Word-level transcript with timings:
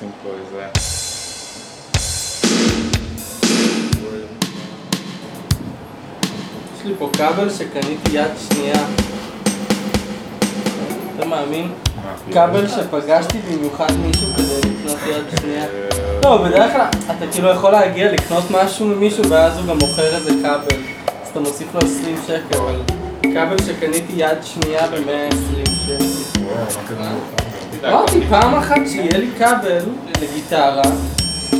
נשים 0.00 0.12
פה 0.22 0.28
איזה... 0.40 0.66
יש 6.76 6.84
לי 6.84 6.94
פה 6.98 7.10
כבל 7.12 7.50
שקניתי 7.50 8.10
יד 8.12 8.30
שנייה. 8.48 8.86
אתה 11.16 11.26
מאמין? 11.26 11.72
כבל 12.32 12.68
שפגשתי 12.68 13.38
במיוחד 13.38 13.92
מישהו 14.06 14.26
כדי 14.36 14.70
לקנות 14.70 14.98
יד 15.06 15.40
שנייה. 15.40 15.64
לא, 16.24 16.36
בדרך 16.36 16.72
כלל 16.72 16.86
אתה 17.16 17.26
כאילו 17.32 17.48
יכול 17.48 17.72
להגיע 17.72 18.12
לקנות 18.12 18.44
משהו 18.50 18.86
ממישהו 18.86 19.30
ואז 19.30 19.58
הוא 19.58 19.66
גם 19.66 19.78
מוכר 19.78 20.16
איזה 20.16 20.30
כבל. 20.30 20.80
אז 21.22 21.28
אתה 21.30 21.40
מוסיף 21.40 21.74
לו 21.74 21.80
20 21.80 22.16
שקל, 22.26 22.58
אבל 22.58 22.80
כבל 23.22 23.62
שקניתי 23.66 24.12
יד 24.16 24.38
שנייה 24.44 24.86
ב-120 24.86 25.70
שקל. 25.86 27.49
אמרתי 27.84 28.20
פעם 28.28 28.54
אחת 28.54 28.80
שיהיה 28.86 29.18
לי 29.18 29.28
כבל 29.38 29.82
לגיטרה 30.22 30.82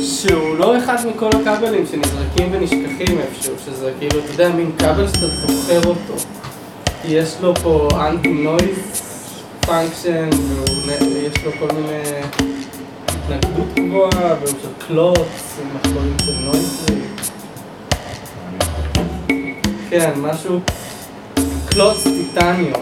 שהוא 0.01 0.57
לא 0.57 0.77
אחד 0.77 0.95
מכל 1.07 1.29
הכבלים 1.41 1.85
שנזרקים 1.91 2.49
ונשכחים 2.51 3.19
איפשהו, 3.19 3.53
שזה 3.65 3.91
כאילו, 3.99 4.19
אתה 4.19 4.31
יודע, 4.31 4.49
מין 4.49 4.71
כבל 4.79 5.07
שאתה 5.07 5.27
זוכר 5.27 5.89
אותו. 5.89 6.13
יש 7.05 7.35
לו 7.41 7.55
פה 7.55 7.87
anti-noise 8.07 9.01
function, 9.61 10.29
ויש 10.87 11.45
לו 11.45 11.51
כל 11.59 11.75
מיני 11.75 12.03
התנגדות 13.07 13.73
גבוהה, 13.75 14.35
והוא 14.39 14.47
של 14.61 14.87
קלוץ, 14.87 15.59
עם 15.61 15.67
מחקולים 15.75 16.17
של 16.25 16.33
noisy. 16.45 17.01
כן, 19.89 20.11
משהו, 20.17 20.59
קלוץ 21.69 22.03
טיטניום. 22.03 22.73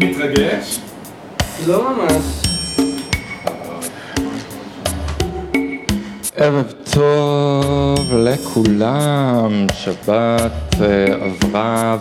מתרגש? 0.00 0.78
לא 1.66 1.94
ממש. 1.94 2.24
ערב 6.36 6.72
טוב 6.94 8.14
לכולם, 8.14 9.66
שבת 9.74 10.74
אה, 10.80 11.06
עברה 11.20 11.98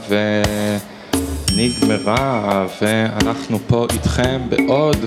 ונגמרה 1.50 2.68
ואנחנו 2.82 3.60
פה 3.68 3.88
איתכם 3.94 4.42
בעוד 4.50 5.06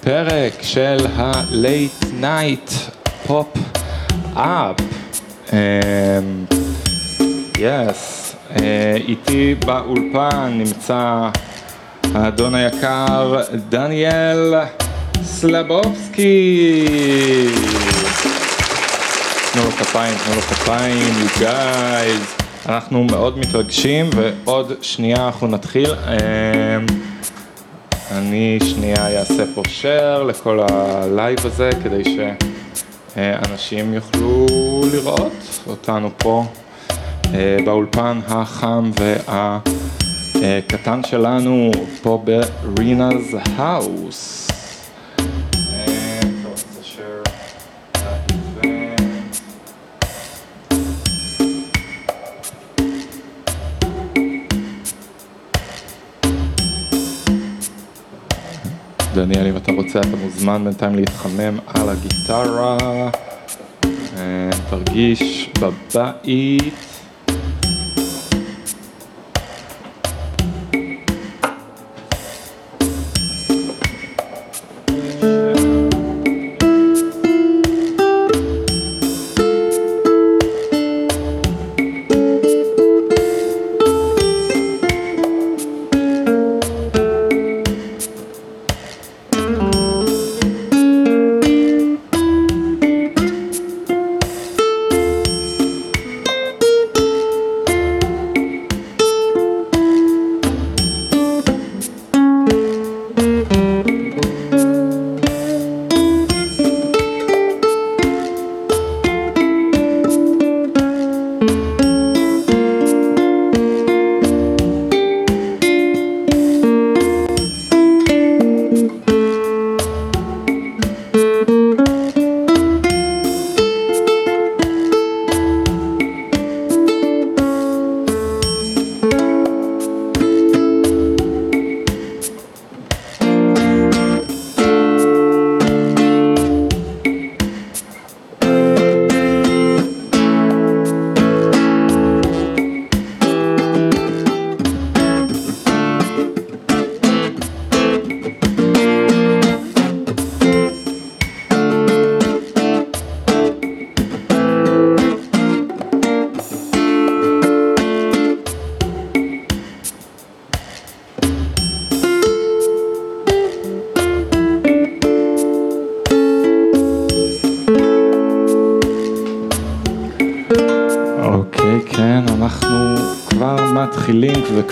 פרק 0.00 0.62
של 0.62 1.06
ה-Late 1.16 2.04
Night 2.22 2.72
Pop 3.28 3.58
Up. 4.36 4.82
יס, 7.58 8.34
אה, 8.50 8.96
איתי 9.08 9.54
באולפן 9.54 10.52
נמצא 10.58 11.30
האדון 12.14 12.54
היקר 12.54 13.40
דניאל 13.68 14.54
סלבובסקי. 15.24 16.86
תנו 19.52 19.64
לו 19.64 19.70
כפיים, 19.70 20.14
תנו 20.24 20.34
לו 20.34 20.40
כפיים, 20.40 21.12
you 21.24 21.40
guys. 21.40 22.42
אנחנו 22.68 23.04
מאוד 23.04 23.38
מתרגשים 23.38 24.10
ועוד 24.16 24.72
שנייה 24.82 25.26
אנחנו 25.26 25.46
נתחיל. 25.46 25.90
אמ, 25.94 26.86
אני 28.10 28.58
שנייה 28.60 29.18
אעשה 29.18 29.44
פה 29.54 29.62
share 29.62 30.24
לכל 30.24 30.60
הלייב 30.70 31.38
הזה 31.44 31.70
כדי 31.84 32.02
שאנשים 33.16 33.94
יוכלו 33.94 34.46
לראות 34.92 35.60
אותנו 35.66 36.10
פה 36.18 36.44
אה, 37.34 37.56
באולפן 37.64 38.20
החם 38.28 38.90
וה... 39.00 39.58
קטן 40.66 41.00
שלנו 41.04 41.70
פה 42.02 42.24
ב 42.64 42.74
Rina's 42.74 43.36
House. 43.56 44.48
דניאל, 59.14 59.46
אם 59.46 59.56
אתה 59.56 59.72
רוצה, 59.72 60.00
אתה 60.00 60.16
מוזמן 60.16 60.64
בינתיים 60.64 60.94
להתחמם 60.94 61.58
על 61.66 61.88
הגיטרה. 61.88 62.76
תרגיש 64.70 65.50
בבית. 65.60 66.89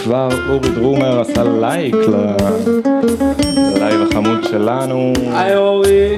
וכבר 0.09 0.29
אורי 0.49 0.69
דרומר 0.75 1.21
עשה 1.21 1.43
לייק 1.61 1.95
ללייב 3.75 4.01
החמוד 4.11 4.45
שלנו. 4.45 5.13
היי 5.33 5.57
אורי. 5.57 6.17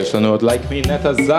יש 0.00 0.14
לנו 0.14 0.28
עוד 0.28 0.42
לייק 0.42 0.62
מנטע 0.70 1.12
זק 1.12 1.35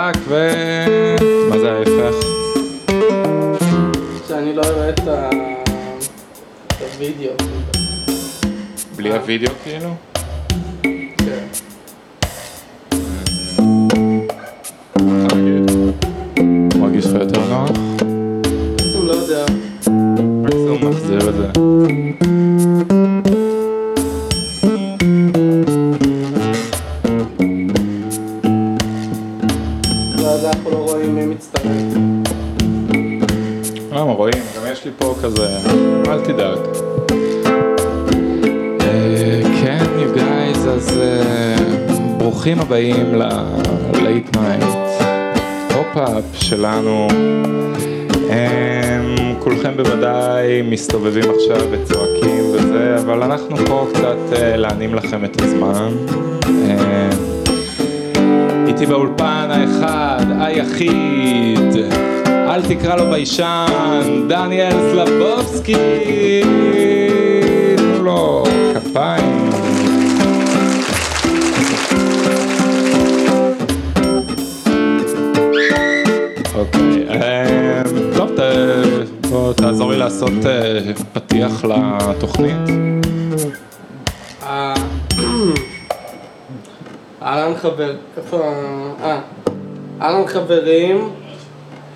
חברים, 90.47 91.09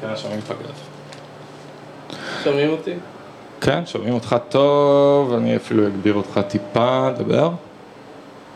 כן, 0.01 0.07
שומעים 0.15 0.39
גד. 0.50 0.74
שומעים 2.44 2.69
אותי? 2.69 2.94
כן, 3.62 3.86
שומעים 3.86 4.13
אותך 4.13 4.36
טוב, 4.50 5.33
אני 5.33 5.56
אפילו 5.56 5.88
אגביר 5.88 6.13
אותך 6.13 6.39
טיפה, 6.48 7.09
דבר. 7.18 7.50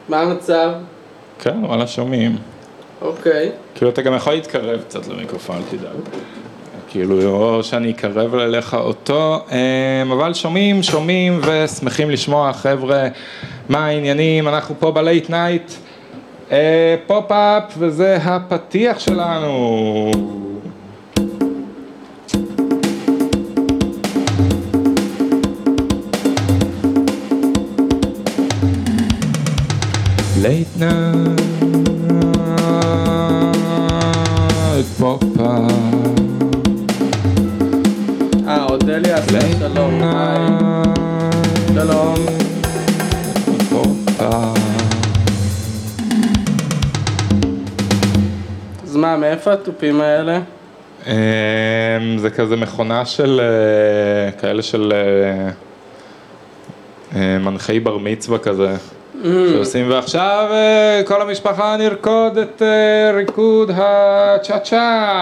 מה 0.09 0.21
המצב? 0.21 0.71
כן, 1.39 1.57
וואלה, 1.63 1.87
שומעים. 1.87 2.37
אוקיי. 3.01 3.51
כאילו, 3.75 3.91
אתה 3.91 4.01
גם 4.01 4.13
יכול 4.13 4.33
להתקרב 4.33 4.81
קצת 4.81 5.07
למיקרופון, 5.07 5.55
אל 5.55 5.77
תדאג. 5.77 5.95
כאילו, 6.87 7.21
או 7.25 7.63
שאני 7.63 7.91
אקרב 7.91 8.35
אליך 8.35 8.73
אותו, 8.73 9.45
אמ, 9.51 10.11
אבל 10.11 10.33
שומעים, 10.33 10.83
שומעים 10.83 11.41
ושמחים 11.43 12.09
לשמוע, 12.09 12.53
חבר'ה, 12.53 13.07
מה 13.69 13.85
העניינים, 13.85 14.47
אנחנו 14.47 14.75
פה 14.79 14.91
ב 14.91 14.99
late 14.99 15.29
night, 15.29 15.71
פופ-אפ, 17.07 17.63
וזה 17.77 18.15
הפתיח 18.15 18.99
שלנו. 18.99 20.44
התופים 49.61 50.01
האלה? 50.01 50.39
אמ, 51.07 51.13
זה 52.17 52.29
כזה 52.29 52.55
מכונה 52.55 53.05
של 53.05 53.41
אה, 53.43 54.31
כאלה 54.31 54.61
של 54.61 54.93
אה, 54.95 55.49
אה, 57.15 57.37
מנחי 57.39 57.79
בר 57.79 57.97
מצווה 57.97 58.37
כזה. 58.37 58.75
שעושים 59.23 59.91
ועכשיו 59.91 60.49
כל 61.05 61.21
המשפחה 61.21 61.77
נרקוד 61.77 62.37
את 62.37 62.61
ריקוד 63.13 63.71
הצ'ה 63.73 64.59
צ'ה 64.59 65.21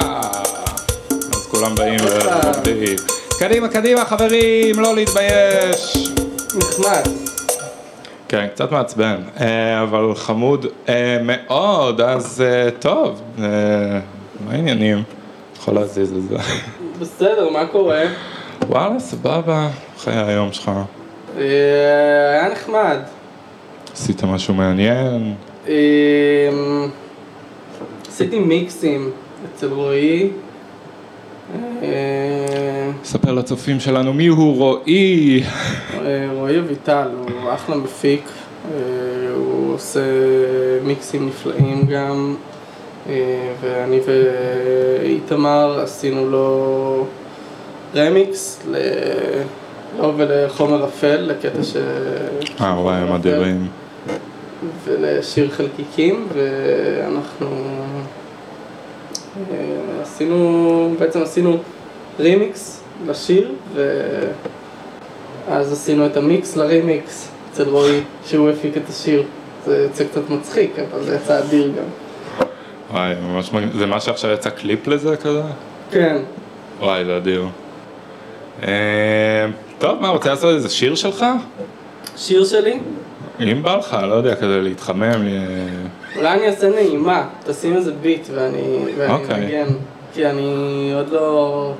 אז 1.11 1.47
כולם 1.51 1.75
באים 1.75 1.99
ורוקדים. 2.03 2.95
קדימה 3.39 3.67
קדימה 3.67 4.05
חברים 4.05 4.79
לא 4.79 4.95
להתבייש. 4.95 6.09
נחמד. 6.57 7.03
כן, 8.27 8.47
קצת 8.53 8.71
מעצבן, 8.71 9.15
אבל 9.81 10.15
חמוד 10.15 10.65
מאוד, 11.23 12.01
אז 12.01 12.43
טוב, 12.79 13.21
מה 14.45 14.51
העניינים? 14.51 15.03
יכול 15.57 15.73
להזיז 15.73 16.13
את 16.13 16.23
זה. 16.23 16.37
בסדר, 16.99 17.49
מה 17.49 17.65
קורה? 17.65 18.03
וואלה, 18.67 18.99
סבבה, 18.99 19.69
חיי 19.97 20.17
היום 20.17 20.53
שלך. 20.53 20.71
אה, 21.37 21.43
היה 22.31 22.51
נחמד. 22.51 22.97
עשית 23.93 24.23
משהו 24.23 24.53
מעניין? 24.53 25.33
אה, 25.67 25.73
עשיתי 28.07 28.39
מיקסים 28.39 29.11
אצל 29.45 29.67
רועי. 29.67 30.29
אה, 31.83 32.91
ספר 33.03 33.31
לצופים 33.31 33.79
שלנו 33.79 34.13
מי 34.13 34.27
הוא 34.27 34.57
רועי. 34.57 35.43
רועי 36.31 36.59
אביטל 36.59 37.07
הוא 37.21 37.53
אחלה 37.53 37.75
מפיק, 37.75 38.29
הוא 39.35 39.73
עושה 39.73 39.99
מיקסים 40.83 41.27
נפלאים 41.27 41.85
גם, 41.85 42.35
ואני 43.61 43.99
ואיתמר 44.05 45.79
עשינו 45.79 46.29
לו 46.29 47.05
רמיקס 47.95 48.59
ל... 48.71 48.77
לו 49.99 50.13
ולחומר 50.17 50.85
אפל, 50.85 51.17
לקטע 51.17 51.63
ש... 51.63 51.75
אה, 52.61 52.79
וואי, 52.79 52.95
הם 52.95 53.13
אדירים. 53.13 53.67
ולשיר 54.85 55.49
חלקיקים, 55.49 56.27
ואנחנו 56.33 57.47
אה, 59.51 60.01
עשינו, 60.01 60.95
בעצם 60.99 61.21
עשינו 61.21 61.57
רימיקס 62.19 62.81
לשיר, 63.07 63.51
ואז 65.47 65.71
עשינו 65.71 66.05
את 66.05 66.17
המיקס 66.17 66.55
לרימיקס 66.55 67.29
אצל 67.51 67.69
רועי, 67.69 67.99
שהוא 68.25 68.49
הפיק 68.49 68.77
את 68.77 68.89
השיר. 68.89 69.23
זה 69.65 69.77
יוצא 69.77 70.03
קצת 70.03 70.29
מצחיק, 70.29 70.71
אבל 70.79 71.03
זה 71.03 71.15
יצא 71.15 71.39
אדיר 71.39 71.67
גם. 71.67 72.02
וואי, 72.93 73.13
ממש 73.21 73.53
מגניב. 73.53 73.77
זה 73.77 73.85
מה 73.85 73.99
שעכשיו 73.99 74.31
יצא 74.31 74.49
קליפ 74.49 74.87
לזה 74.87 75.17
כזה? 75.17 75.41
כן. 75.91 76.17
וואי, 76.79 77.05
זה 77.05 77.17
אדיר. 77.17 77.47
אה, 78.63 79.45
טוב, 79.79 80.01
מה, 80.01 80.09
רוצה 80.09 80.29
לעשות 80.29 80.55
איזה 80.55 80.69
שיר 80.69 80.95
שלך? 80.95 81.25
שיר 82.17 82.45
שלי? 82.45 82.79
אם 83.39 83.63
בא 83.63 83.75
לך, 83.75 83.97
לא 84.09 84.13
יודע, 84.13 84.35
כזה 84.35 84.61
להתחמם. 84.61 85.01
אה, 85.01 85.37
אולי 86.15 86.33
אני 86.33 86.47
אעשה 86.47 86.69
נעימה, 86.69 87.27
תשים 87.45 87.75
איזה 87.75 87.91
ביט 88.01 88.27
ואני, 88.33 88.77
ואני 88.97 89.13
אוקיי. 89.13 89.35
אנגן. 89.35 89.73
כי 90.13 90.25
אני 90.25 90.91
עוד 90.95 91.09
לא, 91.09 91.73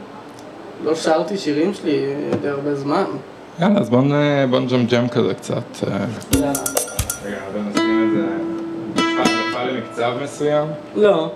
לא 0.84 0.96
שרתי 0.96 1.38
שירים 1.38 1.74
שלי 1.74 2.06
די 2.42 2.48
הרבה 2.50 2.76
זמן. 2.76 3.04
יאללה, 3.60 3.80
אז 3.80 3.90
בוא 3.90 4.60
נג'מג'ם 4.60 5.08
כזה 5.08 5.34
קצת. 5.34 5.64
אה. 5.88 5.98
יאללה. 6.34 6.54
רגע, 7.26 7.38
בוא 7.54 7.62
נשים 7.62 8.10
איזה... 8.10 8.26
נפל 8.26 8.43
למקצב 9.84 10.14
מסוים. 10.24 10.68
לא. 10.96 11.32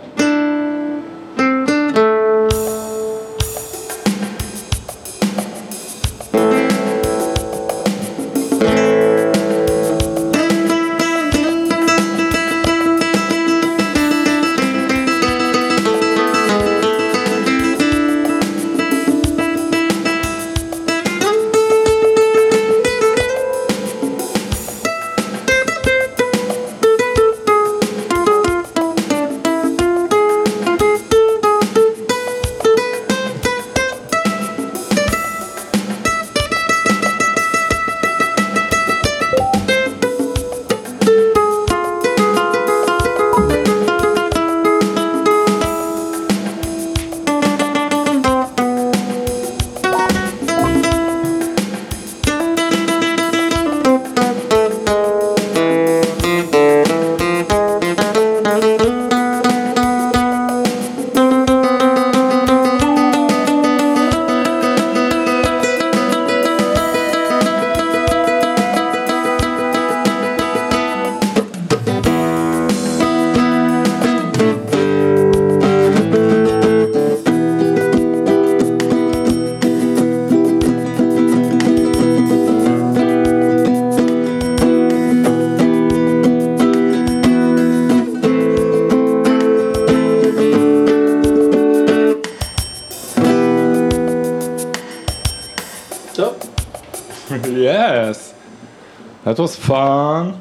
That 99.38 99.42
was 99.42 99.70
fun. 99.70 100.34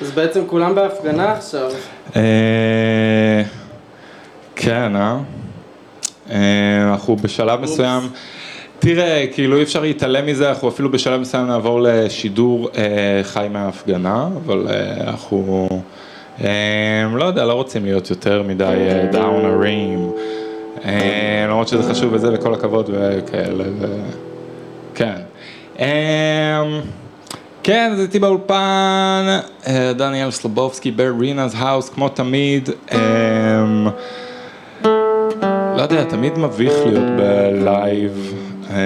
אז 0.00 0.10
בעצם 0.10 0.46
כולם 0.46 0.74
בהפגנה 0.74 1.32
עכשיו. 1.32 1.70
אה, 2.16 3.42
כן, 4.56 4.96
אה? 4.96 5.18
אה, 6.30 6.90
אנחנו 6.90 7.16
בשלב 7.16 7.60
מסוים, 7.60 8.02
תראה, 8.78 9.26
כאילו 9.32 9.56
אי 9.56 9.62
אפשר 9.62 9.80
להתעלם 9.80 10.26
מזה, 10.26 10.48
אנחנו 10.48 10.68
אפילו 10.68 10.90
בשלב 10.90 11.20
מסוים 11.20 11.46
נעבור 11.46 11.80
לשידור 11.82 12.68
אה, 12.76 13.20
חי 13.22 13.46
מההפגנה, 13.50 14.28
אבל 14.44 14.66
אה, 14.70 15.04
אנחנו, 15.10 15.68
אה, 16.44 17.06
לא 17.14 17.24
יודע, 17.24 17.44
לא 17.44 17.52
רוצים 17.52 17.84
להיות 17.84 18.10
יותר 18.10 18.42
מדי 18.42 18.64
אה, 18.64 19.08
down 19.12 19.46
הרים, 19.46 20.12
אה, 20.84 21.46
למרות 21.48 21.68
שזה 21.68 21.90
חשוב 21.90 22.12
וזה, 22.12 22.28
וכל 22.34 22.54
הכבוד 22.54 22.90
וכאלה, 22.92 23.64
כן, 27.62 27.90
אז 27.92 28.00
איתי 28.00 28.18
באולפן, 28.18 29.38
אה, 29.66 29.92
דניאל 29.92 30.30
סלובובסקי 30.30 30.92
ב 30.96 31.05
Rina's 31.05 31.56
House, 31.56 31.88
כמו 31.88 32.08
תמיד. 32.08 32.68
אה, 32.92 33.64
לא 35.76 35.82
יודע, 35.82 36.04
תמיד 36.04 36.38
מביך 36.38 36.72
להיות 36.86 37.04
בלייב 37.16 38.34
אה, 38.70 38.76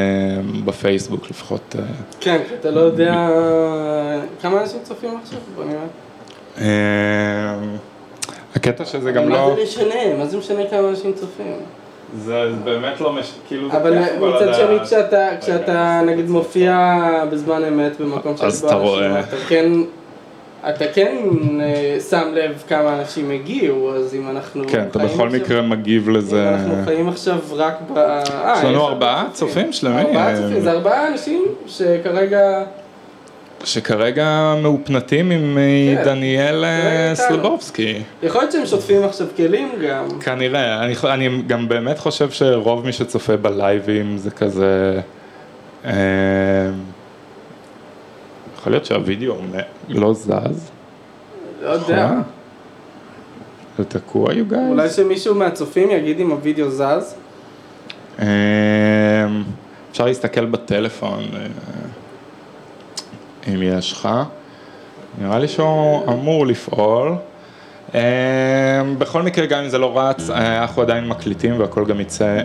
בפייסבוק 0.64 1.30
לפחות. 1.30 1.76
אה, 1.78 1.85
כן, 2.21 2.40
אתה 2.61 2.71
לא 2.71 2.80
יודע 2.80 3.28
כמה 4.42 4.61
אנשים 4.61 4.78
צופים 4.83 5.16
עכשיו? 5.23 5.38
בוא 5.56 5.64
נראה. 5.64 5.87
אה, 6.61 7.59
הקטע 8.54 8.85
שזה 8.85 9.12
גם 9.12 9.28
לא, 9.28 9.49
מה 9.49 9.56
זה 9.56 9.62
משנה? 9.62 10.16
מה 10.18 10.26
זה 10.26 10.37
משנה 10.37 10.62
כמה 10.71 10.88
אנשים 10.88 11.12
צופים? 11.12 11.56
זה 12.14 12.34
באמת 12.64 13.00
לא 13.00 13.12
מש... 13.12 13.32
כאילו 13.48 13.70
זה 13.70 13.76
אבל 13.76 13.98
כיף 14.04 14.12
כבר 14.18 14.36
מצד. 14.36 14.54
שני 14.54 14.78
כשאתה, 14.84 15.28
כשאתה 15.40 16.00
נגיד 16.06 16.30
מופיע 16.30 16.98
בזמן 17.30 17.64
אמת 17.64 18.00
במקום 18.00 18.32
אז 18.42 18.54
שיש 18.58 18.64
אתה 18.64 18.75
רואה. 18.75 19.20
אתה 19.20 19.36
כן, 19.48 19.68
אתה 20.68 20.84
כן 20.94 21.16
אה, 21.60 22.00
שם 22.10 22.28
לב 22.32 22.62
כמה 22.68 23.00
אנשים 23.00 23.30
הגיעו, 23.30 23.94
אז 23.96 24.14
אם 24.14 24.30
אנחנו 24.30 24.64
כן, 24.68 24.84
אתה 24.90 24.98
בכל 24.98 25.06
עכשיו- 25.06 25.26
מקרה 25.26 25.62
מגיב 25.62 26.08
לזה. 26.08 26.42
אם 26.48 26.54
אנחנו 26.54 26.75
חיים 26.84 27.08
עכשיו 27.08 27.38
רק 27.56 27.75
ב... 27.94 27.98
אה, 27.98 28.22
יש 28.58 28.64
לנו 28.64 28.70
יש 28.78 28.88
ארבעה 28.88 29.26
צופים 29.32 29.72
שלמים. 29.72 30.06
ארבעה 30.06 30.36
צופים, 30.36 30.60
זה 30.60 30.70
ארבעה 30.72 31.08
אנשים 31.08 31.44
שכרגע... 31.66 32.62
שכרגע 33.64 34.54
מאופנתים 34.62 35.30
עם 35.30 35.58
אה, 35.58 35.94
כן, 35.96 36.04
דניאל 36.04 36.64
אה, 36.64 37.10
איתנו. 37.10 37.26
סלובובסקי. 37.28 38.02
יכול 38.22 38.40
להיות 38.40 38.52
שהם 38.52 38.66
שוטפים 38.66 39.04
עכשיו 39.04 39.26
כלים 39.36 39.68
גם. 39.88 40.20
כנראה, 40.20 40.84
אני, 40.84 40.94
אני 41.04 41.42
גם 41.46 41.68
באמת 41.68 41.98
חושב 41.98 42.30
שרוב 42.30 42.86
מי 42.86 42.92
שצופה 42.92 43.36
בלייבים 43.36 44.18
זה 44.18 44.30
כזה... 44.30 45.00
אה, 45.84 45.92
יכול 48.58 48.72
להיות 48.72 48.84
שהווידאו 48.84 49.36
לא 49.88 50.14
זז? 50.14 50.70
לא 51.62 51.70
יודע. 51.70 52.10
זה 53.78 53.84
תקוע, 53.84 54.30
you 54.30 54.52
guys? 54.52 54.68
אולי 54.68 54.88
שמישהו 54.90 55.34
מהצופים 55.34 55.90
יגיד 55.90 56.20
אם 56.20 56.30
הוידאו 56.30 56.70
זז. 56.70 57.14
אה, 58.18 58.26
אפשר 59.90 60.04
להסתכל 60.04 60.44
בטלפון, 60.46 61.25
אה, 61.34 61.46
אם 63.54 63.62
יש 63.62 63.92
לך. 63.92 64.08
נראה 65.20 65.38
לי 65.38 65.48
שהוא 65.48 66.02
אמור 66.08 66.46
לפעול. 66.46 67.14
אה, 67.94 68.00
בכל 68.98 69.22
מקרה, 69.22 69.46
גם 69.46 69.62
אם 69.62 69.68
זה 69.68 69.78
לא 69.78 69.98
רץ, 69.98 70.30
אה, 70.30 70.62
אנחנו 70.62 70.82
עדיין 70.82 71.08
מקליטים 71.08 71.60
והכל 71.60 71.84
גם 71.84 72.00
יצא 72.00 72.38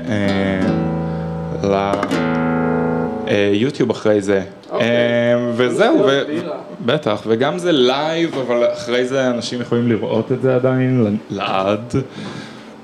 ליוטיוב 3.28 3.90
אחרי 3.90 4.22
זה. 4.22 4.42
אוקיי. 4.70 4.88
אה, 4.88 5.52
וזהו. 5.56 6.08
בטח, 6.86 7.22
וגם 7.28 7.58
זה 7.58 7.72
לייב, 7.72 8.38
אבל 8.48 8.74
אחרי 8.74 9.06
זה 9.06 9.28
אנשים 9.28 9.62
יכולים 9.62 9.90
לראות 9.90 10.32
את 10.32 10.42
זה 10.42 10.56
עדיין 10.56 11.18
לעד. 11.30 11.94
אה, 11.96 11.96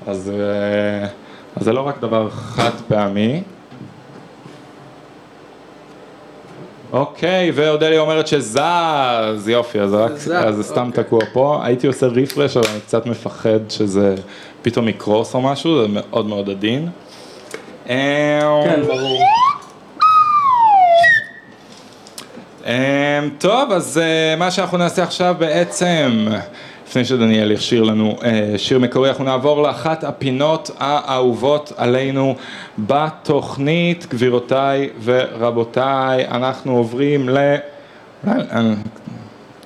אז 0.06 0.32
זה 1.60 1.72
לא 1.72 1.80
רק 1.80 2.00
דבר 2.00 2.30
חד 2.30 2.70
פעמי. 2.88 3.42
אוקיי, 6.92 7.50
ואודליה 7.54 8.00
אומרת 8.00 8.26
שזז, 8.26 9.48
יופי, 9.48 9.80
אז, 9.80 9.94
רק, 9.94 10.12
זז, 10.16 10.30
אז 10.30 10.56
זה 10.56 10.62
סתם 10.62 10.86
אוקיי. 10.86 11.04
תקוע 11.04 11.20
פה. 11.32 11.60
הייתי 11.64 11.86
עושה 11.86 12.06
refresh, 12.06 12.56
אבל 12.56 12.66
אני 12.72 12.80
קצת 12.80 13.06
מפחד 13.06 13.58
שזה 13.68 14.14
פתאום 14.62 14.88
יקרוס 14.88 15.34
או 15.34 15.40
משהו, 15.40 15.82
זה 15.82 15.86
מאוד 15.88 16.26
מאוד 16.26 16.50
עדין. 16.50 16.88
כן, 18.64 18.82
ברור. 18.86 19.22
אמ, 22.66 22.72
טוב, 23.38 23.72
אז 23.72 23.98
אה, 23.98 24.36
מה 24.36 24.50
שאנחנו 24.50 24.78
נעשה 24.78 25.02
עכשיו 25.02 25.34
בעצם, 25.38 26.26
לפני 26.88 27.04
שדניאל 27.04 27.50
ישיר 27.50 27.82
לנו 27.82 28.16
אה, 28.24 28.54
שיר 28.56 28.78
מקורי, 28.78 29.08
אנחנו 29.08 29.24
נעבור 29.24 29.62
לאחת 29.62 30.04
הפינות 30.04 30.70
האהובות 30.78 31.72
עלינו 31.76 32.34
בתוכנית, 32.78 34.06
גבירותיי 34.10 34.88
ורבותיי, 35.04 36.28
אנחנו 36.28 36.76
עוברים 36.76 37.28
ל... 37.28 37.38
אני, 38.26 38.74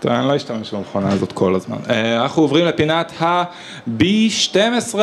טוב, 0.00 0.12
אני 0.12 0.28
לא 0.28 0.36
אשתמש 0.36 0.74
במכונה 0.74 1.12
הזאת 1.12 1.32
כל 1.32 1.54
הזמן. 1.54 1.76
אה, 1.90 2.22
אנחנו 2.22 2.42
עוברים 2.42 2.64
לפינת 2.66 3.12
ה-B12. 3.22 4.98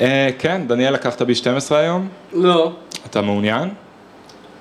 אה, 0.00 0.30
כן, 0.38 0.62
דניאל 0.66 0.94
לקח 0.94 1.14
את 1.14 1.20
ה-B12 1.20 1.74
היום? 1.74 2.08
לא. 2.32 2.72
אתה 3.06 3.22
מעוניין? 3.22 3.68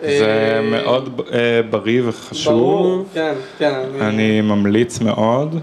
אה, 0.04 0.20
זה 0.20 0.60
מאוד 0.72 1.22
אה, 1.34 1.62
בריא 1.70 2.02
וחשוב. 2.06 2.54
ברור, 2.54 3.04
כן, 3.14 3.34
כן. 3.58 3.80
אני 4.02 4.42
ממליץ 4.42 5.02
מאוד. 5.02 5.56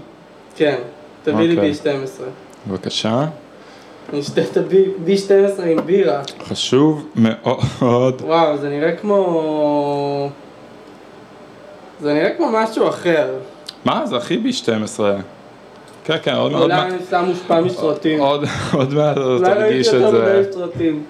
כן, 0.55 0.77
תביא 1.23 1.47
לי 1.47 1.55
אוקיי. 1.55 1.71
B12. 1.71 2.21
בבקשה. 2.67 3.25
אני 4.13 4.19
אשתה 4.19 4.41
את 4.41 4.57
ה-B12 4.57 5.61
עם 5.63 5.77
בירה. 5.85 6.21
חשוב 6.43 7.07
מאוד. 7.15 8.21
וואו, 8.21 8.57
זה 8.57 8.69
נראה 8.69 8.91
כמו... 8.95 10.29
זה 12.01 12.13
נראה 12.13 12.29
כמו 12.37 12.49
משהו 12.53 12.89
אחר. 12.89 13.27
מה? 13.85 14.05
זה 14.05 14.17
הכי 14.17 14.37
B12. 14.45 14.99
כן, 16.03 16.17
כן, 16.23 16.35
עוד 16.35 16.53
עוד 16.53 16.61
אולי 16.63 16.75
מעט. 16.75 16.91
אני 16.91 16.99
סתם 17.07 17.25
מושפע 17.27 17.61
מסרטים. 17.61 18.19
עוד 18.19 18.43
מעט 18.93 19.17
אולי 19.17 19.39
ראיתי 19.39 19.59
תרגיש 19.59 19.87
את 19.87 19.93
יותר 19.93 20.11
זה. 20.11 20.39
מדי 20.43 20.53
סרטים. 20.53 21.03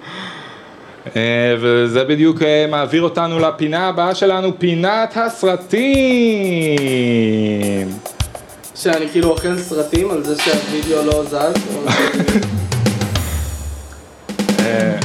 אה, 1.15 1.55
וזה 1.59 2.03
בדיוק 2.03 2.41
אה, 2.41 2.65
מעביר 2.69 3.01
אותנו 3.01 3.39
לפינה 3.39 3.87
הבאה 3.87 4.15
שלנו, 4.15 4.59
פינת 4.59 5.17
הסרטים. 5.17 5.87
שאני 8.75 9.07
כאילו 9.11 9.29
אוכל 9.29 9.57
סרטים 9.57 10.11
על 10.11 10.23
זה 10.23 10.41
שהווידאו 10.41 11.05
לא 11.05 11.23
זז. 11.23 11.53
אה, 14.59 14.97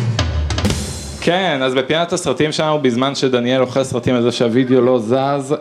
כן, 1.20 1.60
אז 1.62 1.74
בפינת 1.74 2.12
הסרטים 2.12 2.52
שלנו, 2.52 2.78
בזמן 2.78 3.14
שדניאל 3.14 3.60
אוכל 3.60 3.84
סרטים 3.84 4.14
על 4.14 4.22
זה 4.22 4.32
שהווידאו 4.32 4.80
לא 4.80 4.98
זז, 4.98 5.54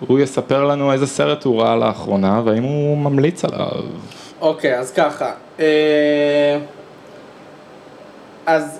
הוא 0.00 0.18
יספר 0.18 0.64
לנו 0.64 0.92
איזה 0.92 1.06
סרט 1.06 1.44
הוא 1.44 1.62
ראה 1.62 1.76
לאחרונה 1.76 2.42
והאם 2.44 2.62
הוא 2.62 2.96
ממליץ 2.98 3.44
עליו. 3.44 3.82
אוקיי, 4.40 4.78
אז 4.78 4.92
ככה. 4.92 5.30
אז 8.46 8.79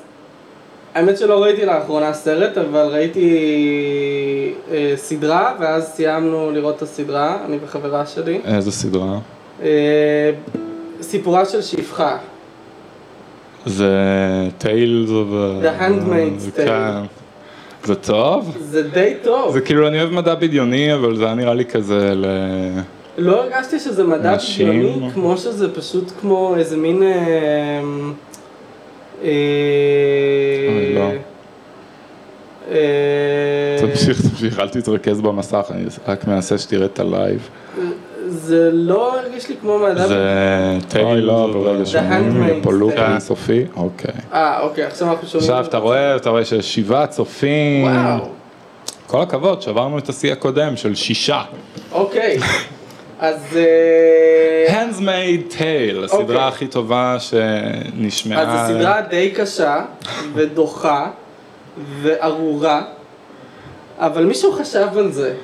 האמת 0.95 1.19
שלא 1.19 1.43
ראיתי 1.43 1.67
לאחרונה 1.67 2.13
סרט, 2.13 2.59
אבל 2.59 2.89
ראיתי 2.93 3.29
אה, 4.71 4.93
סדרה, 4.97 5.55
ואז 5.61 5.85
סיימנו 5.85 6.51
לראות 6.51 6.77
את 6.77 6.83
הסדרה, 6.83 7.39
אני 7.45 7.59
וחברה 7.65 8.07
שלי. 8.07 8.41
איזה 8.45 8.73
סדרה? 8.73 9.19
אה, 9.63 10.31
סיפורה 11.01 11.45
של 11.45 11.63
שפחה. 11.63 12.17
זה 13.67 13.95
טיילס 14.59 15.11
of... 15.11 15.65
The 15.65 15.83
Handmaid's 15.83 16.59
Tale. 16.59 16.67
כן. 16.67 17.03
זה 17.85 17.95
טוב? 17.95 18.57
זה 18.61 18.83
די 18.83 19.15
טוב. 19.23 19.53
זה 19.53 19.61
כאילו, 19.61 19.89
אני 19.89 20.01
אוהב 20.01 20.11
מדע 20.11 20.35
בדיוני, 20.35 20.95
אבל 20.95 21.17
זה 21.17 21.25
היה 21.25 21.35
נראה 21.35 21.55
לי 21.55 21.65
כזה 21.65 22.13
ל... 22.15 22.27
לא 23.19 23.43
הרגשתי 23.43 23.79
שזה 23.79 24.05
מדע 24.05 24.37
נשים. 24.37 24.69
בדיוני, 24.69 25.11
כמו 25.15 25.37
שזה 25.37 25.75
פשוט 25.75 26.13
כמו 26.21 26.55
איזה 26.57 26.77
מין... 26.77 27.03
אה, 27.03 27.09
אה, 27.09 27.11
אוי, 27.11 27.81
לא. 27.81 27.81
אה, 27.81 27.81
תמשיך, 33.81 34.21
תמשיך, 34.31 34.61
אל 34.61 34.69
תתרכז 34.69 35.21
במסך, 35.21 35.67
אני 35.71 35.85
רק 36.09 36.27
מנסה 36.27 36.59
שתראה 36.59 36.87
את 36.87 36.99
הלייב. 36.99 37.49
זה 38.27 38.71
לא 38.73 39.19
הרגיש 39.19 39.49
לי 39.49 39.57
כמו 39.61 39.79
מדע 39.79 40.07
זה 40.07 40.79
טיילס 40.89 41.25
לא, 41.25 41.51
of... 41.53 41.57
רגע, 41.57 41.87
שומעים 41.87 42.43
Handmaid's 42.43 42.65
פה 42.65 42.73
לופ 42.73 42.95
Tale. 42.95 43.01
אינסופי? 43.01 43.65
אוקיי. 43.77 44.15
אה, 44.33 44.61
אוקיי, 44.61 44.85
עכשיו 44.85 45.11
אנחנו 45.11 45.29
שומעים... 45.29 45.51
עכשיו 45.51 45.65
אתה 45.65 45.79
רואה, 45.79 46.17
אתה 46.17 46.31
רואה 46.31 46.45
שיש 46.45 46.75
שבעה 46.75 47.07
צופים. 47.07 47.85
וואו, 47.85 48.29
כל 49.07 49.23
הכבוד, 49.23 49.63
שברנו 49.63 49.99
את 49.99 50.09
השיא 50.09 50.33
הקודם 50.33 50.77
של 50.77 50.95
שישה. 50.95 51.43
אוקיי. 51.93 52.39
אז... 53.21 53.57
אה, 53.57 54.85
Handsmaid 54.85 55.53
Tale, 55.53 56.05
הסדרה 56.05 56.21
אוקיי. 56.21 56.49
הכי 56.49 56.67
טובה 56.67 57.17
שנשמעה. 57.19 58.43
אז 58.43 58.69
זו 58.69 58.75
סדרה 58.75 59.01
די 59.01 59.31
קשה, 59.31 59.85
ודוחה, 60.35 61.11
וארורה, 62.03 62.83
אבל 63.99 64.25
מישהו 64.25 64.53
חשב 64.53 64.89
על 64.97 65.13
זה. 65.13 65.35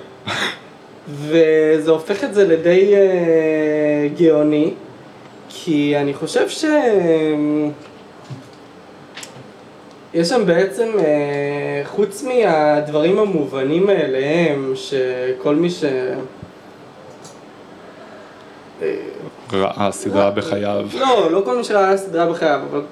וזה 1.09 1.90
הופך 1.90 2.25
את 2.25 2.35
זה 2.35 2.49
לדי 2.49 2.95
אה, 2.95 4.09
גאוני, 4.18 4.75
כי 5.49 5.97
אני 5.97 6.14
חושב 6.14 6.49
ש... 6.49 6.64
יש 10.14 10.28
שם 10.28 10.47
בעצם, 10.47 10.88
אה, 10.99 11.83
חוץ 11.85 12.25
מהדברים 12.25 13.18
המובנים 13.18 13.87
מאליהם, 13.87 14.73
שכל 14.75 15.54
מי 15.54 15.71
ש... 15.71 15.85
אה, 18.83 18.95
ראה 19.53 19.93
סדרה 19.93 20.31
בחייו. 20.31 20.87
לא, 20.95 21.33
לא 21.33 21.43
כל 21.45 21.57
מי 21.57 21.65
שראה 21.65 21.97
סדרה 21.97 22.26
בחייו, 22.26 22.61
אבל 22.71 22.83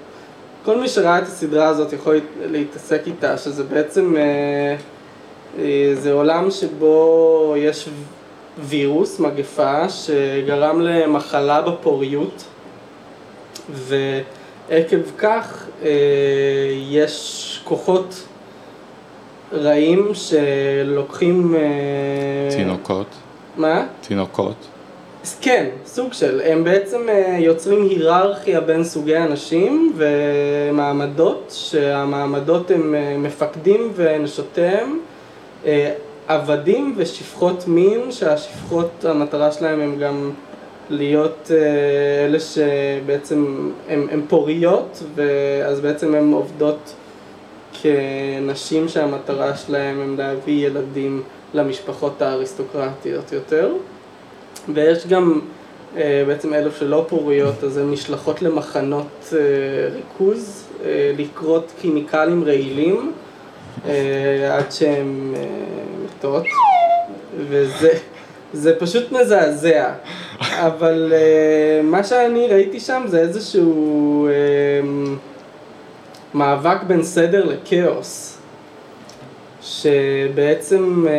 כל 0.65 0.81
מי 0.81 0.89
שראה 0.89 1.19
את 1.19 1.23
הסדרה 1.23 1.69
הזאת 1.69 1.93
יכול 1.93 2.21
להתעסק 2.41 3.03
איתה, 3.07 3.39
שזה 3.39 3.65
בעצם, 3.65 4.17
אה, 4.17 4.77
אה, 5.59 5.95
זה 5.95 6.13
עולם 6.13 6.51
שבו 6.51 7.55
יש 7.59 7.89
וירוס, 8.59 9.21
מגפה, 9.21 9.89
שגרם 9.89 10.81
למחלה 10.81 11.63
בפוריות, 11.63 12.45
ועקב 13.71 15.03
כך 15.19 15.67
אה, 15.83 15.91
יש 16.91 17.61
כוחות 17.65 18.27
רעים 19.53 20.11
שלוקחים... 20.15 21.55
אה, 21.55 22.57
תינוקות. 22.57 23.07
מה? 23.57 23.87
תינוקות. 24.01 24.57
כן, 25.41 25.67
סוג 25.87 26.13
של. 26.13 26.41
הם 26.45 26.65
בעצם 26.65 27.09
אה, 27.09 27.37
יוצרים 27.41 27.83
היררכיה 27.83 28.61
בין 28.61 28.85
סוגי 28.85 29.17
אנשים 29.17 29.93
ומעמדות, 29.97 31.53
שהמעמדות 31.57 32.71
הם 32.71 32.95
אה, 32.95 33.17
מפקדים 33.19 33.93
ונשותיהם, 33.95 34.99
אה, 35.67 35.95
עבדים 36.29 36.95
ושפחות 36.97 37.69
מין, 37.69 38.13
שהשפחות, 38.13 39.05
המטרה 39.05 39.53
שלהם 39.53 39.81
הם 39.81 39.99
גם 39.99 40.31
להיות 40.91 41.51
אלה 42.25 42.39
שבעצם 42.41 43.71
הם, 43.89 44.07
הם 44.11 44.23
פוריות, 44.29 45.03
ואז 45.15 45.81
בעצם 45.81 46.15
הן 46.15 46.33
עובדות 46.33 46.95
כנשים 47.83 48.89
שהמטרה 48.89 49.57
שלהם 49.57 50.01
הם 50.01 50.17
להביא 50.19 50.67
ילדים 50.67 51.23
למשפחות 51.55 52.23
האריסטוקרטיות 52.23 53.33
יותר. 53.33 53.73
ויש 54.75 55.07
גם 55.07 55.41
אה, 55.97 56.25
בעצם 56.27 56.55
אלו 56.55 56.73
שלא 56.73 57.07
פוריות, 57.09 57.65
אז 57.65 57.77
הן 57.77 57.91
נשלחות 57.91 58.43
למחנות 58.43 59.33
אה, 59.33 59.39
ריכוז, 59.95 60.65
אה, 60.85 61.13
לכרות 61.19 61.73
כימיקלים 61.81 62.45
רעילים 62.45 63.13
עד 64.51 64.73
שהן 64.73 65.35
מתות, 66.05 66.45
וזה 67.49 67.99
זה 68.55 68.79
פשוט 68.79 69.13
מזעזע. 69.13 69.93
אבל 70.41 71.13
אה, 71.17 71.83
מה 71.83 72.05
שאני 72.05 72.47
ראיתי 72.47 72.81
שם 72.81 73.03
זה 73.07 73.21
איזשהו 73.21 74.29
אה, 74.29 74.33
מאבק 76.35 76.83
בין 76.87 77.03
סדר 77.03 77.45
לכאוס. 77.45 78.39
שבעצם 79.63 81.07
אה, 81.09 81.13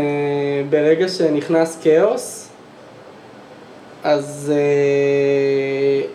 ברגע 0.69 1.07
שנכנס 1.07 1.79
כאוס, 1.83 2.44
אז 4.05 4.53
uh, 4.55 6.07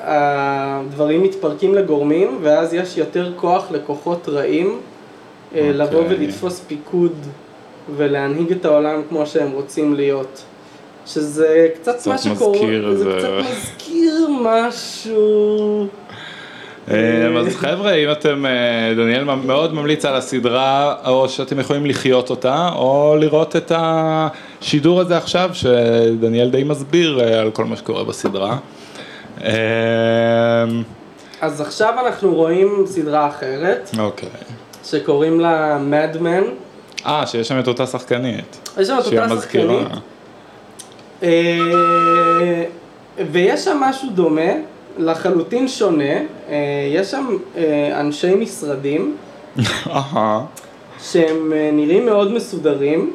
הדברים 0.00 1.22
מתפרקים 1.22 1.74
לגורמים, 1.74 2.38
ואז 2.42 2.74
יש 2.74 2.96
יותר 2.96 3.32
כוח 3.36 3.70
לכוחות 3.70 4.28
רעים 4.28 4.66
okay. 4.66 5.56
אוקיי. 5.56 5.72
לבוא 5.72 6.02
ולתפוס 6.08 6.60
פיקוד 6.66 7.12
ולהנהיג 7.96 8.52
את 8.52 8.64
העולם 8.64 9.02
כמו 9.08 9.26
שהם 9.26 9.50
רוצים 9.50 9.94
להיות. 9.94 10.44
שזה 11.06 11.68
קצת, 11.74 12.06
מה 12.06 12.18
שקורה, 12.18 12.94
זה 12.94 13.12
קצת 13.18 13.28
מזכיר 13.50 14.28
משהו. 14.42 15.86
אה, 16.90 17.38
אז 17.38 17.56
חבר'ה, 17.56 17.94
אם 17.94 18.12
אתם, 18.12 18.46
אה, 18.46 18.94
דניאל 18.96 19.24
מאוד 19.24 19.74
ממליץ 19.74 20.04
על 20.04 20.14
הסדרה, 20.14 20.94
או 21.06 21.28
שאתם 21.28 21.60
יכולים 21.60 21.86
לחיות 21.86 22.30
אותה, 22.30 22.68
או 22.74 23.16
לראות 23.20 23.56
את 23.56 23.72
השידור 24.64 25.00
הזה 25.00 25.16
עכשיו, 25.16 25.50
שדניאל 25.52 26.50
די 26.50 26.64
מסביר 26.64 27.20
אה, 27.20 27.40
על 27.40 27.50
כל 27.50 27.64
מה 27.64 27.76
שקורה 27.76 28.04
בסדרה. 28.04 28.56
אה, 29.44 29.50
אז 31.40 31.60
עכשיו 31.60 31.94
אנחנו 32.06 32.34
רואים 32.34 32.84
סדרה 32.86 33.28
אחרת, 33.28 33.90
אוקיי. 33.98 34.28
שקוראים 34.84 35.40
לה 35.40 35.78
Madman. 35.90 36.44
אה, 37.06 37.26
שיש 37.26 37.48
שם 37.48 37.58
את 37.58 37.68
אותה 37.68 37.86
שחקנית. 37.86 38.68
יש 38.78 38.88
שם 38.88 38.96
את 39.00 39.06
אותה. 39.06 39.40
שחקנית. 39.40 39.88
אה, 41.22 42.64
ויש 43.32 43.64
שם 43.64 43.76
משהו 43.80 44.08
דומה, 44.14 44.52
לחלוטין 44.98 45.68
שונה, 45.68 46.14
אה, 46.48 46.56
יש 46.90 47.10
שם 47.10 47.26
אנשי 47.92 48.34
משרדים. 48.34 49.16
שהם 51.10 51.52
נראים 51.72 52.06
מאוד 52.06 52.32
מסודרים. 52.32 53.12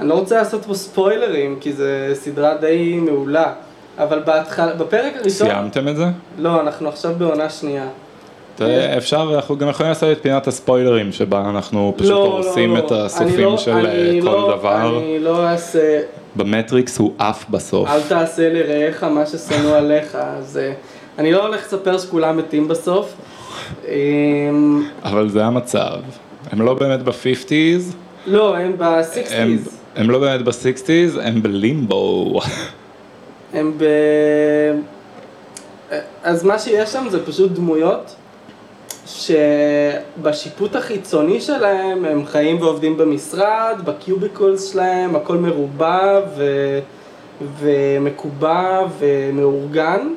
אני 0.00 0.08
לא 0.08 0.14
רוצה 0.14 0.34
לעשות 0.38 0.64
פה 0.64 0.74
ספוילרים 0.74 1.56
כי 1.60 1.72
זו 1.72 1.84
סדרה 2.14 2.56
די 2.56 2.98
מעולה, 3.02 3.52
אבל 3.98 4.22
בהתחלה, 4.26 4.74
בפרק 4.74 5.12
הראשון... 5.16 5.48
סיימתם 5.48 5.88
את 5.88 5.96
זה? 5.96 6.04
לא, 6.38 6.60
אנחנו 6.60 6.88
עכשיו 6.88 7.12
בעונה 7.18 7.50
שנייה. 7.50 7.86
אפשר, 8.98 9.32
אנחנו 9.34 9.58
גם 9.58 9.68
יכולים 9.68 9.88
לעשות 9.90 10.12
את 10.12 10.22
פינת 10.22 10.46
הספוילרים, 10.46 11.12
שבה 11.12 11.50
אנחנו 11.50 11.94
פשוט 11.96 12.10
לא, 12.10 12.16
לא, 12.24 12.24
הורסים 12.24 12.74
לא. 12.76 12.78
את 12.78 12.92
אני 12.92 13.00
הסופים 13.00 13.40
לא- 13.40 13.56
של 13.56 13.86
אה, 13.86 14.18
לא- 14.22 14.30
כל 14.30 14.58
דבר. 14.58 14.98
אני 14.98 15.18
לא 15.18 15.48
אעשה, 15.48 16.00
במטריקס 16.36 16.98
הוא 16.98 17.12
עף 17.18 17.44
בסוף. 17.50 17.88
אל 17.88 18.00
תעשה 18.08 18.48
לרעך 18.52 19.04
מה 19.04 19.26
ששנוא 19.26 19.76
עליך, 19.76 20.14
אז 20.20 20.56
אה, 20.62 20.72
אני 21.18 21.32
לא 21.32 21.46
הולך 21.46 21.60
לספר 21.66 21.98
שכולם 21.98 22.36
מתים 22.36 22.68
בסוף. 22.68 23.14
אמ, 23.88 24.82
אבל 25.04 25.28
זה 25.28 25.44
המצב. 25.44 25.94
הם 26.52 26.62
לא 26.62 26.74
באמת 26.74 27.02
ב-50's, 27.02 27.94
לא, 28.26 28.56
הם 28.56 28.62
הם, 28.62 28.72
ב-60's. 28.78 29.70
הם 29.96 30.10
לא 30.10 30.18
באמת 30.18 30.42
ב-60's, 30.42 31.20
הם 31.20 31.42
בלימבו. 31.42 32.40
הם 33.52 33.72
ב... 33.78 33.84
אז 36.22 36.44
מה 36.44 36.58
שיש 36.58 36.92
שם 36.92 37.06
זה 37.10 37.26
פשוט 37.26 37.50
דמויות 37.50 38.16
שבשיפוט 39.06 40.76
החיצוני 40.76 41.40
שלהם 41.40 42.04
הם 42.04 42.26
חיים 42.26 42.62
ועובדים 42.62 42.96
במשרד, 42.96 43.76
בקיוביקולס 43.84 44.72
שלהם, 44.72 45.16
הכל 45.16 45.36
מרובע 45.36 46.20
ו... 46.36 46.44
ומקובע 47.58 48.80
ומאורגן, 48.98 50.08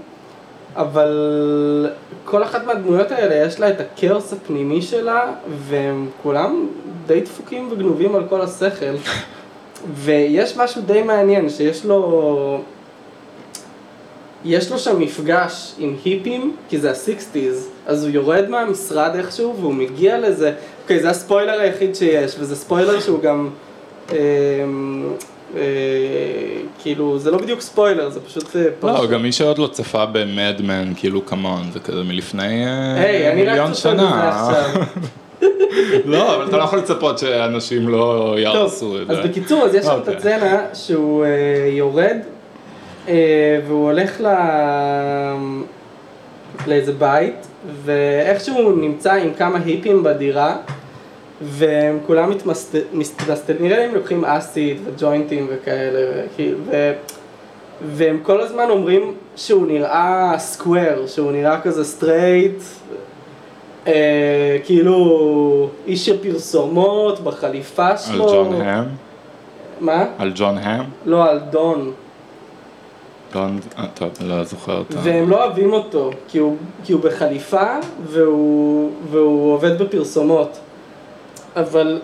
אבל 0.75 1.89
כל 2.25 2.43
אחת 2.43 2.65
מהדמויות 2.65 3.11
האלה 3.11 3.47
יש 3.47 3.59
לה 3.59 3.69
את 3.69 3.81
הכאוס 3.81 4.33
הפנימי 4.33 4.81
שלה 4.81 5.31
והם 5.67 6.09
כולם 6.23 6.67
די 7.07 7.21
דפוקים 7.21 7.71
וגנובים 7.71 8.15
על 8.15 8.23
כל 8.29 8.41
השכל. 8.41 8.95
ויש 9.95 10.57
משהו 10.57 10.81
די 10.81 11.01
מעניין 11.01 11.49
שיש 11.49 11.85
לו 11.85 12.61
יש 14.45 14.71
לו 14.71 14.79
שם 14.79 14.99
מפגש 14.99 15.73
עם 15.77 15.95
היפים, 16.05 16.55
כי 16.69 16.79
זה 16.79 16.91
ה-60's, 16.91 17.37
אז 17.85 18.03
הוא 18.03 18.11
יורד 18.13 18.49
מהמשרד 18.49 19.15
איכשהו 19.15 19.55
והוא 19.59 19.73
מגיע 19.73 20.19
לזה, 20.19 20.53
אוקיי, 20.83 20.99
זה 20.99 21.09
הספוילר 21.09 21.59
היחיד 21.59 21.95
שיש, 21.95 22.35
וזה 22.39 22.55
ספוילר 22.55 22.99
שהוא 22.99 23.21
גם, 23.21 23.49
אה, 24.11 24.17
אה, 25.55 25.61
כאילו, 26.81 27.19
זה 27.19 27.31
לא 27.31 27.37
בדיוק 27.37 27.61
ספוילר, 27.61 28.09
זה 28.09 28.19
פשוט 28.19 28.55
אה, 28.55 28.63
לא. 28.83 29.07
גם 29.07 29.23
מי 29.23 29.31
שעוד 29.31 29.57
לא 29.57 29.67
צפה 29.67 30.05
במדמן, 30.05 30.93
כאילו, 30.95 31.25
כמון, 31.25 31.71
זה 31.73 31.79
כזה 31.79 32.03
מלפני 32.03 32.65
אה, 32.65 33.01
היי, 33.01 33.31
אני 33.31 33.41
רק 33.41 33.49
מיליון 33.49 33.73
צופה 33.73 33.93
בזה 33.93 34.01
שנה. 34.01 34.29
עכשיו. 34.29 34.83
לא, 36.05 36.35
אבל 36.35 36.47
אתה 36.47 36.57
לא 36.57 36.63
יכול 36.63 36.79
לצפות 36.79 37.17
שאנשים 37.17 37.87
לא 37.87 38.35
יהרסו 38.37 39.01
את 39.01 39.09
אז 39.09 39.17
זה. 39.17 39.23
בקיצור, 39.23 39.63
אז 39.63 39.75
יש 39.75 39.85
שם 39.85 39.91
את 39.91 39.99
אוקיי. 39.99 40.15
הסצנה 40.15 40.65
שהוא 40.73 41.25
אה, 41.25 41.29
יורד 41.71 42.17
אה, 43.07 43.59
והוא 43.67 43.85
הולך 43.85 44.21
ל... 44.21 44.27
לאיזה 46.67 46.91
בית, 46.91 47.47
ואיכשהו 47.83 48.55
הוא 48.57 48.81
נמצא 48.81 49.13
עם 49.13 49.33
כמה 49.33 49.59
היפים 49.65 50.03
בדירה, 50.03 50.57
והם 51.41 51.99
כולם 52.07 52.31
מתמסטלים, 52.93 53.57
נראה 53.59 53.77
לי 53.77 53.83
הם 53.83 53.93
לוקחים 53.95 54.25
אסיד 54.25 54.77
וג'וינטים 54.85 55.47
וכאלה, 55.49 55.99
ו... 56.39 56.91
והם 57.85 58.19
כל 58.23 58.41
הזמן 58.41 58.69
אומרים 58.69 59.13
שהוא 59.35 59.67
נראה 59.67 60.33
square, 60.37 61.07
שהוא 61.07 61.31
נראה 61.31 61.61
כזה 61.61 61.83
סטרייט, 61.83 62.61
אה, 63.87 64.57
כאילו 64.65 65.69
איש 65.87 66.05
של 66.05 66.23
פרסומות 66.23 67.19
בחליפה 67.19 67.87
על 67.89 67.97
שלו. 67.97 68.25
ג'ון 68.31 68.61
האם? 68.61 68.83
מה? 69.79 70.05
על 70.17 70.31
ג'ון 70.35 70.57
האם? 70.57 70.83
לא, 71.05 71.29
על 71.29 71.39
דון. 71.39 71.91
לא, 73.35 73.41
אה, 73.77 73.85
טוב, 73.93 74.09
לא 74.21 74.43
זוכר 74.43 74.77
אותה. 74.77 74.95
והם 75.03 75.29
לא 75.29 75.43
אוהבים 75.45 75.73
אותו, 75.73 76.11
כי 76.27 76.37
הוא, 76.37 76.55
כי 76.83 76.93
הוא 76.93 77.01
בחליפה 77.01 77.73
והוא, 78.03 78.91
והוא 79.11 79.53
עובד 79.53 79.81
בפרסומות. 79.81 80.57
אבל 81.55 82.01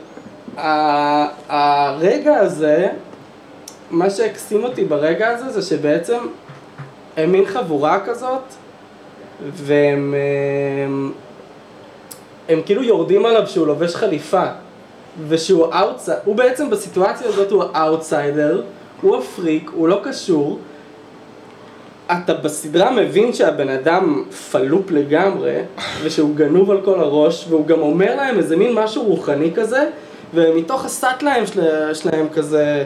ה- 0.57 1.25
הרגע 1.49 2.35
הזה, 2.35 2.87
מה 3.91 4.09
שהקסים 4.09 4.63
אותי 4.63 4.85
ברגע 4.85 5.27
הזה 5.29 5.49
זה 5.49 5.61
שבעצם 5.61 6.17
הם 7.17 7.31
מין 7.31 7.45
חבורה 7.45 7.99
כזאת, 8.05 8.41
והם 9.53 10.15
הם, 12.49 12.61
כאילו 12.65 12.83
יורדים 12.83 13.25
עליו 13.25 13.47
שהוא 13.47 13.67
לובש 13.67 13.95
חליפה, 13.95 14.43
ושהוא 15.27 15.65
אאוטסיידר, 15.73 16.21
הוא 16.25 16.35
בעצם 16.35 16.69
בסיטואציה 16.69 17.27
הזאת 17.27 17.51
הוא 17.51 17.63
האאוטסיידר, 17.73 18.61
הוא 19.01 19.17
הפריק, 19.17 19.71
הוא 19.73 19.87
לא 19.87 19.99
קשור, 20.03 20.59
אתה 22.11 22.33
בסדרה 22.33 22.91
מבין 22.91 23.33
שהבן 23.33 23.69
אדם 23.69 24.23
פלופ 24.51 24.91
לגמרי, 24.91 25.55
ושהוא 26.03 26.35
גנוב 26.35 26.71
על 26.71 26.81
כל 26.81 26.99
הראש, 26.99 27.45
והוא 27.49 27.65
גם 27.65 27.81
אומר 27.81 28.15
להם 28.15 28.37
איזה 28.37 28.57
מין 28.57 28.73
משהו 28.73 29.03
רוחני 29.03 29.51
כזה, 29.55 29.89
ומתוך 30.33 30.85
הסאטליים 30.85 31.47
של, 31.47 31.93
שלהם 31.93 32.29
כזה, 32.29 32.83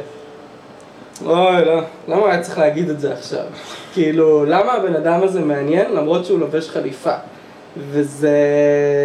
אוי, 1.26 1.66
לא, 1.66 1.82
למה 2.08 2.26
היה 2.32 2.42
צריך 2.42 2.58
להגיד 2.58 2.90
את 2.90 3.00
זה 3.00 3.14
עכשיו? 3.14 3.46
כאילו, 3.94 4.46
למה 4.46 4.74
הבן 4.74 4.96
אדם 4.96 5.24
הזה 5.24 5.40
מעניין 5.40 5.94
למרות 5.94 6.26
שהוא 6.26 6.40
לובש 6.40 6.70
חליפה? 6.70 7.14
וזה 7.78 8.38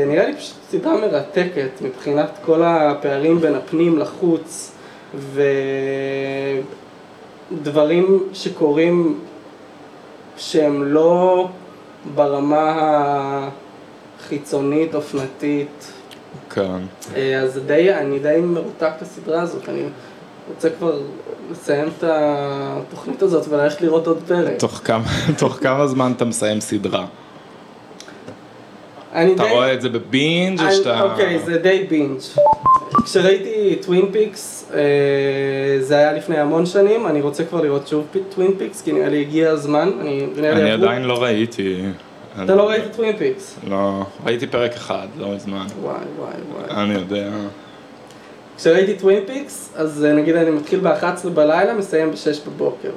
נראה 0.07 0.27
לי 0.27 0.37
פשוט 0.37 0.57
סדרה 0.71 1.01
מרתקת 1.01 1.71
מבחינת 1.81 2.31
כל 2.45 2.63
הפערים 2.63 3.41
בין 3.41 3.55
הפנים 3.55 3.99
לחוץ, 3.99 4.73
ודברים 7.51 8.23
שקורים 8.33 9.21
שהם 10.37 10.85
לא 10.85 11.49
ברמה 12.15 13.49
החיצונית, 14.21 14.95
אופנתית. 14.95 15.93
כן. 16.51 16.81
אה, 17.17 17.41
אז 17.41 17.61
די, 17.67 17.95
אני 17.95 18.19
די 18.19 18.41
מרותק 18.43 18.91
לסדרה 19.03 19.43
הזאת, 19.43 19.69
אני 19.69 19.83
רוצה 20.55 20.71
כבר 20.71 21.01
לסיים 21.51 21.89
את 21.99 22.05
התוכנית 22.07 23.23
הזאת 23.23 23.49
וללכת 23.49 23.81
לראות 23.81 24.07
עוד 24.07 24.19
פרק. 24.27 24.59
תוך 24.59 24.81
כמה, 24.85 25.05
תוך 25.39 25.53
כמה 25.53 25.87
זמן 25.87 26.13
אתה 26.17 26.25
מסיים 26.25 26.61
סדרה? 26.61 27.07
אני 29.13 29.35
אתה 29.35 29.43
די- 29.43 29.51
רואה 29.51 29.75
את 29.75 29.81
זה 29.81 29.89
בבינג' 29.89 30.61
או 30.61 30.73
שאתה... 30.73 31.03
אוקיי, 31.03 31.39
זה 31.39 31.59
די 31.59 31.87
בינג'. 31.89 32.19
כשראיתי 33.05 33.77
טווין 33.83 34.13
פיקס, 34.13 34.71
אה, 34.75 34.81
זה 35.81 35.95
היה 35.97 36.13
לפני 36.13 36.39
המון 36.39 36.67
שנים, 36.67 37.07
אני 37.07 37.21
רוצה 37.21 37.45
כבר 37.45 37.61
לראות 37.63 37.89
שוב 37.89 38.07
טווין 38.29 38.51
פיקס, 38.59 38.83
כי 38.83 38.93
נראה 38.93 39.09
לי 39.09 39.21
הגיע 39.21 39.51
הזמן, 39.51 39.91
אני, 40.01 40.27
אני 40.39 40.71
עדיין 40.71 41.05
לא 41.05 41.23
ראיתי. 41.23 41.77
אתה 42.45 42.55
לא 42.55 42.69
ראית 42.69 42.83
טווין 42.97 43.17
פיקס? 43.17 43.59
לא, 43.69 44.03
ראיתי 44.27 44.47
פרק 44.47 44.73
אחד, 44.73 45.07
לא 45.19 45.29
מזמן. 45.35 45.67
וואי 45.83 45.95
וואי 46.19 46.33
וואי. 46.53 46.83
אני 46.85 46.95
יודע. 46.95 47.31
כשראיתי 48.57 48.95
טווין 48.95 49.25
פיקס, 49.27 49.73
אז 49.77 50.05
אה, 50.05 50.13
נגיד 50.13 50.37
אני 50.37 50.51
מתחיל 50.51 50.81
ב-11 50.81 51.29
בלילה, 51.35 51.75
מסיים 51.75 52.11
ב-6 52.11 52.17
בבוקר. 52.51 52.91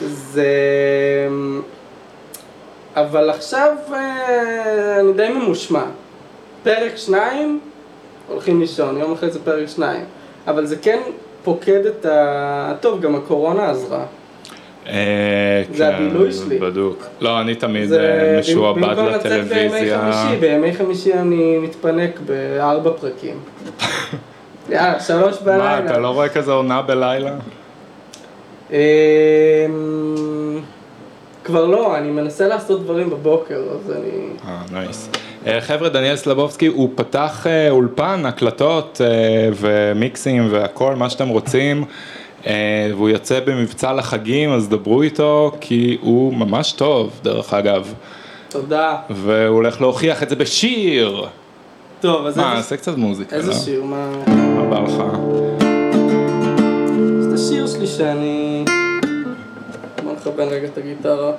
זה... 0.00 0.48
אבל 2.96 3.30
עכשיו 3.30 3.72
אה, 3.92 5.00
אני 5.00 5.12
די 5.12 5.28
ממושמע. 5.28 5.84
פרק 6.62 6.96
שניים, 6.96 7.60
הולכים 8.28 8.60
לישון, 8.60 8.98
יום 8.98 9.12
אחרי 9.12 9.30
זה 9.30 9.44
פרק 9.44 9.68
שניים. 9.68 10.04
אבל 10.46 10.66
זה 10.66 10.76
כן 10.76 11.00
פוקד 11.44 11.86
את 11.86 12.06
ה... 12.06 12.72
טוב, 12.80 13.00
גם 13.00 13.14
הקורונה 13.14 13.70
עזרה. 13.70 14.04
אה, 14.86 15.62
זה 15.72 15.84
כן, 15.84 15.94
הבילוי 15.94 16.32
שלי. 16.32 16.58
בדוק. 16.58 17.06
לא, 17.20 17.40
אני 17.40 17.54
תמיד 17.54 17.92
אה, 17.92 18.38
משועבד 18.40 18.82
במקום 18.82 19.06
לצאת 19.06 19.32
בימי 19.32 19.44
לטלוויזיה. 19.44 20.12
חמישי, 20.12 20.40
בימי 20.40 20.72
חמישי 20.72 21.14
אני 21.14 21.58
מתפנק 21.58 22.20
בארבע 22.26 22.90
פרקים. 23.00 23.40
יאללה, 24.70 25.00
שלוש 25.00 25.36
מה, 25.40 25.44
בלילה. 25.44 25.86
אתה 25.86 25.98
לא 25.98 26.08
רואה 26.08 26.28
כזה 26.28 26.52
עונה 26.52 26.82
בלילה? 26.82 27.32
כבר 31.44 31.64
לא, 31.66 31.96
אני 31.98 32.10
מנסה 32.10 32.48
לעשות 32.48 32.82
דברים 32.84 33.10
בבוקר, 33.10 33.54
אז 33.72 33.90
אני... 33.90 34.10
אה, 34.48 34.62
נייס. 34.72 35.08
אה, 35.46 35.60
חבר'ה, 35.60 35.88
דניאל 35.88 36.16
סלבובסקי, 36.16 36.66
הוא 36.66 36.88
פתח 36.94 37.46
אה, 37.46 37.70
אולפן, 37.70 38.22
הקלטות 38.26 39.00
אה, 39.04 39.06
ומיקסים 39.60 40.48
והכל, 40.50 40.94
מה 40.96 41.10
שאתם 41.10 41.28
רוצים, 41.28 41.84
והוא 42.90 43.08
יוצא 43.08 43.40
במבצע 43.46 43.92
לחגים, 43.92 44.52
אז 44.52 44.68
דברו 44.68 45.02
איתו, 45.02 45.52
כי 45.60 45.98
הוא 46.00 46.34
ממש 46.34 46.72
טוב, 46.72 47.20
דרך 47.22 47.54
אגב, 47.54 47.94
תודה. 48.48 48.96
והוא 49.10 49.54
הולך 49.56 49.80
להוכיח 49.80 50.22
את 50.22 50.28
זה 50.28 50.36
בשיר. 50.36 51.24
טוב, 52.00 52.26
אז 52.26 52.36
מה, 52.36 52.42
איזה- 52.44 52.54
נעשה 52.56 52.76
קצת 52.76 52.96
מוזיקה, 52.96 53.36
איזה 53.36 53.50
לא? 53.50 53.56
שיר? 53.56 53.82
מה... 53.84 54.10
מה 54.26 54.64
בא 54.70 54.80
לך? 54.80 55.02
זה 57.20 57.34
השיר 57.34 57.66
שלי 57.66 57.86
שאני... 57.86 58.53
נכוון 60.26 60.48
רגע 60.48 60.66
את 60.66 60.78
הגיטרה. 60.78 61.32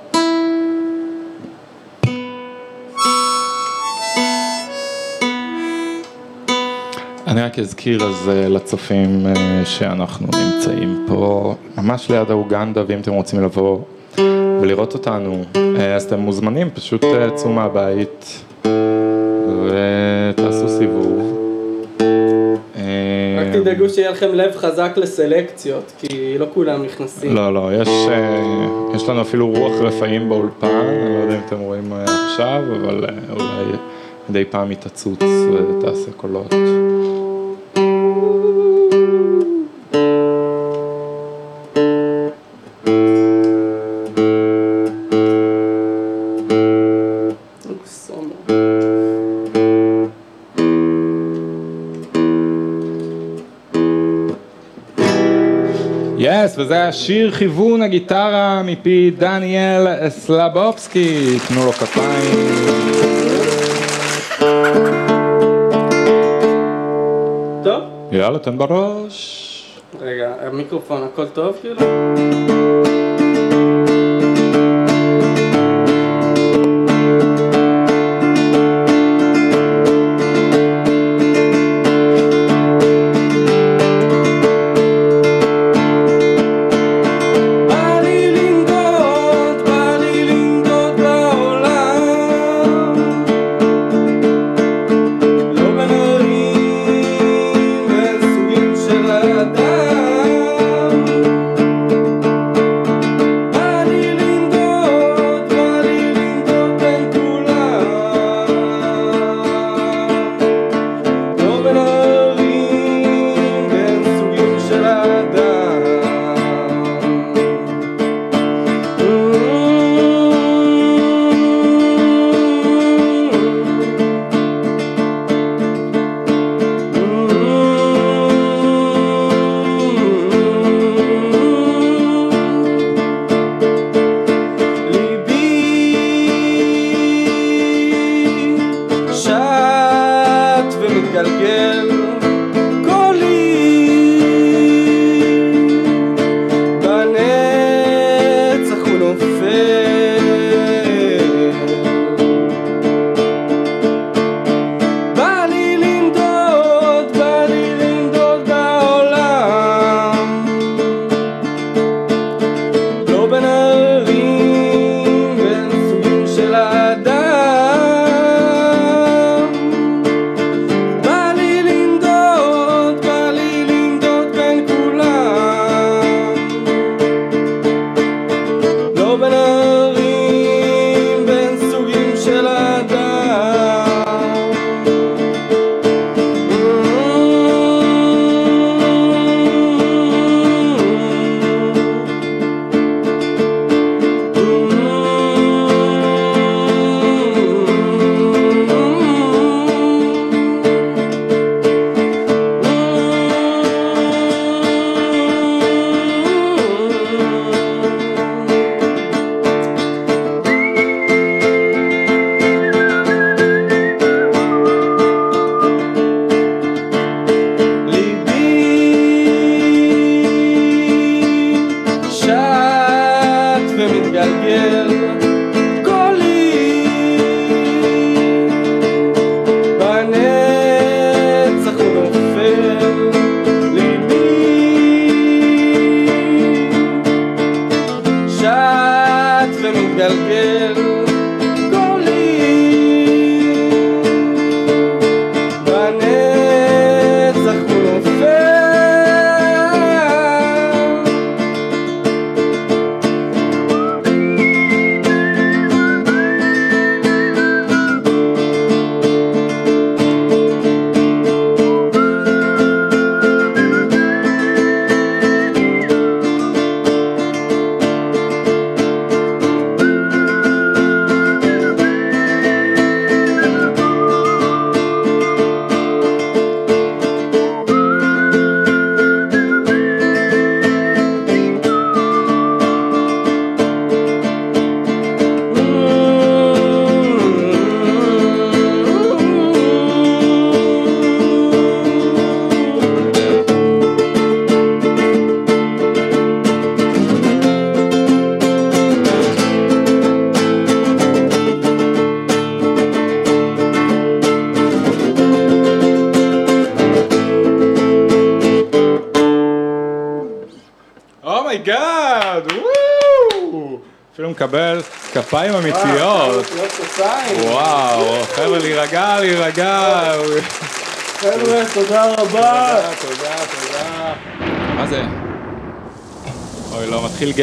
אני 7.26 7.42
רק 7.42 7.58
אזכיר 7.58 8.04
אז 8.04 8.28
אה, 8.28 8.48
לצופים 8.48 9.26
אה, 9.26 9.62
שאנחנו 9.64 10.26
נמצאים 10.26 11.04
פה 11.08 11.54
ממש 11.78 12.10
ליד 12.10 12.30
האוגנדה 12.30 12.82
ואם 12.86 13.00
אתם 13.00 13.12
רוצים 13.12 13.42
לבוא 13.42 13.78
ולראות 14.60 14.94
אותנו 14.94 15.44
אה, 15.56 15.94
אז 15.94 16.04
אתם 16.04 16.20
מוזמנים 16.20 16.70
פשוט 16.70 17.04
צאו 17.34 17.52
מהבית 17.52 18.44
ותעשו 19.64 20.68
סיבוב. 20.68 21.15
תדאגו 23.66 23.88
שיהיה 23.88 24.10
לכם 24.10 24.34
לב 24.34 24.56
חזק 24.56 24.92
לסלקציות, 24.96 25.92
כי 25.98 26.38
לא 26.38 26.46
כולם 26.54 26.84
נכנסים. 26.84 27.34
לא 27.34 27.54
לא 27.54 27.70
יש, 27.74 27.88
אה, 27.88 28.66
יש 28.94 29.08
לנו 29.08 29.22
אפילו 29.22 29.48
רוח 29.48 29.72
רפאים 29.80 30.28
באולפן, 30.28 30.66
אני 30.66 31.14
לא 31.14 31.22
יודע 31.22 31.34
אם 31.34 31.40
אתם 31.46 31.58
רואים 31.58 31.92
אה, 31.92 32.04
עכשיו 32.04 32.62
אבל 32.80 33.04
אה, 33.04 33.32
אולי 33.32 33.76
מדי 34.28 34.44
פעם 34.50 34.70
היא 34.70 34.76
תצוץ 34.76 35.22
ותעשה 35.22 36.12
קולות. 36.16 36.54
וזה 56.56 56.74
היה 56.74 56.92
שיר 56.92 57.32
כיוון 57.32 57.82
הגיטרה 57.82 58.62
מפי 58.64 59.10
דניאל 59.18 60.08
סלבובסקי, 60.08 61.38
תנו 61.48 61.64
לו 61.64 61.72
כפיים. 61.72 62.56
טוב, 67.64 67.82
יאללה, 68.12 68.38
תן 68.38 68.58
בראש. 68.58 69.52
רגע, 70.00 70.34
המיקרופון, 70.40 71.02
הכל 71.02 71.26
טוב 71.26 71.56
כאילו? 71.60 71.80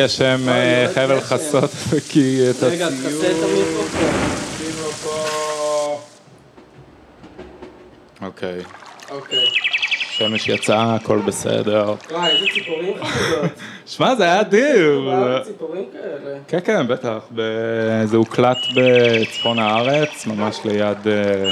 גשם, 0.04 0.50
אה, 0.50 0.82
יורד 0.82 0.96
חבל 0.96 1.18
גשם. 1.18 1.26
חסות, 1.26 1.72
כי 2.10 2.40
את 2.50 2.64
רגע, 2.64 2.88
הציור... 2.88 3.24
את 3.26 3.36
המיקרופון. 3.44 4.14
אוקיי, 8.22 8.60
אוקיי. 9.12 9.46
שמש 10.10 10.48
יצאה, 10.48 10.96
הכל 10.96 11.20
בסדר. 11.20 11.96
וואי, 12.12 12.32
איזה 12.32 12.46
ציפורים 12.54 12.94
חמודות. 13.04 13.52
שמע, 13.86 14.16
זה 14.16 14.24
היה 14.24 14.42
אדיר. 14.42 15.02
ציפורים 15.44 15.86
כאלה. 15.94 16.38
כן, 16.48 16.60
כן, 16.66 16.88
בטח. 16.88 17.20
זה 18.06 18.18
הוקלט 18.18 18.58
בצפון 18.76 19.60
הארץ, 19.60 20.26
ממש 20.26 20.60
ליד 20.66 21.08
אה, 21.08 21.50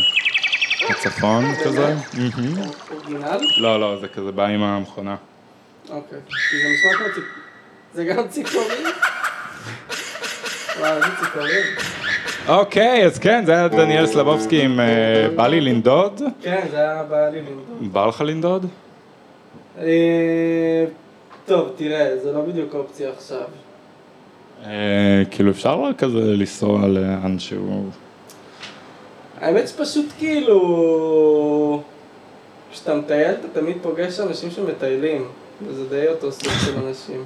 הצפון 0.89 1.55
כזה. 1.63 1.95
מהמם. 2.13 2.61
אורגינל? 2.91 3.39
לא, 3.57 3.79
לא, 3.79 3.97
זה 4.01 4.07
כזה 4.07 4.31
בא 4.31 4.45
עם 4.45 4.63
המכונה. 4.63 5.15
אוקיי. 5.89 6.19
זה 6.51 6.69
נשמע 6.73 6.97
כמו 6.97 7.13
ציפ... 7.15 7.40
זה 7.93 8.05
גם 8.05 8.27
ציפורים? 8.27 8.87
וואי, 10.79 10.91
איזה 10.91 11.07
ציפורים. 11.19 11.65
אוקיי, 12.47 13.05
אז 13.05 13.19
כן, 13.19 13.43
זה 13.45 13.51
היה 13.51 13.67
דניאל 13.67 14.07
סלבובסקי 14.07 14.61
עם 14.61 14.79
אה, 14.79 15.27
בא 15.35 15.47
לי 15.47 15.61
לנדוד. 15.61 16.21
כן, 16.41 16.65
זה 16.71 16.77
היה 16.77 17.03
בא 17.03 17.29
לי 17.29 17.39
לנדוד. 17.39 17.93
בא 17.93 18.05
לך 18.05 18.21
לנדוד? 18.21 18.65
אה, 19.79 20.85
טוב, 21.45 21.69
תראה, 21.75 22.17
זה 22.23 22.31
לא 22.31 22.41
בדיוק 22.41 22.75
אופציה 22.75 23.09
עכשיו. 23.17 23.43
אה, 24.65 25.23
כאילו 25.31 25.51
אפשר 25.51 25.83
כזה 25.97 26.19
לנסוע 26.19 26.87
לאן 26.87 27.39
שהוא... 27.39 27.89
האמת 29.41 29.67
שפשוט 29.67 30.05
כאילו... 30.17 31.81
כשאתה 32.71 32.95
מטייל 32.95 33.31
אתה 33.33 33.59
תמיד 33.59 33.77
פוגש 33.81 34.19
אנשים 34.19 34.51
שמטיילים, 34.51 35.27
וזה 35.67 35.89
די 35.89 36.07
אותו 36.07 36.31
סוג 36.31 36.53
של 36.65 36.87
אנשים. 36.87 37.25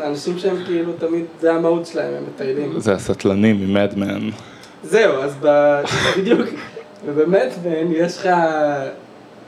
אנשים 0.00 0.38
שהם 0.38 0.56
כאילו 0.66 0.92
תמיד, 0.92 1.24
זה 1.40 1.52
המהות 1.52 1.86
שלהם, 1.86 2.14
הם 2.14 2.22
מטיילים. 2.34 2.80
זה 2.80 2.92
הסטלנים 2.92 3.60
ממדמן. 3.60 4.30
זהו, 4.82 5.22
אז 5.22 5.36
ב... 5.42 5.80
בדיוק, 6.18 6.40
ובאמת, 7.06 7.52
בין, 7.62 7.92
יש 7.92 8.18
לך 8.18 8.28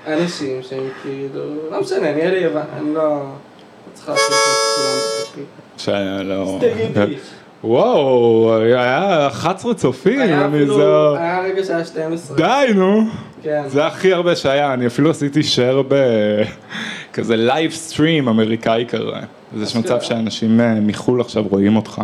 אנשים 0.06 0.62
שהם 0.62 0.88
כאילו, 1.02 1.70
לא 1.70 1.80
משנה, 1.80 2.12
נראה 2.12 2.30
לי, 2.30 2.46
אני 2.46 2.94
לא... 2.94 3.02
לא 3.02 3.94
צריכה 3.94 4.12
לעשות 4.12 4.30
את 4.30 4.36
כולם 4.76 5.22
בפי. 5.22 5.42
שלא... 5.76 6.58
תגידי. 6.74 7.16
וואו, 7.64 8.56
היה 8.56 9.26
11 9.26 9.74
צופים, 9.74 10.20
היה 10.20 10.44
אני 10.44 10.56
אפילו, 10.56 10.74
זה... 11.14 11.20
היה 11.20 11.40
רגע 11.40 11.64
שהיה 11.64 11.84
12. 11.84 12.36
די, 12.36 12.72
נו. 12.74 13.02
כן. 13.42 13.62
זה 13.66 13.86
הכי 13.86 14.12
הרבה 14.12 14.36
שהיה, 14.36 14.74
אני 14.74 14.86
אפילו 14.86 15.10
עשיתי 15.10 15.40
share 15.40 15.94
בכזה 17.12 17.36
live 17.36 17.70
stream 17.70 18.28
אמריקאי 18.28 18.84
כזה. 18.88 19.04
אז 19.54 19.62
יש 19.62 19.76
מצב 19.76 19.94
אשכרה. 19.94 20.00
שאנשים 20.00 20.60
אה, 20.60 20.74
מחו"ל 20.80 21.20
עכשיו 21.20 21.44
רואים 21.50 21.76
אותך. 21.76 22.02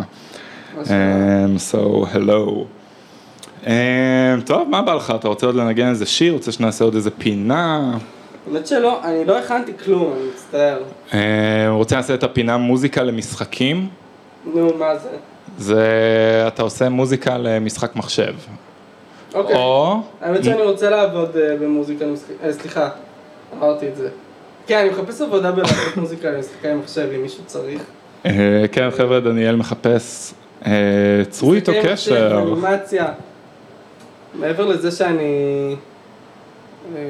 אשכרה. 0.82 0.96
Um, 1.46 1.72
so, 1.72 2.06
hello. 2.14 2.64
Um, 3.64 3.68
טוב, 4.46 4.68
מה 4.68 4.82
בא 4.82 4.94
לך? 4.94 5.12
אתה 5.20 5.28
רוצה 5.28 5.46
עוד 5.46 5.54
לנגן 5.54 5.88
איזה 5.88 6.06
שיר? 6.06 6.32
רוצה 6.32 6.52
שנעשה 6.52 6.84
עוד 6.84 6.94
איזה 6.94 7.10
פינה? 7.10 7.98
האמת 8.46 8.66
שלא, 8.66 9.04
אני 9.04 9.24
לא 9.24 9.38
הכנתי 9.38 9.72
כלום, 9.84 10.12
אני 10.12 10.28
מצטער. 10.34 10.82
Um, 11.10 11.14
רוצה 11.70 11.96
לעשות 11.96 12.18
את 12.18 12.24
הפינה 12.24 12.56
מוזיקה 12.56 13.02
למשחקים? 13.02 13.88
נו, 14.54 14.70
מה 14.78 14.98
זה? 14.98 15.08
זה, 15.58 15.84
אתה 16.46 16.62
עושה 16.62 16.88
מוזיקה 16.88 17.38
למשחק 17.38 17.96
מחשב. 17.96 18.34
אוקיי. 19.34 19.56
או, 19.56 19.96
האמת 20.20 20.44
שאני 20.44 20.62
רוצה 20.62 20.90
לעבוד 20.90 21.36
אה, 21.36 21.56
במוזיקה. 21.56 22.04
אה, 22.44 22.52
סליחה, 22.52 22.88
אמרתי 23.58 23.88
את 23.88 23.96
זה. 23.96 24.08
כן, 24.66 24.78
אני 24.78 24.90
מחפש 24.90 25.20
עבודה 25.20 25.52
בלעשות 25.52 25.96
מוזיקה 25.96 26.30
למשחקי 26.30 26.74
מחשב, 26.74 27.08
אם 27.16 27.22
מישהו 27.22 27.44
צריך. 27.46 27.82
אה, 28.26 28.64
כן 28.72 28.90
חבר'ה, 28.90 29.20
דניאל 29.20 29.56
מחפש, 29.56 30.34
אה, 30.66 30.72
צרו 31.28 31.54
איתו 31.54 31.72
קשר. 31.84 32.42
אנימציה. 32.42 33.06
מעבר 34.34 34.64
לזה 34.64 34.90
שאני... 34.90 35.76
אה, 36.96 37.00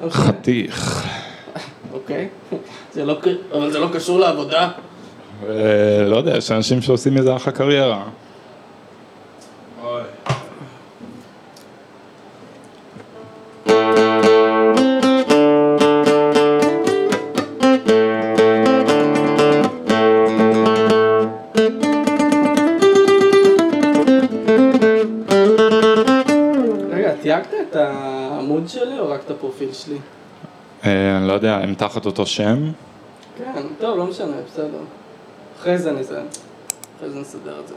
משנה. 0.00 0.10
חתיך. 0.10 1.06
אוקיי. 1.92 2.28
לא 2.96 3.18
אבל 3.52 3.70
זה 3.70 3.78
לא 3.78 3.88
קשור 3.92 4.20
לעבודה. 4.20 4.70
לא 6.06 6.16
יודע, 6.16 6.36
יש 6.36 6.50
אנשים 6.50 6.82
שעושים 6.82 7.14
מזה 7.14 7.36
אחלה 7.36 7.52
קריירה. 7.52 8.04
הפרופיל 29.40 29.72
שלי? 29.72 29.98
אה, 30.84 31.16
אני 31.18 31.28
לא 31.28 31.32
יודע, 31.32 31.56
הם 31.56 31.74
תחת 31.74 32.06
אותו 32.06 32.26
שם? 32.26 32.70
כן, 33.38 33.62
טוב, 33.78 33.98
לא 33.98 34.06
משנה, 34.06 34.36
בסדר. 34.46 34.78
אחרי 35.60 35.78
זה 35.78 35.90
אני 35.90 36.04
זה. 36.04 36.22
אחרי 36.98 37.10
זה 37.10 37.20
נסדר 37.20 37.60
את 37.60 37.68
זה. 37.68 37.74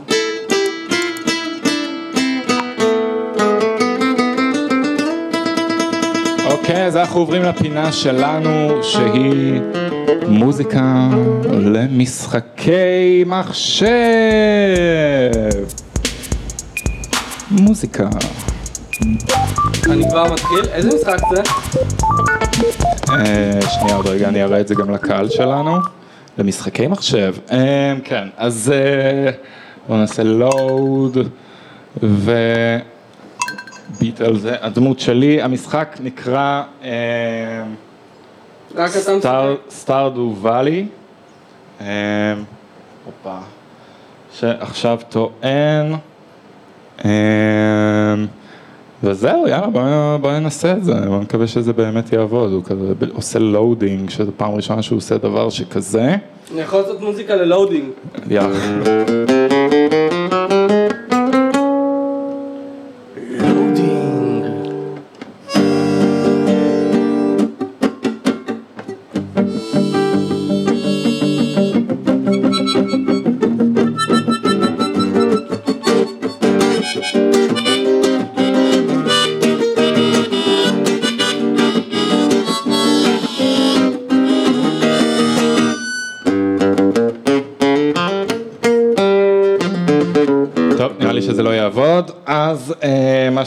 אוקיי, 6.52 6.86
אז 6.86 6.98
אנחנו 6.98 7.20
עוברים 7.20 7.44
לפינה 7.44 7.92
שלנו, 7.92 8.84
שהיא 8.84 9.62
מוזיקה 10.28 11.10
למשחקי 11.52 13.24
מחשב. 13.26 13.88
מוזיקה. 17.52 18.10
אני 19.02 20.10
כבר 20.10 20.34
מתחיל, 20.34 20.66
איזה 20.72 20.90
משחק 20.96 21.20
זה? 21.30 21.42
אה, 23.10 23.60
שנייה, 23.62 23.96
עוד 23.96 24.08
רגע 24.08 24.28
אני 24.28 24.44
אראה 24.44 24.60
את 24.60 24.68
זה 24.68 24.76
גם 24.76 24.92
לקהל 24.92 25.30
שלנו. 25.30 25.78
למשחקי 26.38 26.88
מחשב. 26.88 27.36
אה, 27.52 27.94
כן, 28.04 28.28
אז 28.38 28.74
אה, 28.76 29.32
בואו 29.88 30.00
נעשה 30.00 30.24
לואוד 30.24 31.18
וביט 31.98 32.42
על 34.22 34.40
זה. 34.40 34.56
הדמות 34.62 35.00
שלי, 35.00 35.42
המשחק 35.42 35.98
נקרא? 36.00 36.64
סטארדו 39.70 40.36
ואלי. 40.42 40.86
הופה, 43.06 43.38
שעכשיו 44.34 45.00
טוען. 45.10 45.96
וזהו, 49.04 49.48
יאללה, 49.48 49.68
בוא, 49.68 49.82
בוא 50.22 50.32
ננסה 50.32 50.72
את 50.72 50.84
זה, 50.84 50.98
אני 50.98 51.18
מקווה 51.22 51.48
שזה 51.48 51.74
באמת 51.74 52.14
יעבוד, 52.14 52.52
הוא 52.52 52.64
כזה 52.64 52.94
עושה 53.14 53.40
loading, 53.40 54.10
שזו 54.10 54.32
פעם 54.38 54.56
ראשונה 54.56 54.82
שהוא 54.82 54.98
עושה 54.98 55.18
דבר 55.18 55.50
שכזה. 55.50 56.16
אני 56.54 56.62
יכול 56.62 56.80
לעשות 56.80 57.02
מוזיקה 57.02 57.36
ל 57.36 57.41
loading. 57.41 57.86
יאללה. 58.30 59.43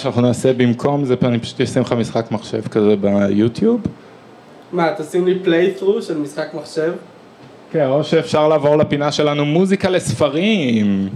שאנחנו 0.06 0.22
נעשה 0.22 0.52
במקום 0.52 1.04
זה, 1.04 1.14
אני 1.22 1.38
פשוט 1.38 1.60
אשים 1.60 1.82
לך 1.82 1.92
משחק 1.92 2.30
מחשב 2.30 2.68
כזה 2.68 2.96
ביוטיוב. 2.96 3.80
מה, 4.72 4.92
תשים 4.98 5.26
לי 5.26 5.38
פליית'רו 5.38 6.02
של 6.02 6.18
משחק 6.18 6.54
מחשב? 6.54 6.92
כן, 7.72 7.86
או 7.86 8.04
שאפשר 8.04 8.48
לעבור 8.48 8.76
לפינה 8.76 9.12
שלנו 9.12 9.44
מוזיקה 9.44 9.90
לספרים. 9.90 11.08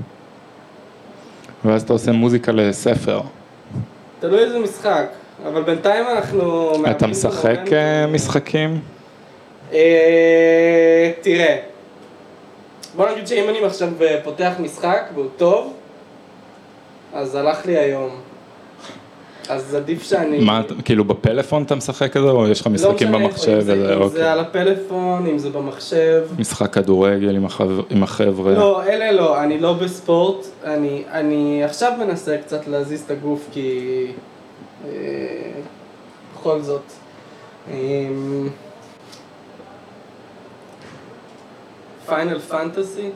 ואז 1.65 1.83
אתה 1.83 1.93
עושה 1.93 2.13
מוזיקה 2.13 2.53
לספר. 2.53 3.21
תלוי 4.21 4.39
איזה 4.39 4.59
משחק, 4.59 5.07
אבל 5.47 5.63
בינתיים 5.63 6.05
אנחנו... 6.17 6.73
אתה 6.91 7.07
משחק 7.07 7.61
אה. 7.73 8.07
משחקים? 8.07 8.81
אה, 9.73 11.11
תראה, 11.21 11.57
בוא 12.97 13.11
נגיד 13.11 13.27
שאם 13.27 13.49
אני 13.49 13.65
עכשיו 13.65 13.89
פותח 14.25 14.53
משחק 14.59 15.03
והוא 15.15 15.27
טוב, 15.37 15.73
אז 17.15 17.35
הלך 17.35 17.67
לי 17.67 17.79
היום. 17.79 18.30
אז 19.51 19.75
עדיף 19.75 20.03
שאני... 20.03 20.45
מה, 20.45 20.63
כאילו 20.85 21.05
בפלאפון 21.05 21.63
אתה 21.63 21.75
משחק 21.75 22.13
כזה, 22.13 22.27
או 22.31 22.49
יש 22.49 22.61
לך 22.61 22.67
לא 22.67 22.73
משחקים 22.73 23.09
איפה, 23.15 23.19
במחשב? 23.19 23.51
אם 23.53 23.61
זה- 23.61 23.95
אם 23.97 24.03
אוקיי. 24.03 24.09
זה 24.09 24.33
על 24.33 24.41
הפלאפון, 24.41 25.27
אם 25.27 25.39
זה 25.39 25.51
במחשב. 25.51 26.23
משחק 26.39 26.73
כדורגל 26.75 27.37
עם 27.37 27.45
החבר- 27.47 27.83
עם 27.91 28.03
החבר'ה. 28.03 28.53
לא, 28.55 28.83
אלה 28.85 29.13
לא, 29.13 29.43
אני 29.43 29.59
לא 29.59 29.73
בספורט, 29.73 30.47
אני, 30.65 31.03
אני 31.13 31.65
עכשיו 31.65 31.93
מנסה 31.99 32.37
קצת 32.39 32.67
להזיז 32.69 33.03
את 33.07 33.11
הגוף 33.11 33.49
כי... 33.53 34.07
אה, 34.85 34.91
בכל 36.35 36.61
זאת. 36.61 36.93
פיינל 42.07 42.39
פנטסי? 42.39 43.09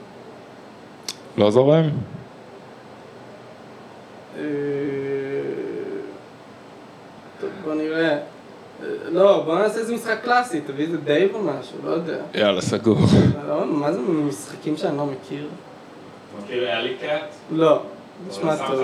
לא 1.36 1.50
זורם? 1.50 1.84
אה, 4.38 4.42
בוא 7.64 7.74
נראה. 7.74 8.10
אה, 8.10 8.18
לא, 9.12 9.42
בוא 9.46 9.58
נעשה 9.58 9.78
איזה 9.78 9.94
משחק 9.94 10.18
קלאסי, 10.24 10.60
תביא 10.60 10.84
איזה 10.84 10.96
דייב 10.96 11.34
או 11.34 11.40
משהו, 11.40 11.78
לא 11.84 11.90
יודע. 11.90 12.16
יאללה, 12.34 12.60
סגור. 12.60 12.98
לא, 13.48 13.66
מה 13.66 13.92
זה 13.92 13.98
משחקים 14.00 14.76
שאני 14.76 14.96
לא 14.96 15.06
מכיר? 15.06 15.48
מכיר 16.42 16.78
Alley 16.78 16.94
Cat? 17.00 17.34
לא, 17.52 17.80
נשמע 18.28 18.56
טוב. 18.56 18.80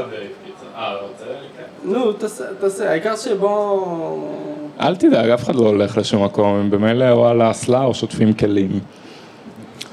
אה, 0.77 0.95
רוצה 0.95 1.25
אלי 1.25 1.47
קאט? 1.57 1.67
נו, 1.85 2.13
תעשה, 2.13 2.45
תעשה, 2.61 2.91
העיקר 2.91 3.17
שבוא... 3.17 4.35
אל 4.81 4.97
תדאג, 4.97 5.31
אף 5.31 5.43
אחד 5.43 5.55
לא 5.55 5.67
הולך 5.67 5.99
לשום 5.99 6.25
מקום, 6.25 6.55
הם 6.55 6.71
במילא 6.71 7.11
או 7.11 7.29
על 7.29 7.41
האסלה 7.41 7.85
או 7.85 7.95
שוטפים 7.95 8.33
כלים. 8.33 8.81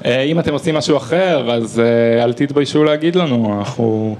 אה, 0.04 0.22
אם 0.22 0.38
אתם 0.38 0.52
עושים 0.52 0.74
משהו 0.74 0.96
אחר, 0.96 1.54
אז 1.54 1.80
אה, 1.80 2.24
אל 2.24 2.32
תתביישו 2.32 2.84
להגיד 2.84 3.16
לנו, 3.16 3.58
אנחנו 3.58 4.16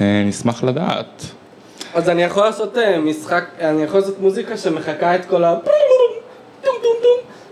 אה, 0.00 0.24
נשמח 0.26 0.64
לדעת. 0.64 1.26
אז 1.96 2.08
אני 2.08 2.22
יכול 2.22 2.44
לעשות 2.44 2.78
אה, 2.78 3.00
משחק, 3.00 3.44
אני 3.60 3.82
יכול 3.82 4.00
לעשות 4.00 4.20
מוזיקה 4.20 4.56
שמחקה 4.56 5.14
את 5.14 5.24
כל 5.24 5.44
ה... 5.44 5.56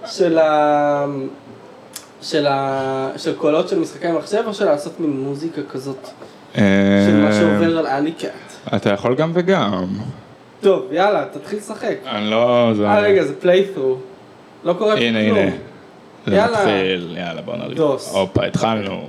של 0.06 0.38
ה... 0.38 1.06
של 2.22 2.46
ה... 2.46 3.08
של 3.16 3.34
קולות 3.36 3.68
של 3.68 3.78
משחקי 3.78 4.12
מחשב, 4.12 4.42
או 4.46 4.54
של 4.54 4.64
לעשות 4.64 5.00
מין 5.00 5.10
מוזיקה 5.10 5.62
כזאת 5.62 6.08
של 6.54 6.60
מה 7.22 7.26
אה, 7.26 7.32
שעובר 7.32 7.78
על 7.78 7.86
אלי 7.86 8.12
קאט. 8.12 8.74
אתה 8.76 8.90
יכול 8.90 9.14
גם 9.14 9.30
וגם. 9.34 9.86
טוב, 10.60 10.92
יאללה, 10.92 11.24
תתחיל 11.32 11.58
לשחק. 11.58 11.96
אני 12.06 12.30
לא... 12.30 12.72
אה, 12.84 13.00
רגע, 13.00 13.24
זה 13.24 13.34
פליית'רו. 13.40 13.96
לא 14.64 14.72
קורה 14.72 14.94
הנה, 14.94 15.18
כלום. 15.24 15.38
הנה. 15.38 15.50
זה 16.26 16.34
יאללה. 16.34 16.70
יאללה 17.18 17.42
בוא 17.42 17.56
נריב. 17.56 17.76
דוס. 17.76 18.14
הופה, 18.14 18.44
התחלנו. 18.44 19.08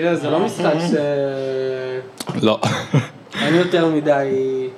תראה, 0.00 0.14
זה 0.16 0.30
לא 0.30 0.40
משחק 0.40 0.74
ש... 0.90 0.94
לא. 2.42 2.58
אין 3.42 3.54
יותר 3.54 3.86
מדי... 3.86 4.68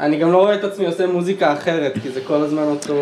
אני 0.00 0.16
גם 0.16 0.32
לא 0.32 0.36
רואה 0.38 0.54
את 0.54 0.64
עצמי 0.64 0.86
עושה 0.86 1.06
מוזיקה 1.06 1.52
אחרת, 1.52 1.92
כי 2.02 2.10
זה 2.10 2.20
כל 2.20 2.34
הזמן 2.34 2.62
אותו... 2.62 2.94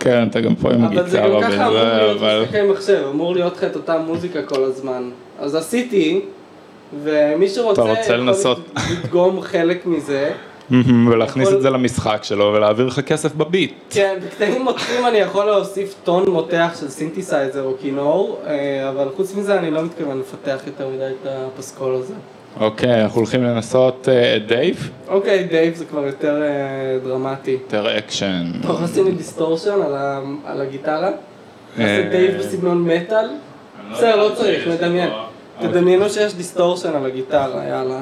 כן, 0.00 0.26
אתה 0.30 0.40
גם 0.40 0.54
פה 0.54 0.70
עם 0.70 0.84
אבל 0.84 1.08
זה 1.08 1.18
גם 1.18 1.40
ככה 1.42 1.66
אמור 1.66 1.76
וזה, 1.76 1.96
להיות 1.96 2.16
אבל... 2.18 2.42
משחקי 2.42 2.62
מחשב, 2.62 3.02
אמור 3.10 3.34
להיות 3.34 3.56
לך 3.56 3.64
את 3.64 3.76
אותה 3.76 3.98
מוזיקה 3.98 4.42
כל 4.42 4.64
הזמן. 4.64 5.10
אז 5.38 5.54
עשיתי, 5.54 6.20
ומי 7.02 7.48
שרוצה 7.48 7.82
אתה 7.82 7.90
רוצה 7.90 8.16
לנסות. 8.16 8.60
לדגום 8.92 9.40
חלק 9.40 9.86
מזה. 9.86 10.30
ולהכניס 11.10 11.52
את 11.52 11.62
זה 11.62 11.70
למשחק 11.70 12.18
שלו 12.22 12.52
ולהעביר 12.54 12.86
לך 12.86 13.00
כסף 13.00 13.34
בביט. 13.34 13.72
כן, 13.90 14.18
בקטעים 14.26 14.62
מותחים 14.62 15.06
אני 15.06 15.18
יכול 15.18 15.44
להוסיף 15.44 15.94
טון 16.04 16.30
מותח 16.30 16.76
של 16.80 16.88
סינתסייזר 16.88 17.64
או 17.64 17.74
כינור, 17.80 18.40
אה, 18.46 18.88
אבל 18.88 19.08
חוץ 19.16 19.34
מזה 19.34 19.58
אני 19.58 19.70
לא 19.70 19.82
מתכוון 19.82 20.20
לפתח 20.20 20.58
יותר 20.66 20.88
מדי 20.88 21.04
את 21.04 21.26
הפסקול 21.26 21.94
הזה. 21.94 22.14
אוקיי, 22.60 23.02
אנחנו 23.02 23.18
הולכים 23.18 23.44
לנסות 23.44 24.08
אה, 24.08 24.36
את 24.36 24.46
דייב. 24.46 24.90
אוקיי, 25.08 25.44
דייב 25.44 25.74
זה 25.74 25.84
כבר 25.84 26.06
יותר 26.06 26.42
אה, 26.42 26.98
דרמטי. 27.04 27.50
יותר 27.50 27.98
אקשן. 27.98 28.44
אתה 28.60 28.68
יכול 28.68 28.84
לשים 28.84 29.04
לי 29.04 29.12
distortion 29.12 29.80
על 30.46 30.60
הגיטרה? 30.60 31.10
נעשה 31.78 32.08
דייב 32.10 32.36
בסגנון 32.38 32.88
מטאל? 32.88 33.28
בסדר, 33.92 34.16
לא 34.16 34.34
צריך, 34.34 34.68
נדמיין. 34.68 35.10
תדמיינו 35.60 36.10
שיש 36.10 36.34
distortion 36.34 36.96
על 36.96 37.06
הגיטרה, 37.06 37.64
יאללה. 37.68 38.00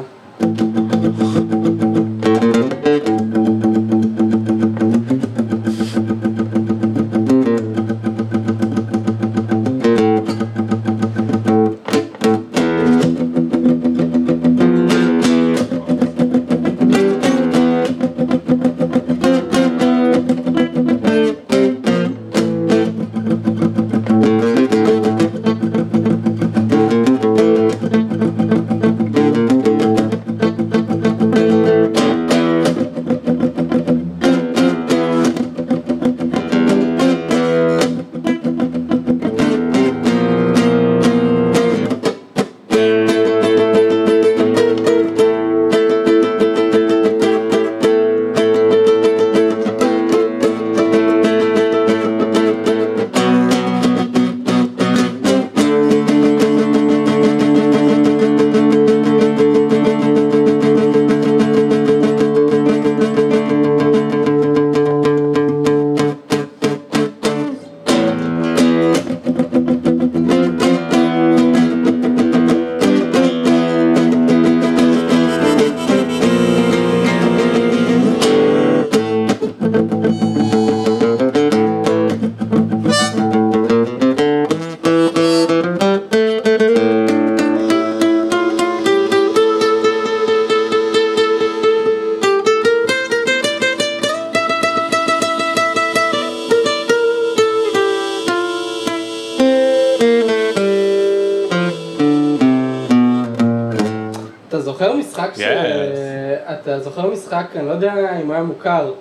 אני 107.56 107.66
לא 107.66 107.72
יודע 107.72 108.20
אם 108.20 108.26
הוא 108.26 108.34
היה 108.34 108.42
מוכר, 108.42 108.92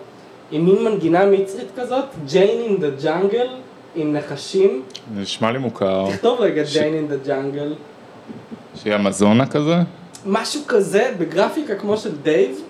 עם 0.52 0.66
מין 0.66 0.84
מנגינה 0.84 1.26
מצרית 1.26 1.68
כזאת, 1.78 2.06
Jane 2.28 2.70
in 2.70 2.82
the 2.82 3.06
Jungle, 3.06 3.50
עם 3.96 4.14
נחשים. 4.14 4.84
נשמע 5.16 5.52
לי 5.52 5.58
מוכר. 5.58 6.06
תכתוב 6.12 6.42
רגע 6.42 6.64
Jane 6.64 6.76
in 6.76 7.12
the 7.12 7.28
Jungle. 7.28 7.76
שהיא 8.76 8.96
אמזונה 8.96 9.46
כזה? 9.46 9.76
משהו 10.26 10.62
כזה, 10.68 11.14
בגרפיקה 11.18 11.76
כמו 11.76 11.98
של 11.98 12.18
דייב, 12.18 12.62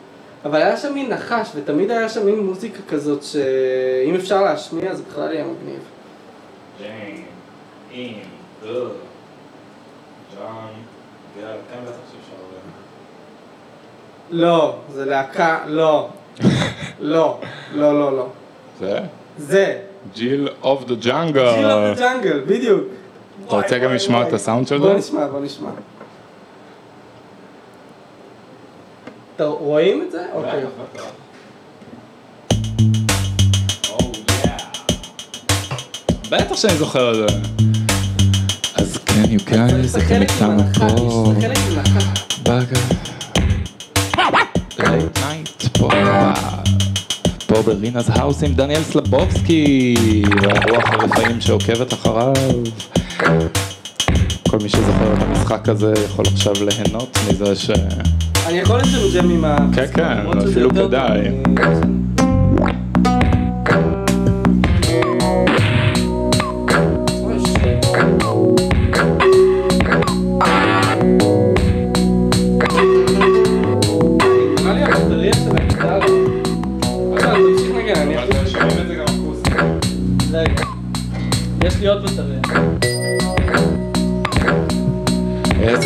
אבל 0.45 0.61
היה 0.61 0.77
שם 0.77 0.93
מין 0.93 1.09
נחש, 1.09 1.49
ותמיד 1.55 1.91
היה 1.91 2.09
שם 2.09 2.25
מין 2.25 2.39
מוזיקה 2.39 2.79
כזאת, 2.89 3.23
שאם 3.23 4.15
אפשר 4.15 4.43
להשמיע 4.43 4.95
זה 4.95 5.03
בכלל 5.09 5.31
יהיה 5.33 5.45
מגניב. 5.45 5.79
לא, 14.31 14.75
זה 14.93 15.05
להקה, 15.05 15.59
לא. 15.67 16.09
לא, 16.99 17.39
לא, 17.73 17.99
לא, 17.99 18.17
לא. 18.17 18.27
זה? 18.79 18.99
זה, 19.37 19.79
Jill 20.13 20.49
of 20.63 20.85
the 20.85 20.95
Jill 20.95 21.11
Jungle. 21.11 21.71
of 21.71 21.99
Jungle, 21.99 22.41
בדיוק. 22.47 22.83
אתה 23.47 23.55
רוצה 23.55 23.77
גם 23.77 23.93
לשמוע 23.93 24.27
את 24.27 24.33
הסאונד 24.33 24.67
של 24.67 24.77
בוא? 24.77 24.93
נשמע, 24.93 25.27
בוא 25.27 25.39
נשמע. 25.39 25.69
רואים 29.39 30.01
את 30.01 30.11
זה? 30.11 30.25
אוקיי. 30.33 30.63
בטח 36.29 36.55
שאני 36.55 36.75
זוכר 36.75 37.11
את 37.11 37.15
זה. 37.15 37.37
אז 38.75 38.97
כן, 38.97 39.23
you 39.23 39.49
guys, 39.49 39.85
זה 39.85 39.99
אתם 39.99 40.21
איתנו 40.21 40.63
פה. 40.73 40.85
Late 44.89 45.19
night 45.27 45.77
פה. 45.77 45.89
פה 47.47 47.55
ב 47.55 47.64
Rina's 47.64 48.19
house 48.19 48.43
עם 48.43 48.53
דניאל 48.53 48.83
סלבובסקי, 48.83 49.95
והרוח 50.41 50.83
הרפאים 50.89 51.41
שעוקבת 51.41 51.93
אחריו. 51.93 52.33
כל 54.49 54.57
מי 54.63 54.69
שזוכר 54.69 55.13
את 55.13 55.21
המשחק 55.21 55.69
הזה 55.69 55.93
יכול 56.05 56.25
עכשיו 56.33 56.53
ליהנות 56.53 57.17
מזה 57.29 57.55
ש... 57.55 57.69
אני 58.45 58.57
יכול 58.57 58.79
לג'מג'ם 58.79 59.29
עם 59.29 59.45
ה... 59.45 59.57
כן, 59.75 59.85
כן, 59.93 60.39
אפילו 60.49 60.69
כדאי. 60.69 61.21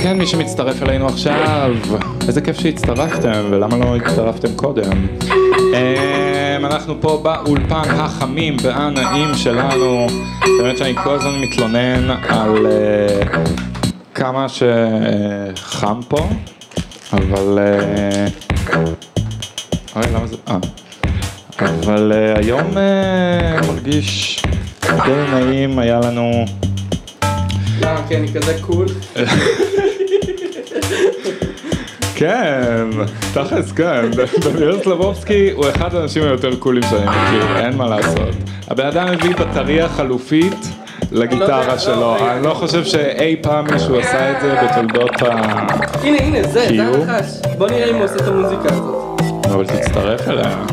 כן, 0.03 0.17
מי 0.17 0.27
שמצטרף 0.27 0.83
אלינו 0.83 1.07
עכשיו, 1.07 1.71
איזה 2.27 2.41
כיף 2.41 2.59
שהצטרפתם, 2.59 3.45
ולמה 3.49 3.77
לא 3.77 3.95
הצטרפתם 3.95 4.55
קודם? 4.55 5.07
אמ, 5.61 6.65
אנחנו 6.65 7.01
פה 7.01 7.21
באולפן 7.23 7.89
החמים 7.89 8.57
והנעים 8.61 9.35
שלנו, 9.35 10.07
באמת 10.59 10.77
שאני 10.77 10.95
כל 11.03 11.15
הזמן 11.15 11.41
מתלונן 11.41 12.09
על 12.29 12.67
אה, 12.67 13.41
כמה 14.15 14.45
שחם 14.49 15.99
פה, 16.07 16.29
אבל... 17.13 17.59
אה, 17.59 18.27
אוי, 19.95 20.03
למה 20.13 20.27
זה... 20.27 20.35
אה. 20.47 20.57
אבל 21.59 22.11
היום 22.35 22.71
מרגיש 23.67 24.41
די 24.83 25.11
נעים, 25.33 25.79
היה 25.79 25.99
לנו... 25.99 26.45
למה? 27.81 28.01
כי 28.07 28.17
אני 28.17 28.27
כזה 28.33 28.57
קול. 28.61 28.85
כן, 32.15 32.89
תכלס 33.33 33.71
כן, 33.71 34.01
דניאל 34.41 34.83
סלבובסקי 34.83 35.51
הוא 35.51 35.65
אחד 35.69 35.95
האנשים 35.95 36.23
היותר 36.23 36.55
קולים 36.55 36.83
שאני 36.83 37.05
מכיר, 37.05 37.57
אין 37.57 37.77
מה 37.77 37.87
לעשות. 37.87 38.35
הבן 38.67 38.85
אדם 38.85 39.07
הביא 39.07 39.35
בטריה 39.35 39.89
חלופית 39.89 40.69
לגיטרה 41.11 41.79
שלו, 41.79 41.95
לא, 41.95 42.15
רגע. 42.15 42.33
אני 42.33 42.43
לא 42.43 42.53
חושב 42.53 42.83
שאי 42.83 43.35
פעם 43.41 43.71
מישהו 43.73 43.99
עשה 43.99 44.31
את 44.31 44.41
זה 44.41 44.55
בתולדות 44.63 45.21
ה... 45.21 45.25
הנה, 46.03 46.17
הנה, 46.21 46.43
זה, 46.43 46.49
זה? 46.49 46.67
הנחש. 46.69 47.25
בוא 47.57 47.67
נראה 47.67 47.89
אם 47.89 47.95
הוא 47.95 48.03
עושה 48.03 48.15
את 48.15 48.27
המוזיקה 48.27 48.69
הזאת. 48.73 49.45
אבל 49.45 49.65
תצטרף 49.65 50.27
אליה. 50.27 50.65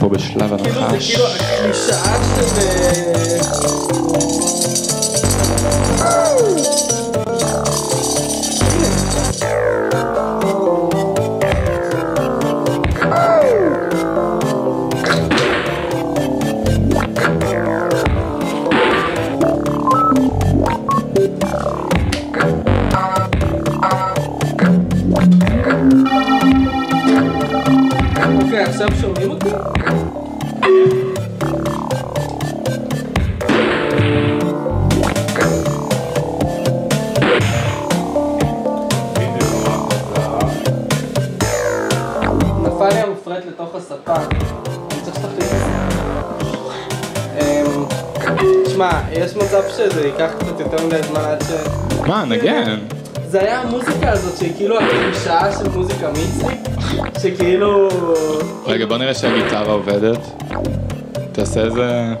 פה 0.00 0.08
בשלב 0.08 0.56
כאילו, 0.62 0.74
זה 0.74 0.80
הנחש. 0.80 1.10
כאילו 1.10 1.26
הקלישאה 1.26 2.16
של... 2.36 2.70
עכשיו 28.70 28.88
שומעים 29.00 29.30
אותי? 29.30 29.48
נפל 42.62 42.88
לי 42.88 43.00
המפרט 43.00 43.44
לתוך 43.48 43.74
הספה. 43.74 44.14
אני 44.16 45.00
צריך 45.02 45.16
שתחליט 45.16 45.42
את 45.42 45.48
זה. 45.48 45.70
אמ, 47.40 47.84
יש 49.12 49.36
מצב 49.36 49.62
שזה 49.68 50.06
ייקח 50.06 50.30
קצת 50.38 50.60
יותר 50.60 50.86
מדי 50.86 51.02
זמן 51.02 51.20
עד 51.20 51.42
ש... 51.42 51.52
מה, 52.06 52.24
נגן. 52.24 52.78
זה 53.28 53.40
היה 53.40 53.60
המוזיקה 53.60 54.10
הזאת 54.10 54.36
שהיא 54.38 54.52
כאילו 54.56 54.78
הקלישאה 54.80 55.52
של 55.52 55.68
מוזיקה 55.68 56.10
מצרית, 56.10 56.69
שכאילו... 57.22 57.88
רגע, 58.66 58.86
בוא 58.86 58.96
נראה 58.96 59.14
שהגיטרה 59.14 59.72
עובדת. 59.72 60.18
תעשה 61.32 61.60
איזה... 61.60 62.14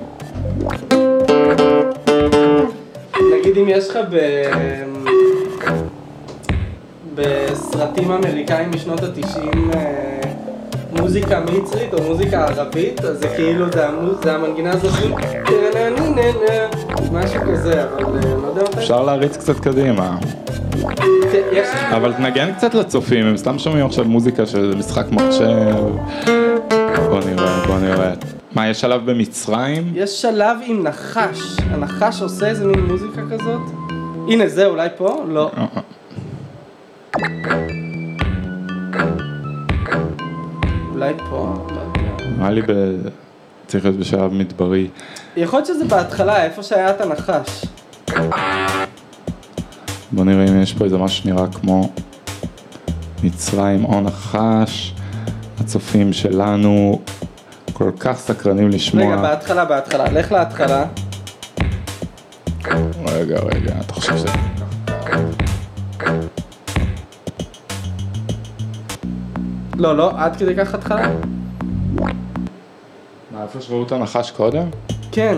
נגיד 3.38 3.56
אם 3.56 3.68
יש 3.68 3.88
לך 3.88 3.98
ב... 4.10 4.18
בסרטים 7.14 8.10
אמריקאים 8.10 8.70
משנות 8.70 9.02
התשעים 9.02 9.70
אה, 9.74 10.20
מוזיקה 10.92 11.40
מצרית 11.40 11.94
או 11.94 12.02
מוזיקה 12.02 12.46
ערבית, 12.46 13.04
אז 13.04 13.18
זה 13.18 13.28
כאילו, 13.28 13.72
זה, 13.72 13.88
המוז... 13.88 14.16
זה 14.22 14.34
המנגינה 14.34 14.70
הזאת, 14.72 14.92
משהו 17.12 17.40
כזה, 17.52 17.84
אבל 17.84 18.04
אה, 18.04 18.34
לא 18.42 18.46
יודע 18.46 18.62
מתי. 18.62 18.78
אפשר 18.78 19.02
להריץ 19.02 19.36
קצת 19.36 19.60
קדימה. 19.60 20.16
אבל 21.96 22.12
תנגן 22.12 22.54
קצת 22.54 22.74
לצופים, 22.74 23.26
הם 23.26 23.36
סתם 23.36 23.58
שומעים 23.58 23.86
עכשיו 23.86 24.04
מוזיקה 24.04 24.46
של 24.46 24.74
משחק 24.78 25.06
מחשב. 25.10 25.76
בוא 27.08 27.20
נראה, 27.26 27.66
בוא 27.66 27.78
נראה. 27.78 28.12
מה, 28.54 28.68
יש 28.68 28.80
שלב 28.80 29.10
במצרים? 29.10 29.92
יש 29.94 30.22
שלב 30.22 30.56
עם 30.64 30.82
נחש, 30.82 31.56
הנחש 31.70 32.22
עושה 32.22 32.46
איזה 32.48 32.66
מין 32.66 32.80
מוזיקה 32.80 33.22
כזאת. 33.30 33.60
הנה 34.28 34.48
זה, 34.48 34.66
אולי 34.66 34.88
פה? 34.96 35.24
לא. 35.28 35.50
אה, 35.56 35.66
אה. 35.76 35.82
אולי 40.92 41.12
פה? 41.30 41.54
לא. 41.74 42.02
נראה 42.38 42.50
לי 42.50 42.62
ב... 42.62 42.72
צריך 43.66 43.84
להיות 43.84 43.96
בשלב 43.96 44.32
מדברי. 44.32 44.88
יכול 45.36 45.58
להיות 45.58 45.66
שזה 45.66 45.84
בהתחלה, 45.84 46.44
איפה 46.44 46.62
שהיה 46.62 46.90
את 46.90 47.00
הנחש. 47.00 47.64
בוא 50.12 50.24
נראה 50.24 50.44
אם 50.48 50.62
יש 50.62 50.74
פה 50.74 50.84
איזה 50.84 50.98
משהו 50.98 51.22
שנראה 51.22 51.46
כמו 51.46 51.88
מצרים 53.22 53.84
או 53.84 54.00
נחש. 54.00 54.94
הצופים 55.60 56.12
שלנו 56.12 57.00
כל 57.72 57.90
כך 58.00 58.16
סקרנים 58.16 58.66
רגע, 58.66 58.76
לשמוע. 58.76 59.16
בהתחלה, 59.16 59.64
בהתחלה. 59.64 60.04
לך 60.04 60.32
להתחלה. 60.32 60.84
רגע, 63.06 63.40
רגע, 63.40 63.74
אתה 63.80 63.94
חושב 63.94 64.16
שזה... 64.16 64.28
לא, 69.76 69.96
לא, 69.96 70.12
עד 70.16 70.36
כדי 70.36 70.54
כך 70.56 70.74
התחלה? 70.74 71.08
מה, 73.30 73.42
איפה 73.42 73.60
שראו 73.60 73.82
את 73.82 73.92
הנחש 73.92 74.30
קודם? 74.30 74.64
כן. 75.12 75.36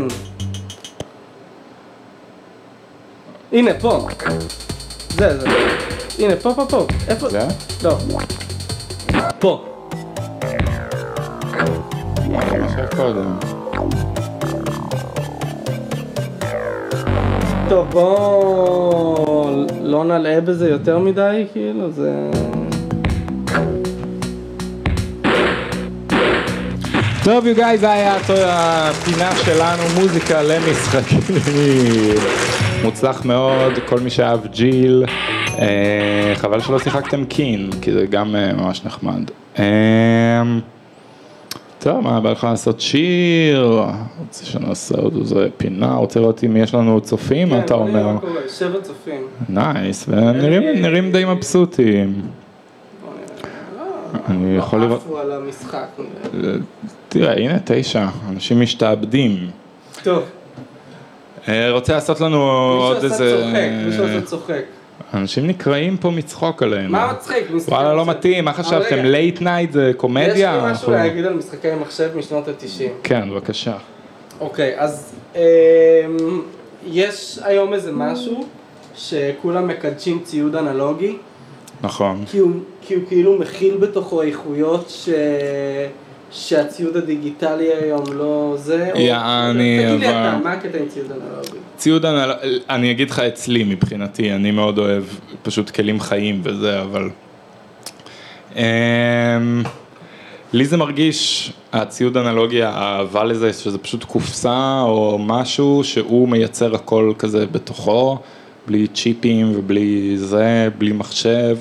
הנה, 3.53 3.71
פה. 3.81 4.09
זה, 5.09 5.39
זה. 5.39 5.47
הנה, 6.19 6.37
פה, 6.37 6.53
פה, 6.55 6.67
פה. 6.69 6.87
איפה? 7.09 7.29
זה? 7.29 7.41
לא. 7.85 7.97
פה. 9.39 9.65
טוב, 17.69 17.91
בוא 17.91 19.67
לא 19.83 20.05
נלאה 20.05 20.41
בזה 20.41 20.69
יותר 20.69 20.99
מדי, 20.99 21.47
כאילו, 21.53 21.91
זה... 21.91 22.31
טוב, 27.25 27.45
you 27.45 27.59
guys, 27.59 27.77
זה 27.81 27.93
היה 27.93 28.17
הפינה 28.47 29.37
שלנו, 29.37 29.83
מוזיקה 30.01 30.43
למשחקים. 30.43 31.21
מוצלח 32.85 33.25
מאוד, 33.25 33.73
כל 33.87 34.01
מי 34.01 34.11
שאהב 34.11 34.47
ג'יל. 34.47 35.05
אה, 35.59 36.33
חבל 36.35 36.61
שלא 36.61 36.79
שיחקתם 36.79 37.25
קין, 37.25 37.71
כי 37.83 37.93
זה 37.93 38.07
גם 38.07 38.37
אה, 38.37 38.53
ממש 38.53 38.85
נחמד. 38.85 39.31
אה, 39.59 40.43
טוב, 41.79 42.01
מה 42.01 42.21
בא 42.21 42.31
לך 42.31 42.45
לעשות 42.45 42.81
שיר? 42.81 43.83
רוצה 44.19 44.45
שנעשה 44.45 44.95
עוד 44.99 45.17
איזה 45.17 45.49
פינה? 45.57 45.95
רוצה 45.95 46.21
לראות 46.21 46.45
אם 46.45 46.57
יש 46.57 46.75
לנו 46.75 47.01
צופים? 47.01 47.49
מה 47.49 47.59
אתה 47.59 47.75
כן, 47.75 47.75
נראה 47.75 47.89
אומר? 47.89 48.13
מה 48.13 48.21
קורה, 48.21 48.41
שבע 48.59 48.81
צופים. 48.81 49.27
nice, 49.49 50.05
ונראים 50.09 50.83
נראים 50.83 51.13
די 51.13 51.25
מבסוטים. 51.25 52.23
אני 54.29 54.57
יכול 54.57 54.79
לא 54.79 54.87
לראות... 54.87 55.01
עפו 55.01 55.19
על 55.19 55.33
המשחק. 55.33 55.87
תראה, 57.09 57.33
הנה 57.33 57.59
תשע, 57.65 58.07
אנשים 58.31 58.61
משתעבדים. 58.61 59.51
טוב, 60.03 60.19
אה, 60.19 60.42
רוצה 61.71 61.93
לעשות 61.95 62.21
לנו 62.21 62.39
עוד 62.83 63.05
איזה... 63.05 63.43
צוחק, 63.43 63.69
מישהו 63.87 64.05
עשה 64.05 64.21
צוחק. 64.23 64.63
אנשים 65.15 65.47
נקרעים 65.47 65.97
פה 65.97 66.11
מצחוק 66.11 66.63
עלינו. 66.63 66.91
מה 66.91 67.13
מצחיק? 67.13 67.47
וואלה, 67.69 67.95
לא. 67.95 68.07
מתאים, 68.07 68.45
מה 68.45 68.53
חשבתם? 68.53 68.97
late 69.05 69.41
night 69.41 69.73
זה 69.73 69.93
קומדיה? 69.97 70.35
יש 70.35 70.65
לי 70.65 70.73
משהו 70.73 70.93
להגיד 70.93 71.25
על 71.25 71.35
משחקי 71.35 71.69
מחשב 71.81 72.11
משנות 72.17 72.49
ה-90. 72.49 72.83
כן, 73.03 73.31
בבקשה. 73.31 73.77
אוקיי, 74.41 74.75
אז 74.77 75.15
אמ, 75.35 75.41
יש 76.87 77.39
היום 77.43 77.75
איזה 77.75 77.93
משהו 77.93 78.47
שכולם 78.97 79.69
מקדשים 79.69 80.21
ציוד 80.25 80.57
אנלוגי, 80.57 81.17
נכון. 81.81 82.25
כי 82.27 82.39
הוא, 82.39 82.51
כי 82.81 82.95
הוא 82.95 83.03
כאילו 83.09 83.39
מכיל 83.39 83.77
בתוכו 83.77 84.23
איכויות 84.23 84.91
ש... 84.91 85.09
שהציוד 86.33 86.97
הדיגיטלי 86.97 87.69
היום 87.81 88.05
לא 88.13 88.55
זה. 88.57 88.91
יעני, 88.95 89.79
תגיד 89.87 90.01
לי 90.01 90.09
אבל- 90.09 90.29
אתה, 90.29 90.39
מה 90.45 90.53
הקטע 90.53 90.79
עם 90.79 90.89
ציוד 90.89 91.07
אנלוגי? 91.13 91.59
ציוד, 91.77 92.07
אנל- 92.07 92.33
אני 92.71 92.91
אגיד 92.91 93.11
לך 93.11 93.19
אצלי 93.19 93.65
מבחינתי, 93.65 94.33
אני 94.33 94.51
מאוד 94.51 94.79
אוהב 94.79 95.05
פשוט 95.43 95.71
כלים 95.71 96.01
חיים 96.01 96.41
וזה, 96.45 96.81
אבל... 96.83 97.11
אמ, 98.57 98.63
לי 100.53 100.65
זה 100.65 100.77
מרגיש, 100.77 101.53
הציוד 101.73 102.17
אנלוגי, 102.17 102.63
האהבה 102.63 103.25
לזה, 103.25 103.53
שזה 103.53 103.79
פשוט 103.79 104.05
קופסה 104.05 104.81
או 104.83 105.19
משהו 105.21 105.81
שהוא 105.85 106.29
מייצר 106.29 106.75
הכל 106.75 107.13
כזה 107.19 107.47
בתוכו, 107.47 108.19
בלי 108.67 108.87
צ'יפים 108.87 109.53
ובלי 109.57 110.13
זה, 110.19 110.69
בלי 110.79 110.93
מחשב. 110.93 111.57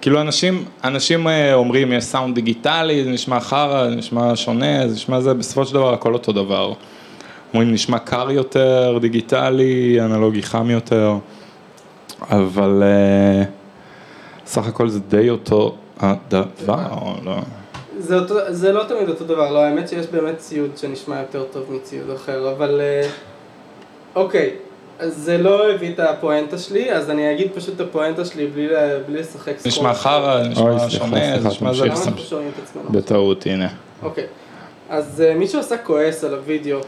כאילו 0.00 0.20
אנשים, 0.20 0.64
אנשים 0.84 1.28
אה, 1.28 1.54
אומרים 1.54 1.92
יש 1.92 2.04
סאונד 2.04 2.34
דיגיטלי, 2.34 3.04
זה 3.04 3.10
נשמע 3.10 3.40
חרא, 3.40 3.90
זה 3.90 3.96
נשמע 3.96 4.36
שונה, 4.36 4.88
זה 4.88 4.94
נשמע 4.94 5.20
זה, 5.20 5.34
בסופו 5.34 5.64
של 5.64 5.74
דבר 5.74 5.94
הכל 5.94 6.12
אותו 6.12 6.32
דבר. 6.32 6.72
אומרים 7.54 7.72
נשמע 7.72 7.98
קר 7.98 8.30
יותר, 8.30 8.98
דיגיטלי, 9.00 10.00
אנלוגי 10.00 10.42
חם 10.42 10.70
יותר, 10.70 11.14
אבל 12.30 12.82
אה, 12.82 13.44
סך 14.46 14.66
הכל 14.66 14.88
זה 14.88 15.00
די 15.00 15.30
אותו 15.30 15.76
הדבר, 16.00 16.88
לא? 17.24 17.36
זה, 17.98 18.18
אותו, 18.18 18.34
זה 18.48 18.72
לא 18.72 18.84
תמיד 18.84 19.08
אותו 19.08 19.24
דבר, 19.24 19.52
לא, 19.52 19.58
האמת 19.58 19.88
שיש 19.88 20.06
באמת 20.06 20.38
ציוד 20.38 20.76
שנשמע 20.76 21.20
יותר 21.20 21.44
טוב 21.52 21.64
מציוד 21.72 22.10
אחר, 22.10 22.52
אבל 22.52 22.80
אה, 22.80 23.08
אוקיי, 24.14 24.50
זה 25.06 25.38
לא 25.38 25.70
הביא 25.70 25.92
את 25.94 26.00
הפואנטה 26.00 26.58
שלי, 26.58 26.92
אז 26.92 27.10
אני 27.10 27.32
אגיד 27.32 27.48
פשוט 27.54 27.74
את 27.74 27.80
הפואנטה 27.80 28.24
שלי 28.24 28.46
בלי, 28.46 28.68
לשחק 29.08 29.58
סקול. 29.58 29.68
נשמע 29.68 29.94
חרא, 29.94 30.42
נשמע 30.42 30.88
שונה, 30.90 31.36
נשמע 31.36 31.72
זה. 31.74 31.84
למה 31.84 31.94
אנחנו 31.94 32.18
שומעים 32.18 32.50
את 32.56 32.62
עצמנו? 32.64 32.90
בטעות, 32.90 33.46
הנה. 33.46 33.68
אוקיי, 34.02 34.24
אז 34.90 35.24
אה, 35.26 35.34
מישהו 35.34 35.60
עשה 35.60 35.76
כועס 35.78 36.24
על 36.24 36.34
הוידאו, 36.34 36.78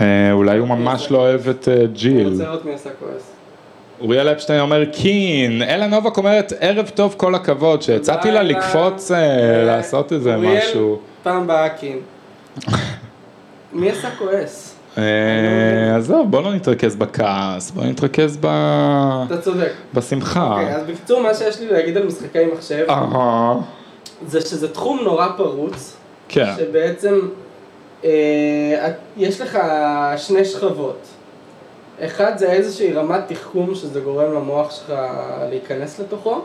אה, 0.00 0.32
אולי 0.32 0.58
הוא 0.58 0.68
ממש 0.68 1.10
לא 1.10 1.18
אוהב 1.18 1.48
את 1.48 1.68
אה, 1.68 1.74
אני 1.74 1.86
ג'יל. 1.86 2.28
רוצה 2.28 2.44
לראות 2.44 2.64
מי 2.64 2.74
עשה 2.74 2.90
כועס. 3.00 3.30
אוריאל 4.00 4.28
אפשטיין 4.28 4.60
אומר 4.60 4.84
קין, 4.84 5.62
אלה 5.62 5.86
נובק 5.86 6.16
אומרת 6.16 6.52
ערב 6.60 6.88
טוב 6.94 7.14
כל 7.16 7.34
הכבוד, 7.34 7.82
שהצעתי 7.82 8.30
לה. 8.30 8.42
לקפוץ 8.42 9.10
לעשות 9.66 10.12
איזה 10.12 10.34
אוריאל, 10.34 10.58
משהו. 10.58 10.98
פעם 11.22 11.42
הבאה 11.42 11.68
קין. 11.68 11.98
מי 13.72 13.90
עשה 13.90 14.10
כועס? 14.18 14.73
אה, 14.98 15.96
עזוב, 15.96 16.30
בוא 16.30 16.42
לא 16.42 16.54
נתרכז 16.54 16.96
בכעס, 16.96 17.70
בוא 17.70 17.84
נתרכז 17.84 18.38
ב... 18.40 18.46
אתה 19.26 19.40
צודק. 19.40 19.72
בשמחה. 19.94 20.52
אוקיי, 20.52 20.76
אז 20.76 20.82
בקיצור, 20.86 21.22
מה 21.22 21.34
שיש 21.34 21.60
לי 21.60 21.66
להגיד 21.66 21.96
על 21.96 22.06
משחקי 22.06 22.44
מחשב, 22.54 22.84
אהה, 22.88 23.54
זה 24.26 24.40
שזה 24.40 24.72
תחום 24.72 25.00
נורא 25.04 25.28
פרוץ, 25.36 25.96
כן, 26.28 26.52
שבעצם 26.56 27.20
אה, 28.04 28.90
יש 29.16 29.40
לך 29.40 29.58
שני 30.16 30.44
שכבות. 30.44 30.98
אחד 32.00 32.38
זה 32.38 32.52
איזושהי 32.52 32.92
רמת 32.92 33.20
תחכום 33.26 33.74
שזה 33.74 34.00
גורם 34.00 34.34
למוח 34.34 34.70
שלך 34.70 34.92
להיכנס 35.50 36.00
לתוכו, 36.00 36.40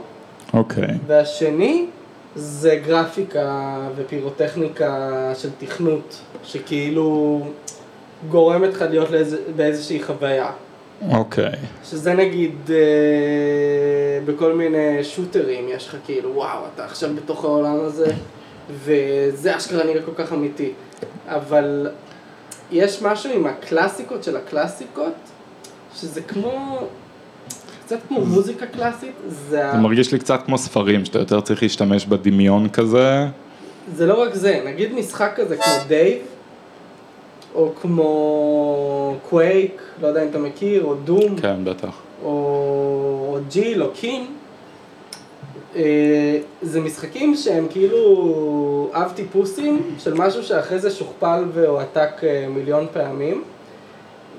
אוקיי. 0.53 0.87
והשני 1.07 1.85
זה 2.35 2.79
גרפיקה 2.87 3.77
ופירוטכניקה 3.95 5.31
של 5.37 5.49
תכנות, 5.59 6.19
שכאילו 6.43 7.41
גורמת 8.29 8.73
לך 8.73 8.81
להיות 8.89 9.09
לאיז, 9.11 9.35
באיזושהי 9.55 10.03
חוויה. 10.03 10.51
אוקיי. 11.11 11.51
שזה 11.83 12.13
נגיד 12.13 12.55
אה, 12.69 12.75
בכל 14.25 14.53
מיני 14.53 15.03
שוטרים, 15.03 15.65
יש 15.69 15.87
לך 15.87 15.95
כאילו, 16.05 16.35
וואו, 16.35 16.59
אתה 16.75 16.85
עכשיו 16.85 17.09
בתוך 17.15 17.43
העולם 17.43 17.79
הזה, 17.79 18.11
וזה 18.83 19.57
אשכרה 19.57 19.83
נראה 19.83 20.01
כל 20.01 20.11
כך 20.15 20.33
אמיתי. 20.33 20.71
אבל 21.27 21.89
יש 22.71 23.01
משהו 23.01 23.33
עם 23.33 23.45
הקלאסיקות 23.47 24.23
של 24.23 24.37
הקלאסיקות, 24.37 25.13
שזה 25.95 26.21
כמו, 26.21 26.77
קצת 27.85 27.97
כמו 28.07 28.25
מוזיקה 28.25 28.65
קלאסית, 28.65 29.11
זה, 29.27 29.67
ה- 29.67 29.71
זה 29.71 29.77
מרגיש 29.77 30.11
לי 30.13 30.19
קצת 30.19 30.39
כמו 30.45 30.57
ספרים, 30.57 31.05
שאתה 31.05 31.19
יותר 31.19 31.41
צריך 31.41 31.63
להשתמש 31.63 32.05
בדמיון 32.05 32.69
כזה. 32.69 33.25
זה 33.95 34.05
לא 34.05 34.21
רק 34.21 34.33
זה, 34.35 34.61
נגיד 34.65 34.93
משחק 34.93 35.31
כזה 35.35 35.57
כמו 35.57 35.73
דייב, 35.87 36.17
או 37.59 37.71
כמו 37.81 39.15
קווייק, 39.29 39.81
לא 40.01 40.07
יודע 40.07 40.23
אם 40.23 40.27
אתה 40.29 40.39
מכיר, 40.39 40.83
או 40.83 40.95
דום. 40.95 41.37
כן, 41.41 41.65
בטח. 41.65 42.01
או, 42.23 42.29
או 43.29 43.37
ג'יל 43.49 43.83
או 43.83 43.91
קין, 43.91 44.25
אה, 45.75 46.39
זה 46.61 46.81
משחקים 46.81 47.35
שהם 47.35 47.67
כאילו 47.69 48.89
אב 48.93 49.11
טיפוסים 49.15 49.95
של 49.97 50.13
משהו 50.13 50.43
שאחרי 50.43 50.79
זה 50.79 50.91
שוכפל 50.91 51.43
והועתק 51.53 52.23
אה, 52.23 52.45
מיליון 52.49 52.87
פעמים, 52.93 53.43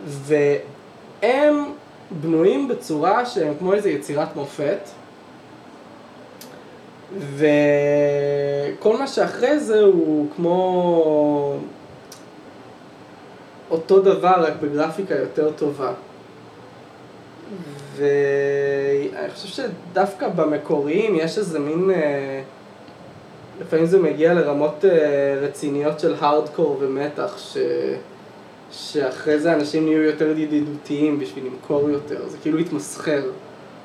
והם 0.07 1.64
בנויים 2.11 2.68
בצורה 2.68 3.27
שהם 3.27 3.55
כמו 3.59 3.75
איזה 3.75 3.91
יצירת 3.91 4.37
מופת, 4.37 4.89
וכל 7.18 8.97
מה 8.99 9.07
שאחרי 9.07 9.59
זה 9.59 9.81
הוא 9.81 10.27
כמו 10.37 11.57
אותו 13.71 14.01
דבר 14.01 14.35
רק 14.47 14.53
בגרפיקה 14.61 15.14
יותר 15.14 15.51
טובה. 15.51 15.93
ואני 17.97 19.31
חושב 19.35 19.49
שדווקא 19.49 20.29
במקוריים 20.29 21.14
יש 21.14 21.39
איזה 21.39 21.59
מין, 21.59 21.91
אה, 21.91 22.43
לפעמים 23.61 23.87
זה 23.87 23.99
מגיע 23.99 24.35
לרמות 24.35 24.85
אה, 24.85 25.39
רציניות 25.43 26.01
של 26.01 26.14
הארדקור 26.21 26.77
ומתח, 26.81 27.39
ש... 27.39 27.57
שאחרי 28.73 29.39
זה 29.39 29.55
אנשים 29.55 29.85
נהיו 29.85 30.03
יותר 30.03 30.39
ידידותיים 30.39 31.18
בשביל 31.18 31.45
למכור 31.47 31.91
יותר, 31.91 32.29
זה 32.29 32.39
כאילו 32.43 32.59
התמסחר. 32.59 33.23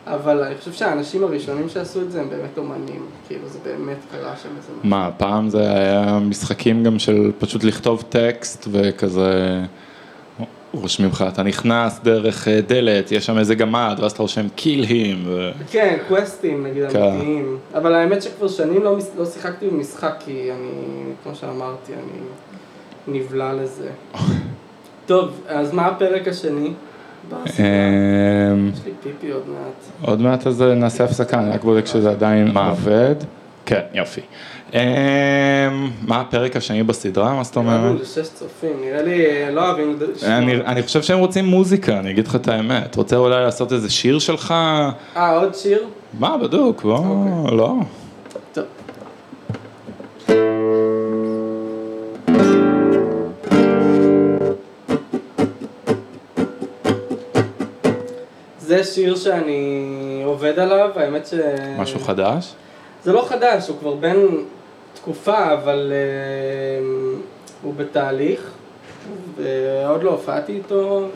אבל 0.07 0.43
אני 0.43 0.55
חושב 0.55 0.73
שהאנשים 0.73 1.23
הראשונים 1.23 1.69
שעשו 1.69 2.01
את 2.01 2.11
זה 2.11 2.21
הם 2.21 2.29
באמת 2.29 2.57
אומנים, 2.57 3.05
כאילו 3.27 3.47
זה 3.47 3.59
באמת 3.63 3.97
קרה 4.11 4.33
שם 4.43 4.49
איזה 4.57 4.71
משהו. 4.77 4.89
מה, 4.89 5.09
פעם 5.17 5.49
זה 5.49 5.61
היה 5.61 6.19
משחקים 6.19 6.83
גם 6.83 6.99
של 6.99 7.31
פשוט 7.39 7.63
לכתוב 7.63 8.03
טקסט 8.09 8.67
וכזה 8.71 9.61
רושמים 10.73 11.09
לך, 11.09 11.25
אתה 11.33 11.43
נכנס 11.43 11.99
דרך 12.03 12.47
אה, 12.47 12.61
דלת, 12.61 13.11
יש 13.11 13.25
שם 13.25 13.37
איזה 13.37 13.55
גמד, 13.55 13.97
ואז 14.01 14.11
אתה 14.11 14.21
רושם 14.21 14.45
kill 14.57 14.85
him. 14.85 15.17
ו... 15.25 15.51
כן, 15.71 15.97
קווסטים 16.07 16.67
נגיד 16.67 16.83
כן. 16.91 17.01
אמיתיים, 17.01 17.57
אבל 17.73 17.93
האמת 17.93 18.21
שכבר 18.21 18.47
שנים 18.47 18.83
לא, 18.83 18.97
לא 19.17 19.25
שיחקתי 19.25 19.67
במשחק 19.67 20.13
כי 20.25 20.51
אני, 20.51 20.71
כמו 21.23 21.35
שאמרתי, 21.35 21.93
אני 21.93 23.19
נבלע 23.19 23.53
לזה. 23.53 23.89
טוב, 25.05 25.29
אז 25.47 25.73
מה 25.73 25.85
הפרק 25.85 26.27
השני? 26.27 26.73
אמ, 27.33 28.71
יש 28.73 28.79
לי 28.85 28.91
פיפי 29.03 29.31
עוד 29.31 29.43
מעט. 29.47 30.09
עוד 30.09 30.21
מעט 30.21 30.47
אז 30.47 30.61
נעשה 30.61 31.03
הפסקה, 31.03 31.39
אני 31.39 31.49
רק 31.49 31.63
בודק 31.63 31.85
שזה 31.85 32.09
עדיין 32.11 32.57
עובד. 32.57 33.15
כן, 33.65 33.81
יופי. 33.93 34.21
אמ, 34.73 34.79
מה 36.07 36.21
הפרק 36.21 36.55
השני 36.55 36.83
בסדרה? 36.83 37.33
מה 37.33 37.43
זאת 37.43 37.57
נראה 37.57 37.75
אומרת? 37.77 37.95
לי 37.95 38.01
לשש 38.01 38.29
צופים, 38.33 38.69
נראה 38.85 39.01
לי 39.01 39.25
אה, 39.25 39.51
לא 39.51 39.67
אוהבים. 39.67 39.97
אני, 40.23 40.55
אני 40.55 40.83
חושב 40.83 41.01
שהם 41.01 41.19
רוצים 41.19 41.45
מוזיקה, 41.45 41.99
אני 41.99 42.11
אגיד 42.11 42.27
לך 42.27 42.35
את 42.35 42.47
האמת. 42.47 42.95
רוצה 42.95 43.15
אולי 43.15 43.43
לעשות 43.43 43.73
איזה 43.73 43.89
שיר 43.89 44.19
שלך? 44.19 44.51
אה, 45.17 45.31
עוד 45.31 45.55
שיר? 45.55 45.83
מה, 46.19 46.37
בדוק, 46.37 46.81
בוא, 46.81 46.97
אוקיי. 46.97 47.57
לא. 47.57 47.73
זה 58.77 58.83
שיר 58.83 59.15
שאני 59.15 60.21
עובד 60.25 60.59
עליו, 60.59 60.89
האמת 60.95 61.27
ש... 61.27 61.33
משהו 61.77 61.99
חדש? 61.99 62.53
זה 63.03 63.13
לא 63.13 63.25
חדש, 63.29 63.67
הוא 63.67 63.77
כבר 63.79 63.93
בן 63.93 64.17
תקופה, 64.93 65.53
אבל 65.53 65.91
אה, 65.95 66.85
הוא 67.61 67.73
בתהליך, 67.77 68.51
ועוד 69.35 70.03
לא 70.03 70.11
הופעתי 70.11 70.53
איתו. 70.53 71.07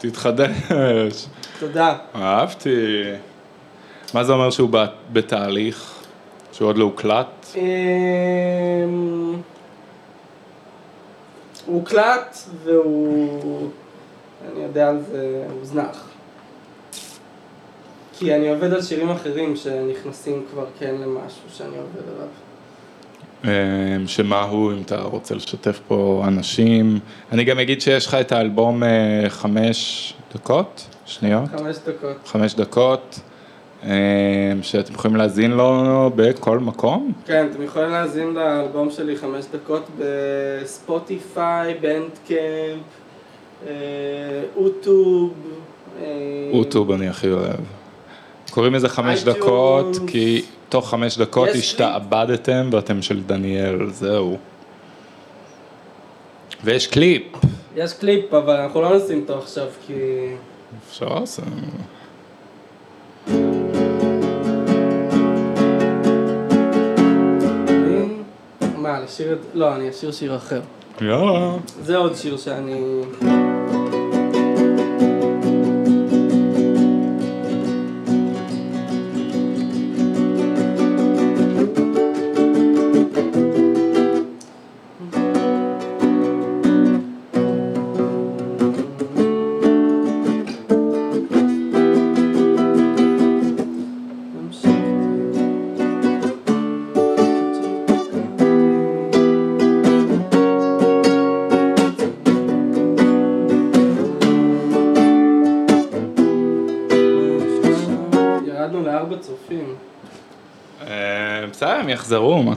תתחדש. 0.00 1.26
תודה. 1.58 1.98
אהבתי. 2.14 3.02
מה 4.14 4.24
זה 4.24 4.32
אומר 4.32 4.50
שהוא 4.50 4.70
בתהליך? 5.12 5.94
שהוא 6.52 6.68
עוד 6.68 6.78
לא 6.78 6.84
הוקלט? 6.84 7.26
אמ, 7.56 7.60
הוא 11.66 11.76
הוקלט 11.76 12.36
והוא, 12.64 13.70
אני 14.52 14.62
יודע 14.62 14.88
על 14.88 15.00
זה, 15.10 15.44
הוזנח. 15.60 16.08
כי 18.18 18.34
אני 18.34 18.48
עובד 18.48 18.72
על 18.72 18.82
שירים 18.82 19.10
אחרים 19.10 19.56
שנכנסים 19.56 20.44
כבר 20.50 20.66
כן 20.78 20.94
למשהו 20.94 21.42
שאני 21.52 21.78
עובד 21.78 22.08
עליו. 22.14 22.28
אמ, 23.50 24.06
שמה 24.08 24.42
הוא, 24.42 24.72
אם 24.72 24.82
אתה 24.82 25.02
רוצה 25.02 25.34
לשתף 25.34 25.80
פה 25.88 26.24
אנשים. 26.28 26.98
אני 27.32 27.44
גם 27.44 27.58
אגיד 27.58 27.80
שיש 27.80 28.06
לך 28.06 28.14
את 28.14 28.32
האלבום 28.32 28.82
אה, 28.82 28.88
חמש 29.28 30.12
דקות, 30.34 30.86
שניות, 31.06 31.48
חמש 31.58 31.76
דקות. 31.86 32.16
חמש 32.26 32.54
דקות, 32.54 33.20
אמ, 33.84 33.88
שאתם 34.62 34.94
יכולים 34.94 35.16
להאזין 35.16 35.50
לו 35.50 36.10
בכל 36.16 36.58
מקום. 36.58 37.12
כן, 37.26 37.46
אתם 37.52 37.62
יכולים 37.62 37.90
להאזין 37.90 38.34
לאלבום 38.34 38.90
שלי 38.90 39.16
חמש 39.16 39.44
דקות 39.52 39.86
בספוטיפיי, 39.98 41.74
בנדקאמפ, 41.74 42.82
אה, 43.66 43.72
אוטוב. 44.56 45.32
אה, 46.02 46.06
אוטוב 46.52 46.90
אני 46.90 47.08
הכי 47.08 47.30
אוהב. 47.30 47.60
קוראים 48.50 48.74
לזה 48.74 48.88
חמש. 48.88 49.24
דקות, 49.24 49.96
כי 50.06 50.42
תוך 50.70 50.90
חמש 50.90 51.18
דקות 51.18 51.48
השתעבדתם 51.48 52.70
ואתם 52.72 53.02
של 53.02 53.22
דניאל, 53.22 53.90
זהו. 53.90 54.38
ויש 56.64 56.86
קליפ. 56.86 57.22
יש 57.76 57.92
קליפ, 57.92 58.34
אבל 58.34 58.56
אנחנו 58.56 58.82
לא 58.82 58.96
נשים 58.96 59.20
אותו 59.20 59.38
עכשיו 59.38 59.66
כי... 59.86 59.94
אפשר 60.88 61.06
לעשות. 61.06 61.44
מה, 68.76 69.00
לשיר 69.00 69.32
את... 69.32 69.38
לא, 69.54 69.76
אני 69.76 69.90
אשיר 69.90 70.12
שיר 70.12 70.36
אחר. 70.36 70.60
יאללה. 71.00 71.56
זה 71.82 71.96
עוד 71.96 72.16
שיר 72.16 72.36
שאני... 72.36 73.02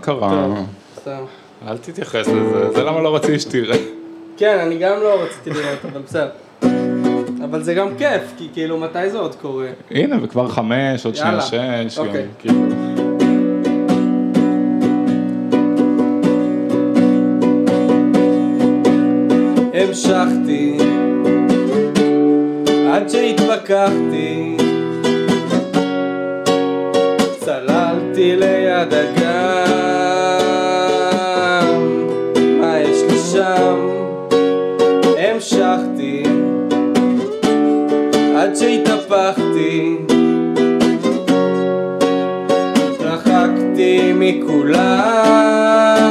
קרה? 0.04 0.30
טוב, 0.30 0.66
סתם. 1.02 1.24
אל 1.68 1.78
תתייחס 1.78 2.28
לזה, 2.28 2.72
זה 2.72 2.84
למה 2.84 3.02
לא 3.02 3.16
רציתי 3.16 3.40
שתראה. 3.40 3.78
כן, 4.38 4.58
אני 4.60 4.78
גם 4.78 5.00
לא 5.02 5.24
רציתי 5.24 5.50
לראות, 5.50 5.80
אבל 5.92 6.02
בסדר. 6.02 6.30
אבל 7.44 7.64
זה 7.64 7.74
גם 7.74 7.98
כיף, 7.98 8.22
כי 8.38 8.50
כאילו, 8.54 8.78
מתי 8.78 9.10
זה 9.10 9.20
עוד 9.20 9.36
קורה? 9.36 9.68
הנה, 9.92 10.16
וכבר 10.24 10.48
חמש, 10.48 11.06
עוד 11.06 11.16
שנייה. 11.16 11.42
שש. 11.42 11.98
אוקיי. 11.98 12.26
כאילו. 12.40 12.60
המשכתי 19.74 20.78
עד 22.94 23.10
שהתפכחתי 23.10 24.58
מכולם, 44.23 46.02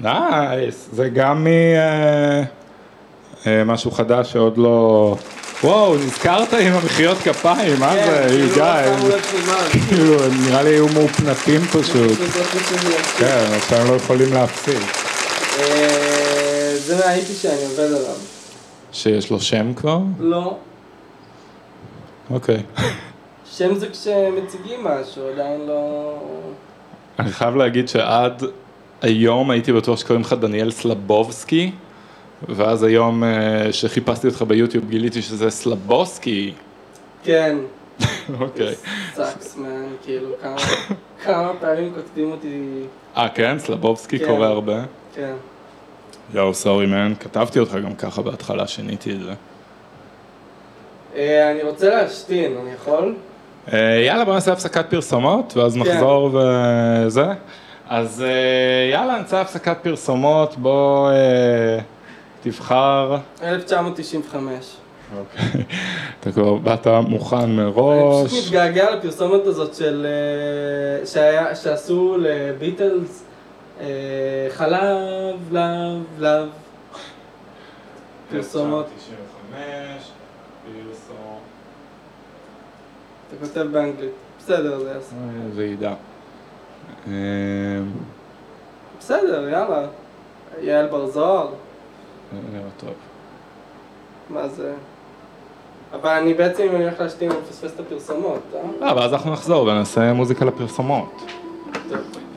נייס, 0.00 0.88
זה 0.92 1.08
גם 1.08 1.46
ממשהו 3.46 3.90
חדש 3.90 4.32
שעוד 4.32 4.58
לא... 4.58 5.16
וואו, 5.64 5.96
נזכרת 5.96 6.54
עם 6.54 6.72
המחיאות 6.72 7.18
כפיים, 7.18 7.80
מה 7.80 7.92
זה, 7.94 8.26
כאילו, 8.28 8.54
you 8.54 8.58
לא 8.58 8.64
guys. 8.64 9.88
כאילו, 9.88 10.16
נראה 10.46 10.62
לי 10.62 10.70
היו 10.70 10.86
מאופנתים 10.88 11.60
פשוט. 11.60 12.18
לא. 12.20 12.96
כן, 13.18 13.44
עכשיו 13.56 13.78
הם 13.78 13.90
לא 13.90 13.96
יכולים 13.96 14.32
להפסיק. 14.32 14.78
אה, 15.58 16.74
זה 16.76 16.96
מהאיפי 16.96 17.32
שאני 17.32 17.64
עובד 17.64 17.84
עליו. 17.84 18.14
שיש 18.92 19.30
לו 19.30 19.40
שם 19.40 19.74
כבר? 19.74 19.98
לא. 20.20 20.56
אוקיי. 22.30 22.62
שם 23.52 23.74
זה 23.74 23.86
כשמציגים 23.88 24.84
משהו, 24.84 25.28
עדיין 25.32 25.60
לא... 25.66 26.18
אני 27.18 27.30
חייב 27.30 27.56
להגיד 27.56 27.88
שעד 27.88 28.42
היום 29.02 29.50
הייתי 29.50 29.72
בטוח 29.72 29.98
שקוראים 29.98 30.22
לך 30.22 30.32
דניאל 30.32 30.70
סלבובסקי, 30.70 31.70
ואז 32.48 32.82
היום 32.82 33.24
אה, 33.24 33.72
שחיפשתי 33.72 34.26
אותך 34.26 34.42
ביוטיוב 34.42 34.90
גיליתי 34.90 35.22
שזה 35.22 35.50
סלבוסקי. 35.50 36.52
כן. 37.24 37.56
אוקיי. 38.40 38.74
sucks 39.14 39.56
man, 39.56 39.86
כאילו 40.04 40.28
כמה, 40.42 40.56
כמה 41.24 41.52
פעמים 41.60 41.92
כותבים 41.94 42.30
אותי, 42.30 42.82
אה, 43.16 43.28
כן? 43.28 43.58
סלבובסקי 43.58 44.18
כן. 44.18 44.26
קורא 44.26 44.46
הרבה? 44.46 44.82
כן. 45.14 45.34
יואו, 46.34 46.54
sorry 46.54 46.86
man, 46.86 47.12
כתבתי 47.20 47.58
אותך 47.58 47.74
גם 47.84 47.94
ככה 47.94 48.22
בהתחלה, 48.22 48.66
שיניתי 48.66 49.12
את 49.12 49.20
זה. 49.20 49.32
אה, 51.16 51.50
אני 51.50 51.62
רוצה 51.62 51.88
להשתין, 51.88 52.56
אני 52.62 52.70
יכול? 52.74 53.14
אה, 53.72 54.02
יאללה, 54.06 54.24
בוא 54.24 54.34
נעשה 54.34 54.52
הפסקת 54.52 54.90
פרסומות, 54.90 55.56
ואז 55.56 55.74
כן. 55.74 55.80
נחזור 55.80 56.30
וזה. 56.34 57.26
אז 57.90 58.22
אה, 58.22 58.90
יאללה, 58.92 59.18
נעשה 59.18 59.40
הפסקת 59.40 59.76
פרסומות, 59.82 60.56
בוא 60.56 61.10
אה, 61.10 61.78
תבחר. 62.42 63.16
1995. 63.42 64.76
אוקיי. 65.18 65.64
אתה 66.20 66.32
כבר 66.32 66.54
באת 66.54 66.86
מוכן 66.86 67.36
אני 67.36 67.56
מראש. 67.56 68.32
פשוט 68.32 68.44
מתגעגע 68.46 68.94
לפרסומת 68.96 69.46
הזאת 69.46 69.74
של... 69.74 70.06
אה, 70.06 71.06
שהיה, 71.06 71.54
שעשו 71.56 72.16
לביטלס 72.20 73.24
חלב, 74.50 75.52
לב, 75.52 76.02
לב. 76.18 76.48
פרסומות. 78.30 78.86
1995, 78.86 80.10
פרסום. 80.64 81.38
אתה 83.28 83.46
כותב 83.46 83.66
באנגלית. 83.72 84.12
בסדר, 84.38 84.78
זה 84.78 84.88
יעשה. 84.88 85.14
אה, 85.16 85.48
ועידה. 85.54 85.94
אה, 87.08 87.12
בסדר, 88.98 89.48
יאללה. 89.48 89.86
יעל 90.62 90.86
בר 90.86 91.06
זוהר, 91.06 91.48
נראה 92.52 92.62
טוב. 92.80 92.90
מה 94.30 94.48
זה? 94.48 94.72
אבל 95.92 96.10
אני 96.10 96.34
בעצם, 96.34 96.62
אם 96.62 96.76
אני 96.76 96.84
הולך 96.84 97.00
להשתין, 97.00 97.30
אני 97.30 97.40
מפספס 97.40 97.74
את 97.74 97.80
הפרסומות, 97.80 98.40
אה? 98.54 98.86
לא, 98.86 99.00
ואז 99.00 99.12
אנחנו 99.12 99.32
נחזור 99.32 99.66
ונעשה 99.66 100.12
מוזיקה 100.12 100.44
לפרסומות. 100.44 101.22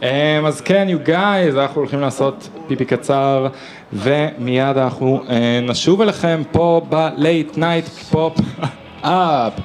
Um, 0.01 0.05
אז 0.47 0.61
כן, 0.61 0.87
you 0.89 1.07
guys, 1.07 1.59
אנחנו 1.59 1.81
הולכים 1.81 1.99
לעשות 2.01 2.49
פיפי 2.67 2.85
קצר, 2.85 3.47
ומיד 3.93 4.77
אנחנו 4.77 5.23
uh, 5.25 5.31
נשוב 5.69 6.01
אליכם 6.01 6.41
פה 6.51 6.81
ב-late 6.89 7.57
night 7.57 8.13
pop 8.13 8.41
up. 9.03 9.61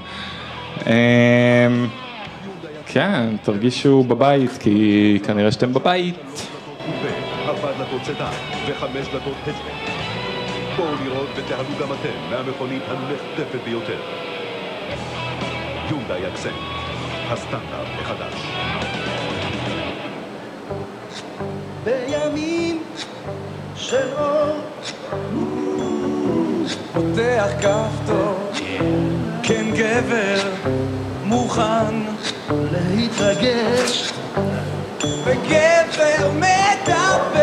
כן, 2.91 3.37
תרגישו 3.43 4.05
בבית, 4.05 4.51
כי 4.61 5.19
כנראה 5.27 5.53
שאתם 5.53 5.73
בבית. 5.73 6.15
ארבע 7.47 7.73
דלתות 7.73 8.05
סדן 8.05 8.31
וחמש 8.67 9.09
דלתות 9.13 9.35
הצבע. 9.43 9.75
בואו 10.77 10.89
לראות 11.05 11.29
ותעלו 11.37 11.69
גם 11.81 11.93
אתם 11.93 12.31
מהמכונית 12.31 12.83
הנחטפת 12.89 13.65
ביותר. 13.65 14.01
יונדאי 15.91 16.29
אקסנט, 16.29 16.53
הסטנדרט 17.29 17.89
החדש. 18.01 18.35
בימים 21.85 22.83
של 23.77 24.09
אור 24.19 24.61
פותח 26.93 27.49
כפתור, 27.61 28.35
כן 29.43 29.67
גבר, 29.75 30.51
מוכן, 31.29 31.95
להתרגש. 32.73 34.13
וגבר 35.25 36.31
מדבר, 36.35 37.39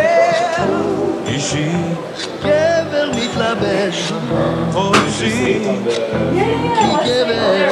אישי. 1.27 1.69
גבר 2.39 3.11
מתלבש. 3.11 4.11
או 4.75 4.91
אישי, 4.95 5.59
כי 6.79 6.88
גבר 7.05 7.69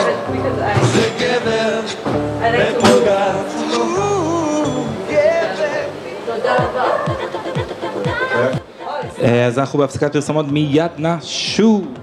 זה 0.83 1.09
גבר 1.19 1.79
ופוגעת, 2.53 3.53
גבר. 5.09 5.53
אה, 9.23 9.45
אז 9.45 9.59
אנחנו 9.59 9.79
בהפסקת 9.79 10.13
פרסומות 10.13 10.45
מיד 10.47 10.91
נשוב. 10.97 12.02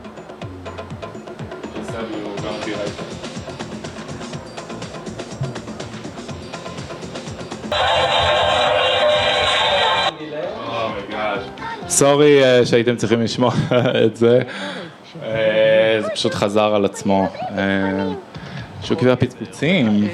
סורי 12.01 12.45
אה, 12.45 12.67
שהייתם 12.67 12.97
צריכים 12.97 13.21
לשמוע 13.21 13.53
את 14.07 14.17
זה, 14.17 14.41
אה, 15.23 15.99
זה 16.03 16.09
פשוט 16.11 16.35
חזר 16.35 16.75
על 16.75 16.85
עצמו. 16.85 17.27
אה, 17.59 18.09
שוקי 18.83 19.07
והפצפוצים. 19.07 20.09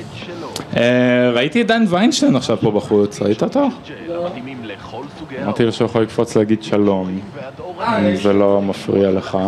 אה, 0.77 1.31
ראיתי 1.35 1.61
את 1.61 1.67
דן 1.67 1.85
ויינשטיין 1.89 2.37
עכשיו 2.37 2.57
פה 2.61 2.71
בחוץ, 2.71 3.23
ראית 3.23 3.43
אותו? 3.43 3.69
אמרתי 5.43 5.65
לו 5.65 5.73
שהוא 5.73 5.87
יכול 5.87 6.03
לקפוץ 6.03 6.37
להגיד 6.37 6.63
שלום, 6.63 7.21
אם 7.81 8.17
זה 8.17 8.33
לא 8.33 8.63
מפריע 8.63 9.11
לך. 9.11 9.39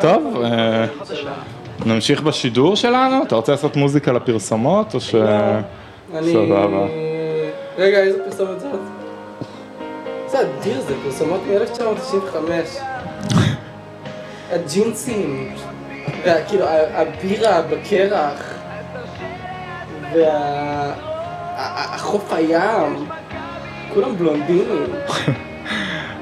טוב, 0.00 0.42
נמשיך 1.86 2.22
בשידור 2.22 2.76
שלנו? 2.76 3.22
אתה 3.22 3.34
רוצה 3.34 3.52
לעשות 3.52 3.76
מוזיקה 3.76 4.12
לפרסומות 4.12 4.94
או 4.94 5.00
ש... 5.00 5.14
סבבה. 6.20 6.86
רגע, 7.78 7.98
איזה 7.98 8.18
פרסומת 8.24 8.60
זאת? 8.60 8.80
זה 10.30 10.40
אדיר, 10.40 10.80
זה 10.80 10.94
פרסומות 11.04 11.40
מ-1995. 11.46 12.36
הג'ינסים, 14.50 15.54
כאילו 16.48 16.66
הבירה 16.68 17.62
בקרח, 17.62 18.54
והחוף 21.56 22.32
הים, 22.32 23.08
כולם 23.94 24.16
בלונדינים. 24.16 24.86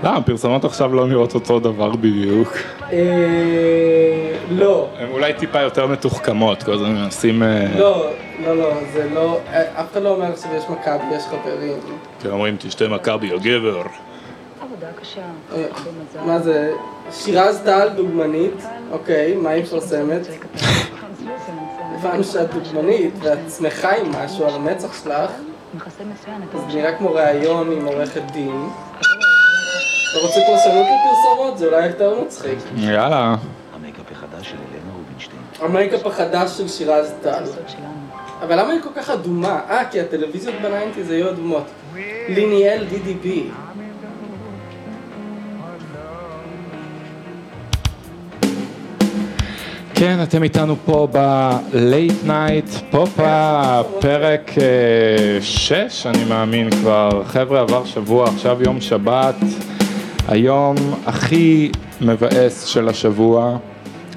לא, 0.07 0.11
הפרסומות 0.16 0.64
עכשיו 0.64 0.94
לא 0.94 1.07
נראות 1.07 1.34
אותו 1.34 1.61
דבר 1.61 1.90
בדיוק. 1.90 2.48
אה, 2.92 4.36
לא, 4.50 4.88
הן 4.98 5.09
אולי 5.11 5.32
טיפה 5.34 5.61
יותר 5.61 5.86
מתוחכמות, 5.86 6.62
כל 6.62 6.72
הזמן 6.72 6.94
מנסים... 6.94 7.42
אה, 7.42 7.66
לא, 7.78 8.11
לא, 8.44 8.57
לא, 8.57 8.70
זה 8.92 9.09
לא, 9.14 9.40
אה, 9.52 9.80
אף 9.80 9.92
אחד 9.92 10.02
לא 10.02 10.09
אומר 10.09 10.32
עכשיו 10.32 10.54
יש 10.54 10.64
מכבי, 10.64 11.14
יש 11.16 11.22
חברים. 11.22 11.78
כי 12.20 12.28
אומרים 12.28 12.57
תשתה 12.59 12.88
מכבי 12.88 13.32
או 13.32 13.38
גבר. 13.40 13.82
עבודה 14.61 14.86
קשה, 15.00 15.20
אה. 15.54 15.66
מה 16.26 16.38
זה? 16.38 16.72
שירז 17.12 17.61
טל 17.64 17.88
דוגמנית, 17.96 18.66
אוקיי, 18.90 19.36
מה 19.36 19.50
היא 19.50 19.62
מפרסמת? 19.62 20.26
הבנו 21.94 22.24
שאת 22.24 22.48
דוגמנית 22.54 23.14
ואת 23.22 23.38
שמחה 23.59 23.96
עם 23.96 24.11
משהו 24.11 24.46
על 24.46 24.54
המצח 24.54 25.04
שלך, 25.04 25.30
אז 26.54 26.74
נראה 26.74 26.92
כמו 26.92 27.12
ראיון 27.12 27.72
עם 27.72 27.84
עורכת 27.84 28.22
דין. 28.32 28.68
אתה 30.17 30.25
רוצה 30.27 30.41
פרשנות 30.47 30.87
לפרסומות? 30.87 31.59
זה 31.59 31.67
אולי 31.67 31.87
יותר 31.87 32.21
מצחיק. 32.25 32.59
יאללה. 32.77 33.37
המייקאפ 33.75 34.12
החדש 34.12 34.51
של 34.51 34.57
הלנה 34.57 34.93
רובינשטיין. 34.97 35.43
המייקאפ 35.61 36.07
החדש 36.07 36.51
של 36.51 36.69
שירז 36.69 37.12
טל. 37.23 37.45
אבל 38.43 38.61
למה 38.61 38.73
היא 38.73 38.81
כל 38.83 38.89
כך 38.97 39.11
אדומה? 39.11 39.61
אה, 39.71 39.85
כי 39.91 40.01
הטלוויזיות 40.01 40.55
ב 40.62 40.68
nineties 40.68 41.11
היו 41.11 41.31
אדומות. 41.31 41.64
ליניאל 42.29 42.87
DDB. 42.91 43.29
כן, 49.95 50.19
אתם 50.23 50.43
איתנו 50.43 50.77
פה 50.85 51.09
ב-Late 51.12 52.29
Night 52.29 52.91
פופה, 52.91 53.81
פרק 54.01 54.51
6, 55.41 56.07
אני 56.07 56.25
מאמין 56.25 56.71
כבר. 56.71 57.23
חבר'ה, 57.25 57.61
עבר 57.61 57.85
שבוע, 57.85 58.29
עכשיו 58.29 58.62
יום 58.62 58.81
שבת, 58.81 59.35
היום 60.29 60.77
הכי 61.07 61.70
מבאס 62.01 62.64
של 62.64 62.89
השבוע. 62.89 63.57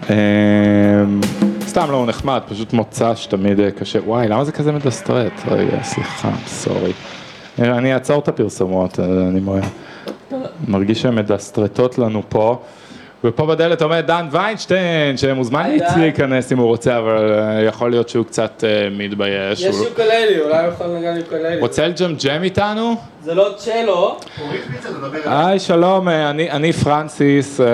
אה, 0.10 0.16
סתם 1.68 1.92
לא, 1.92 1.96
הוא 1.96 2.06
נחמד, 2.08 2.42
פשוט 2.50 2.74
מוצא 2.74 3.16
שתמיד 3.16 3.60
קשה. 3.78 4.00
וואי, 4.06 4.28
למה 4.28 4.44
זה 4.44 4.52
כזה 4.52 4.72
מדסטרט? 4.72 5.32
רגע, 5.48 5.84
סליחה, 5.84 6.32
סורי. 6.48 6.94
אני 7.60 7.94
אעצור 7.94 8.20
את 8.20 8.28
הפרסומות, 8.28 9.00
אני 9.00 9.42
מרגיש 10.68 11.02
שהן 11.02 11.16
מדסטרטות 11.16 11.98
לנו 11.98 12.22
פה. 12.30 12.62
ופה 13.24 13.46
בדלת 13.46 13.82
עומד 13.82 14.04
דן 14.08 14.28
ויינשטיין, 14.32 15.18
שמוזמן. 15.18 15.78
להיכנס 15.98 16.52
אם 16.52 16.58
הוא 16.58 16.68
רוצה, 16.68 16.98
אבל 16.98 17.32
אה, 17.34 17.62
יכול 17.62 17.90
להיות 17.92 18.10
שהוא 18.10 18.26
קצת 18.26 18.64
אה, 18.64 18.88
מתבייש. 18.92 19.62
יש 19.62 19.76
יוקללי, 19.76 20.42
אולי 20.42 20.66
הוא 20.66 20.74
יכול 20.74 20.88
לנגן 20.88 21.18
יוקללי. 21.18 21.60
רוצה 21.60 21.88
לג'מג'ם 21.88 22.44
איתנו? 22.44 22.96
זה 23.24 23.34
לא 23.34 23.54
צ'לו. 23.58 24.18
היי, 25.26 25.60
שלום, 25.60 26.10
אה, 26.10 26.30
אני 26.30 26.52
אני 26.52 26.74
פרנסיס, 26.74 27.62
אה, 27.62 27.66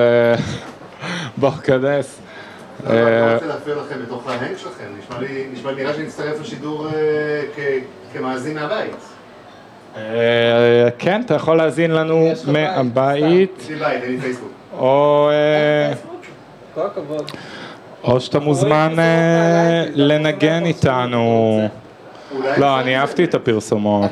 בוא, 1.37 1.51
כנס. 1.51 2.19
לא, 2.83 2.89
אני 2.89 2.99
אה, 2.99 3.27
לא 3.27 3.33
רוצה 3.33 3.45
להפריע 3.45 3.75
לכם 3.75 3.95
בתוך 4.05 4.27
ההנג 4.27 4.57
שלכם, 4.57 4.83
נשמע 5.53 5.71
לי, 5.71 5.83
נראה 5.83 5.93
שאני 5.93 6.07
אצטרף 6.07 6.41
לשידור 6.41 6.87
אה, 6.87 7.41
כמאזין 8.13 8.55
מהבית. 8.55 8.95
אה, 9.97 10.87
כן, 10.97 11.21
אתה 11.25 11.33
יכול 11.33 11.57
להאזין 11.57 11.91
לנו 11.91 12.31
מהבית, 12.47 13.51
יש 13.59 13.69
לי 13.69 13.75
בית, 13.75 14.03
אין 14.03 14.11
לי 14.11 14.19
פייסבוק. 14.21 14.51
או 14.77 15.29
אה. 15.31 15.93
או 18.03 18.19
שאתה 18.21 18.39
מוזמן 18.39 18.95
אה, 18.99 19.85
לנגן 19.93 20.65
איתנו. 20.65 21.59
לא, 22.57 22.79
אני 22.79 22.97
אהבתי. 22.97 23.23
את 23.23 23.35
הפרסומות. 23.35 24.11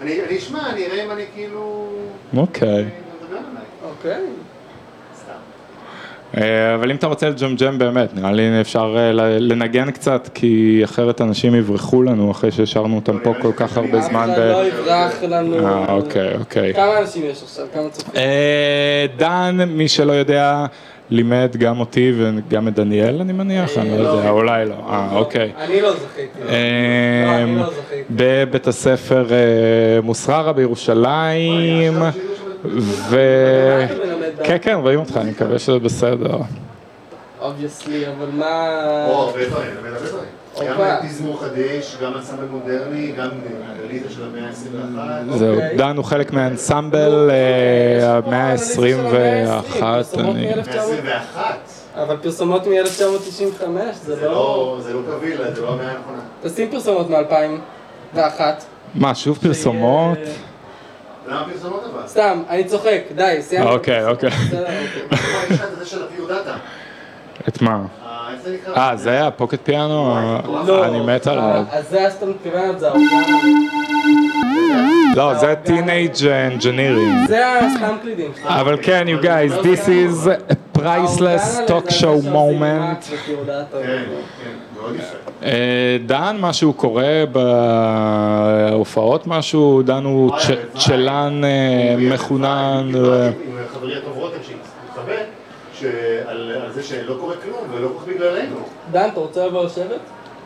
אני 0.00 0.38
אשמע, 0.38 0.70
אני 0.70 0.86
אראה 0.86 1.04
אם 1.04 1.10
אני 1.10 1.24
כאילו... 1.34 1.88
אוקיי. 2.36 2.68
אני 2.68 2.80
מדבר 3.22 3.36
עליי. 3.36 3.64
אוקיי. 3.90 4.24
סתם. 5.16 5.32
אה, 5.32 6.25
אבל 6.74 6.90
אם 6.90 6.96
אתה 6.96 7.06
רוצה 7.06 7.28
לג'מג'ם 7.28 7.78
באמת, 7.78 8.14
נראה 8.14 8.32
לי 8.32 8.60
אפשר 8.60 8.94
אה, 8.98 9.12
לנגן 9.40 9.90
קצת, 9.90 10.28
כי 10.34 10.80
אחרת 10.84 11.20
אנשים 11.20 11.54
יברחו 11.54 12.02
לנו 12.02 12.30
אחרי 12.30 12.50
שהשארנו 12.50 12.96
אותם 12.96 13.18
פה 13.22 13.34
כל 13.42 13.52
כך 13.56 13.76
הרבה 13.76 13.98
אף 13.98 14.04
זמן. 14.04 14.28
אחד 14.30 14.40
ב- 14.40 14.42
לא 14.42 14.66
יברח 14.66 15.22
לנו. 15.22 15.66
אה, 15.66 15.92
אוקיי, 15.94 16.34
אוקיי. 16.38 16.74
כמה 16.74 16.98
אנשים 16.98 17.22
יש 17.26 17.42
עכשיו? 17.42 17.64
כמה 17.74 17.88
צופים? 17.90 18.12
אה, 18.16 19.06
דן, 19.16 19.56
מי 19.68 19.88
שלא 19.88 20.12
יודע, 20.12 20.66
לימד 21.10 21.56
גם 21.58 21.80
אותי 21.80 22.12
וגם 22.16 22.68
את 22.68 22.74
דניאל, 22.74 23.20
אני 23.20 23.32
מניח, 23.32 23.78
אני 23.78 23.98
לא 23.98 24.08
יודע, 24.08 24.30
אולי 24.30 24.66
לא. 24.68 24.74
אה, 24.88 25.08
אוקיי. 25.12 25.52
אני 25.58 25.80
לא 25.82 25.92
זכיתי. 25.92 26.38
לא, 26.44 26.50
אה, 26.50 27.42
אני 27.42 27.56
לא 27.56 27.62
זכיתי. 27.70 28.02
בבית 28.10 28.66
הספר 28.66 29.26
אה, 29.30 29.36
מוסררה 30.02 30.52
בירושלים, 30.52 31.94
ו... 33.10 33.18
כן, 34.44 34.56
כן, 34.62 34.74
רואים 34.74 35.00
אותך, 35.00 35.16
אני 35.16 35.30
מקווה 35.30 35.58
שזה 35.58 35.78
בסדר. 35.78 36.36
obviously, 37.40 38.04
אבל 38.06 38.28
מה... 38.32 39.06
או, 39.08 39.14
הרבה 39.14 39.46
דברים, 39.46 39.70
הרבה 39.76 39.98
דברים. 39.98 40.24
גם. 40.64 41.06
תזמור 41.08 41.40
חדש, 41.40 41.96
גם 42.02 42.12
אנסמבל 42.14 42.44
מודרני, 42.50 43.12
גם 43.12 43.28
אנליזה 43.82 44.10
של 44.10 44.22
המאה 44.24 44.48
ה-21. 44.48 45.36
זהו, 45.38 45.54
אוקיי. 45.54 45.76
דן 45.76 45.96
הוא 45.96 46.04
חלק 46.04 46.32
מהאנסמבל 46.32 47.30
אה, 47.30 48.16
המאה 48.16 48.52
ה-21, 48.52 49.78
פרסומות 49.80 50.36
אני... 50.36 50.54
מ-1900 50.54 50.66
121. 50.66 51.42
אבל 51.94 52.16
פרסומות 52.16 52.66
מ-1995, 52.66 53.64
זה 54.04 54.16
זה 54.16 54.26
לא... 54.26 54.32
לא, 54.32 54.78
זה 54.82 54.92
לא 54.92 55.00
קביל, 55.18 55.36
זה 55.54 55.62
לא 55.62 55.72
המאה 55.72 55.90
הנכונה. 55.90 56.18
תשים 56.42 56.70
פרסומות 56.70 57.10
מ-2001. 57.10 58.40
מה, 58.94 59.14
שוב 59.14 59.38
פרסומות? 59.42 60.18
למה 61.28 61.44
פרסומות 61.52 61.84
אבל? 61.92 62.06
סתם, 62.06 62.42
אני 62.48 62.64
צוחק, 62.64 63.00
די, 63.14 63.38
סיימתי. 63.40 63.70
אוקיי, 63.70 64.04
אוקיי. 64.04 64.30
אוקיי. 64.30 65.50
לך 65.50 66.56
את 67.48 67.62
מה? 67.62 67.82
אה, 68.06 68.36
זה? 68.42 68.56
אה, 68.76 68.96
זה 68.96 69.10
היה 69.10 69.30
פוקט 69.30 69.58
פיאנו? 69.64 70.16
לא, 70.66 70.84
אני 70.84 71.00
מת 71.00 71.26
עליו. 71.26 71.44
אה, 71.44 71.78
אז 71.78 71.88
זה 71.88 72.26
מתכוון 72.26 72.60
אליו, 72.60 72.78
זה. 72.78 72.88
לא, 75.16 75.34
זה 75.34 75.54
Teenage 75.64 76.20
Engineering. 76.20 77.28
זה 77.28 77.58
הסתם 77.58 77.96
קלידים. 78.02 78.32
אבל 78.44 78.78
כן, 78.82 79.06
you 79.08 79.24
guys, 79.24 79.64
this 79.64 79.88
is 79.88 80.26
a 80.26 80.78
priceless 80.78 81.68
talk 81.68 81.90
show 81.90 82.22
moment. 82.32 83.10
כן, 83.10 83.36
כן, 83.72 84.52
מאוד 84.74 84.94
יפה. 84.94 85.25
אה, 85.42 85.96
דן, 86.06 86.36
משהו 86.40 86.72
קורה 86.72 87.24
בהופעות, 88.72 89.26
משהו, 89.26 89.82
דן 89.82 90.04
הוא 90.04 90.32
צ'לן 90.78 91.44
אה, 91.44 91.96
מחונן. 91.98 92.88
דיברתי 92.92 93.08
ו- 93.08 93.30
עם 93.46 93.58
חברי 93.72 93.96
הטוב 93.96 94.16
רותם 94.16 94.38
שהתחבא, 94.42 95.12
שעל 95.74 96.52
על 96.64 96.72
זה 96.72 96.82
שלא 96.82 97.14
קורה 97.20 97.34
כלום 97.36 97.68
ולא 97.72 97.88
כל 97.88 97.94
כך 98.00 98.08
בגללנו. 98.08 98.56
דן, 98.92 99.08
אתה 99.12 99.20
רוצה 99.20 99.46
לבוא 99.46 99.64
לשבת? 99.64 100.00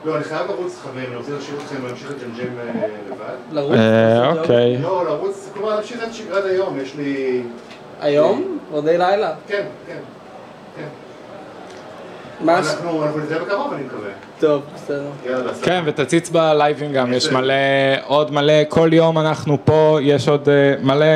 לא, 0.05 0.17
אני 0.17 0.25
חייב 0.25 0.47
לרוץ 0.49 0.79
חברים, 0.83 1.07
אני 1.09 1.17
רוצה 1.17 1.33
להשאיר 1.33 1.57
אתכם 1.65 1.87
להמשיך 1.87 2.11
לג'מג'ם 2.11 2.59
אה, 2.59 2.87
לבד. 3.11 3.35
לרוץ? 3.53 3.75
אה, 3.77 4.33
אוקיי. 4.33 4.79
לא, 4.79 5.05
לרוץ, 5.05 5.51
כלומר 5.55 5.75
להמשיך 5.75 6.05
את 6.05 6.15
שגרת 6.15 6.45
היום, 6.45 6.81
יש 6.81 6.95
לי... 6.95 7.43
יום? 7.43 7.53
היום? 8.01 8.59
עודי 8.73 8.99
לילה? 8.99 9.33
כן, 9.47 9.65
כן. 9.87 9.99
כן. 10.77 10.87
מה 12.41 12.59
אנחנו 12.59 13.05
נתראה 13.25 13.45
בקרוב, 13.45 13.73
אני 13.73 13.83
מקווה. 13.83 14.11
טוב, 14.41 14.63
בסדר. 14.75 15.03
כן, 15.63 15.83
ותציץ 15.87 16.31
בלייבים 16.31 16.93
גם, 16.93 17.13
יש 17.13 17.33
מלא, 17.33 17.55
עוד 18.05 18.33
מלא, 18.33 18.65
כל 18.69 18.91
יום 18.93 19.19
אנחנו 19.19 19.59
פה, 19.65 19.99
יש 20.03 20.29
עוד 20.29 20.49
אה, 20.49 20.75
מלא 20.83 21.07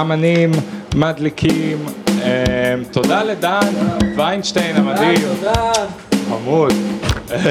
אמנים, 0.00 0.50
מדליקים. 0.94 1.86
אה, 2.22 2.74
תודה 2.90 3.22
לדן 3.24 3.72
ויינשטיין 4.16 4.76
המדהים, 4.76 5.18
תודה. 5.40 5.72
חמוד. 6.28 6.72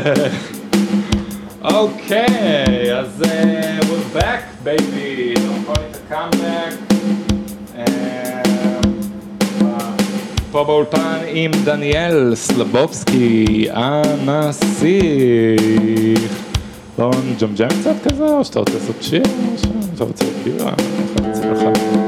אוקיי, 1.63 2.99
אז 2.99 3.23
אה, 3.31 3.79
we're 3.81 4.17
back 4.17 4.65
baby, 4.65 5.39
לא 5.39 5.53
יכול 5.61 5.75
להתעכב. 5.83 6.09
קאמבק. 6.09 6.91
פה 10.51 10.63
באולפן 10.63 11.17
עם 11.27 11.51
דניאל 11.63 12.35
סלבובסקי, 12.35 13.67
הנסיך. 13.71 14.91
בואו 16.97 17.09
נג'מג'ם 17.09 17.67
קצת 17.81 17.95
כזה, 18.03 18.23
או 18.23 18.45
שאתה 18.45 18.59
רוצה 18.59 18.73
לעשות 18.73 18.95
שיר, 19.01 19.23
או 19.23 19.57
שאתה 19.93 20.03
רוצה 20.03 20.25
בירה, 20.43 20.69
איך 20.69 21.19
אני 21.19 21.31
אציע 21.31 21.51
לך. 21.51 22.00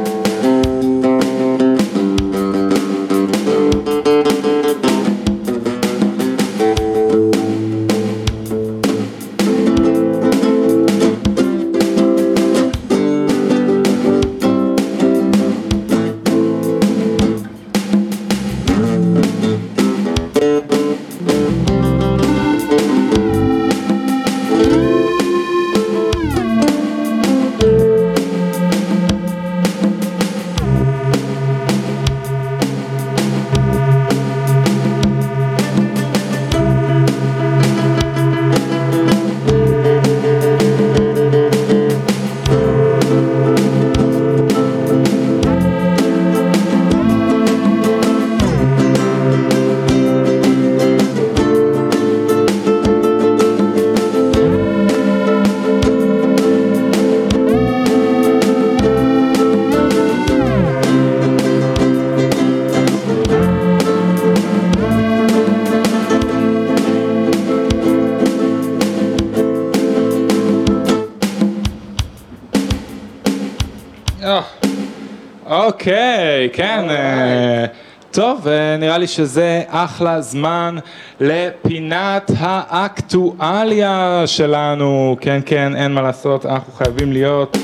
אוקיי, 75.45 76.49
כן. 76.53 76.85
אה, 76.89 77.65
טוב, 78.11 78.47
אה, 78.47 78.77
נראה 78.77 78.97
לי 78.97 79.07
שזה 79.07 79.61
אחלה 79.67 80.21
זמן 80.21 80.77
לפינת 81.19 82.31
האקטואליה 82.37 84.23
שלנו. 84.25 85.17
כן, 85.21 85.39
כן, 85.45 85.75
אין 85.75 85.93
מה 85.93 86.01
לעשות, 86.01 86.45
אנחנו 86.45 86.73
חייבים 86.73 87.11
להיות 87.11 87.57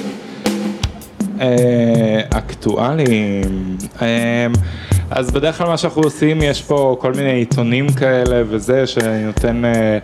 אה, 1.42 2.22
אקטואליים. 2.30 3.78
אה, 4.02 4.48
אז 5.12 5.32
בדרך 5.32 5.58
כלל 5.58 5.68
מה 5.68 5.78
שאנחנו 5.78 6.02
עושים, 6.02 6.42
יש 6.42 6.62
פה 6.62 6.98
כל 7.00 7.14
מיני 7.14 7.32
עיתונים 7.32 7.88
כאלה 7.94 8.44
וזה, 8.48 8.88
שאני 8.88 9.24
נותן 9.24 9.66
אה, 9.66 9.98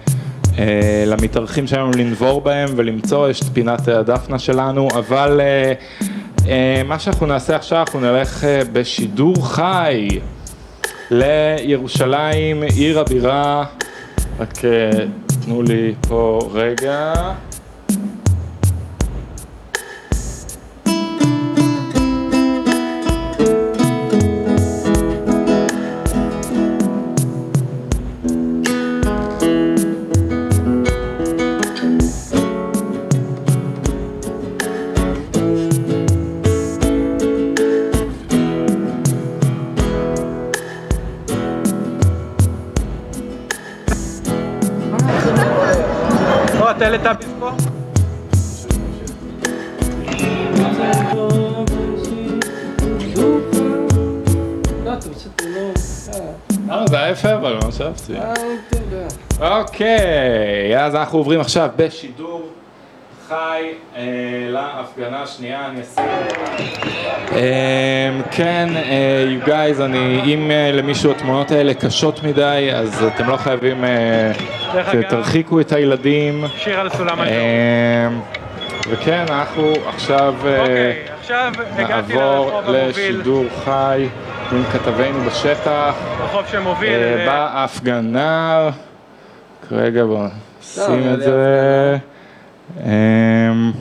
אה, 0.59 1.03
למתארחים 1.07 1.67
שלנו 1.67 1.91
לנבור 1.91 2.41
בהם 2.41 2.69
ולמצוא, 2.75 3.29
יש 3.29 3.41
את 3.41 3.47
פינת 3.53 3.87
הדפנה 3.87 4.39
שלנו, 4.39 4.87
אבל 4.97 5.41
אה, 5.41 5.45
אה, 5.45 6.14
מה 6.85 6.99
שאנחנו 6.99 7.25
נעשה 7.25 7.55
עכשיו, 7.55 7.79
אנחנו 7.79 7.99
נלך 7.99 8.43
אה, 8.43 8.61
בשידור 8.73 9.47
חי 9.47 10.07
לירושלים, 11.11 12.63
עיר 12.63 12.99
הבירה, 12.99 13.65
רק 14.39 14.65
אה, 14.65 14.89
תנו 15.45 15.61
לי 15.61 15.93
פה 16.07 16.49
רגע. 16.53 17.13
אז 60.95 60.99
אנחנו 60.99 61.17
עוברים 61.17 61.39
עכשיו 61.39 61.69
בשידור 61.75 62.49
חי 63.27 63.73
אה, 63.95 64.01
להפגנה 64.49 65.21
השנייה, 65.21 65.67
אני 65.67 65.81
אשים. 65.81 66.03
אה, 67.31 68.21
כן, 68.31 68.69
אה, 68.75 69.25
you 69.27 69.47
guys, 69.47 69.81
אני, 69.81 70.21
אם 70.25 70.51
אה, 70.51 70.71
למישהו 70.71 71.11
התמונות 71.11 71.51
האלה 71.51 71.73
קשות 71.73 72.23
מדי, 72.23 72.69
אז 72.73 73.03
אתם 73.03 73.29
לא 73.29 73.37
חייבים, 73.37 73.83
אה, 73.83 74.31
תרחיקו 75.09 75.59
את 75.59 75.71
הילדים. 75.71 76.43
שיר 76.57 76.79
על 76.79 76.89
סולם 76.89 77.21
הדור. 77.21 77.33
אה, 77.33 78.07
וכן, 78.89 79.25
אנחנו 79.29 79.73
עכשיו 79.87 80.35
אה, 80.45 80.59
אוקיי, 80.61 81.03
עכשיו 81.19 81.53
נעבור 81.77 82.61
לשידור 82.67 83.45
חי 83.65 84.07
עם 84.51 84.63
כתבינו 84.63 85.21
בשטח. 85.21 85.95
רחוב 86.23 86.45
שמוביל, 86.51 86.99
אה, 86.99 87.25
בהפגנה, 87.25 88.69
רגע 89.71 90.05
בוא 90.05 90.27
אבל 90.77 91.13
את 91.13 91.19
זה. 91.19 91.97
אמ, 92.83 93.71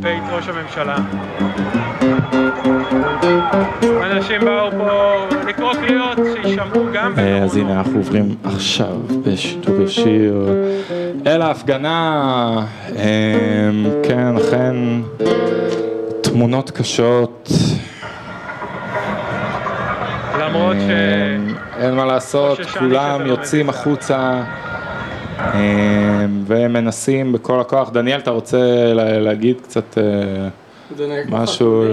בית 0.00 0.22
ראש 0.32 0.48
הממשלה. 0.48 0.96
אנשים 4.02 4.40
באו 4.44 4.70
פה 4.70 4.88
לקרוא 5.48 5.72
קריאות 5.74 6.18
שישמעו 6.42 6.84
גם 6.92 7.12
אה, 7.18 7.38
אז. 7.44 7.56
הנה 7.56 7.72
אנחנו 7.78 7.96
עוברים 7.98 8.34
עכשיו 8.44 8.92
בשידור 9.26 9.80
ישיר 9.82 10.48
אל 11.26 11.42
ההפגנה, 11.42 12.56
אמ, 12.90 12.96
כן 14.02 14.36
אכן 14.36 14.76
תמונות 16.20 16.70
קשות, 16.70 17.48
למרות 20.40 20.76
ש... 20.76 20.90
אמ, 20.90 21.54
אין 21.78 21.94
מה 21.94 22.04
לעשות, 22.04 22.58
כולם 22.78 23.26
יוצאים. 23.26 23.68
החוצה 23.68 24.42
אמ, 25.38 25.50
ומנסים 26.46 27.32
בכל 27.32 27.60
הכוח. 27.60 27.90
דניאל, 27.90 28.18
אתה 28.20 28.30
רוצה 28.30 28.58
לה- 28.94 29.18
להגיד 29.18 29.60
קצת 29.60 29.98
אה, 29.98 30.48
משהו? 31.28 31.84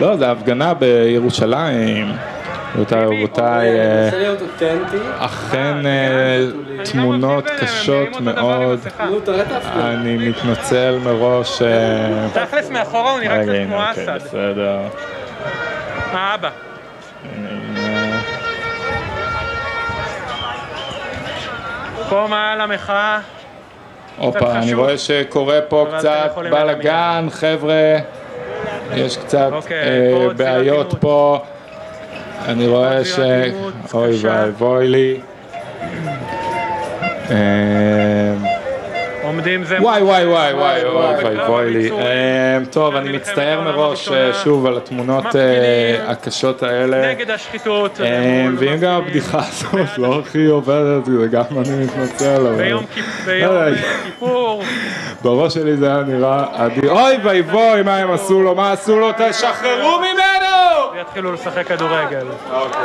לא, 0.00 0.16
זה 0.16 0.30
הפגנה 0.30 0.74
בירושלים. 0.74 2.12
רבותיי, 2.92 3.80
אה. 3.80 4.08
אכן 5.18 5.86
אה, 5.86 5.90
אה, 5.90 6.46
תמונות 6.84 7.44
קשות 7.60 8.20
מאוד. 8.20 8.78
ההפגנה. 8.98 9.92
אני 9.92 10.28
מתנצל 10.28 10.98
מראש. 11.04 11.62
אה, 11.62 12.28
תכלס 12.32 12.70
מאחורה 12.70 13.10
הוא 13.10 13.20
נראה 13.20 13.42
קצת 13.42 13.52
כמו 13.66 13.76
אוקיי, 13.76 14.04
אסד. 14.04 14.26
בסדר. 14.26 14.78
האבא. 16.12 16.50
פה 22.08 22.26
מעל 22.30 22.60
המחאה, 22.60 23.20
הופה, 24.18 24.52
אני. 24.52 24.74
רואה 24.74 24.98
שקורה 24.98 25.60
פה 25.68 25.86
קצת 25.98 26.32
בלאגן, 26.50 27.26
חבר'ה. 27.30 27.98
יש 28.96 29.16
קצת 29.16 29.50
אוקיי, 29.52 29.76
אה, 29.78 30.34
בעיות. 30.36 30.94
פה. 31.00 31.38
אני 32.48 32.66
רואה 32.66 33.04
ש... 33.04 33.18
אוי. 33.94 34.18
ואבוי 34.22 34.88
לי. 34.88 35.20
עומדים 39.30 39.64
זה... 39.64 39.76
וואי 39.80 40.02
וואי 40.02 40.26
וואי 40.26 40.52
וואי 40.54 40.84
וואי, 40.84 41.36
וואי 41.48 41.70
לי. 41.70 41.90
אה, 41.90 42.58
טוב, 42.70 42.96
אני 42.96 43.12
מצטער 43.12 43.60
מראש 43.60 44.08
אה, 44.08 44.34
שוב 44.44 44.66
על 44.66 44.76
התמונות 44.76 45.36
אה, 45.36 45.40
הקשות 46.08 46.62
האלה. 46.62 47.10
נגד 47.14 47.30
השחיתות. 47.30 48.00
אה, 48.00 48.20
מול 48.42 48.56
ואם 48.58 48.76
גם. 48.76 48.90
הבדיחה 48.92 49.38
הזאת 49.38 49.98
לא 49.98 50.18
הכי 50.26 50.46
עובדת, 50.46 51.04
זה 51.04 51.26
גם 51.30 51.42
אני 51.56 51.84
מתנצל. 51.84 52.46
ביום 52.56 52.84
כיפ- 52.94 53.26
ביום 53.26 53.54
כיפור. 54.04 54.62
בראש 55.22 55.54
שלי 55.54 55.76
זה 55.76 55.86
היה 55.86 56.02
נראה 56.06 56.44
אדיר. 56.52 56.90
אוי 56.92 57.16
ואבוי, 57.22 57.82
מה 57.84 57.96
הם 57.96 58.10
עשו 58.10 58.42
לו? 58.42 58.54
מה 58.54 58.72
עשו 58.72 58.98
לו? 58.98 59.10
תשחררו 59.18 59.98
ממנו! 59.98 60.92
ויתחילו 60.96 61.32
לשחק 61.32 61.66
כדורגל. 61.66 62.26
אוקיי, 62.52 62.80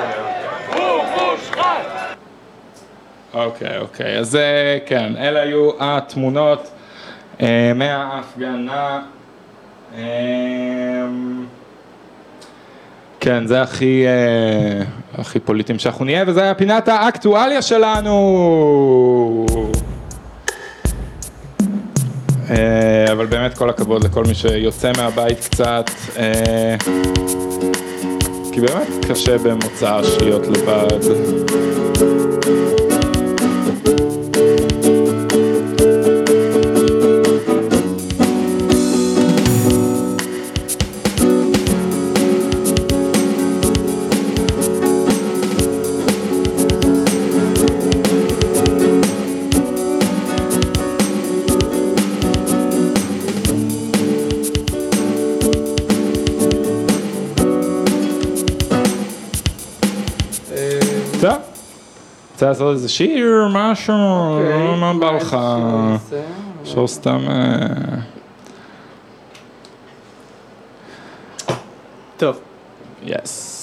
אוקיי, 3.36 4.20
אז 4.20 4.36
אה, 4.36 4.78
כן, 4.86 5.14
אלה 5.18 5.40
היו 5.42 5.70
התמונות 5.80 6.72
אה, 7.42 7.72
מההפגנה. 7.76 9.02
אה, 9.98 10.02
כן, 13.20 13.48
זה 13.48 13.62
הכי, 13.62 14.06
אה, 14.08 14.84
הכי 15.22 15.40
פוליטיים 15.40 15.80
שאנחנו 15.80 16.06
נהיה, 16.06 16.24
וזה 16.28 16.42
היה 16.42 16.54
פינת 16.54 16.88
האקטואליה 16.88 17.62
שלנו. 17.62 18.16
אה, 22.50 23.12
אבל 23.12 23.26
באמת 23.26 23.58
כל 23.58 23.70
הכבוד 23.70 24.04
לכל 24.04 24.24
מי 24.26 24.36
שיוצא 24.36 24.92
מהבית 24.98 25.40
קצת, 25.40 25.90
אה, 26.18 26.76
כי 28.52 28.62
באמת 28.62 29.06
קשה 29.12 29.38
במוצ"ש 29.38 30.22
להיות 30.22 30.48
לבד. 30.48 31.00
רוצה 62.36 62.46
לעשות 62.46 62.74
איזה 62.74 62.90
שיר, 62.90 63.48
משהו, 63.52 63.96
אוקיי, 63.96 64.80
מה 64.80 64.94
בא 65.00 65.12
לך? 65.12 65.38
אפשר 66.62 66.88
סתם... 66.88 67.20
אה, 67.30 68.02
טוב. 72.18 72.40
יס. 73.04 73.55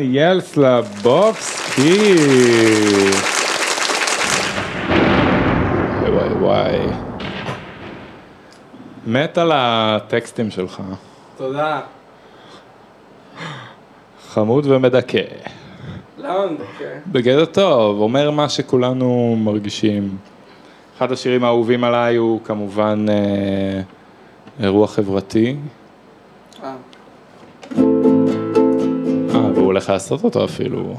יס, 0.00 0.06
דניאל 0.06 0.40
סלבובסקי. 0.40 2.14
וואי 6.00 6.10
וואי 6.10 6.32
וואי. 6.32 6.78
מת 9.06 9.38
על 9.38 9.52
הטקסטים 9.54 10.50
שלך. 10.50 10.82
תודה. 11.36 11.80
חמוד 14.28 14.66
ומדכא. 14.66 15.18
למה 16.18 16.46
מדכא? 16.46 16.98
בגדר 17.06 17.44
טוב, 17.44 18.00
אומר 18.00 18.30
מה 18.30 18.48
שכולנו 18.48 19.36
מרגישים. 19.38 20.16
אחד 20.98 21.12
השירים 21.12 21.44
האהובים 21.44 21.84
עליי 21.84 22.16
הוא 22.16 22.40
כמובן 22.44 23.06
אה, 23.08 23.80
אירוע 24.60 24.86
חברתי. 24.86 25.56
הולך 29.74 29.90
לעשות 29.90 30.24
אותו 30.24 30.44
אפילו. 30.44 30.94